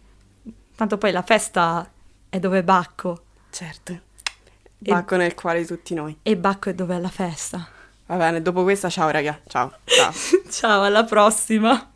Tanto 0.74 0.96
poi 0.98 1.12
la 1.12 1.22
festa 1.22 1.88
è 2.28 2.38
dove 2.38 2.64
Bacco 2.64 3.24
Certo. 3.50 3.92
E- 3.92 4.90
Bacco 4.90 5.16
nel 5.16 5.34
cuore 5.34 5.60
di 5.60 5.66
tutti 5.66 5.92
noi. 5.92 6.16
e 6.22 6.36
Bacco 6.36 6.70
è 6.70 6.74
dove 6.74 6.96
è 6.96 6.98
la 6.98 7.08
festa. 7.08 7.68
Va 8.10 8.16
bene, 8.16 8.42
dopo 8.42 8.64
questa 8.64 8.90
ciao 8.90 9.08
raga, 9.08 9.40
ciao. 9.46 9.72
Ciao. 9.84 10.12
Ciao, 10.50 10.82
alla 10.82 11.04
prossima! 11.04 11.89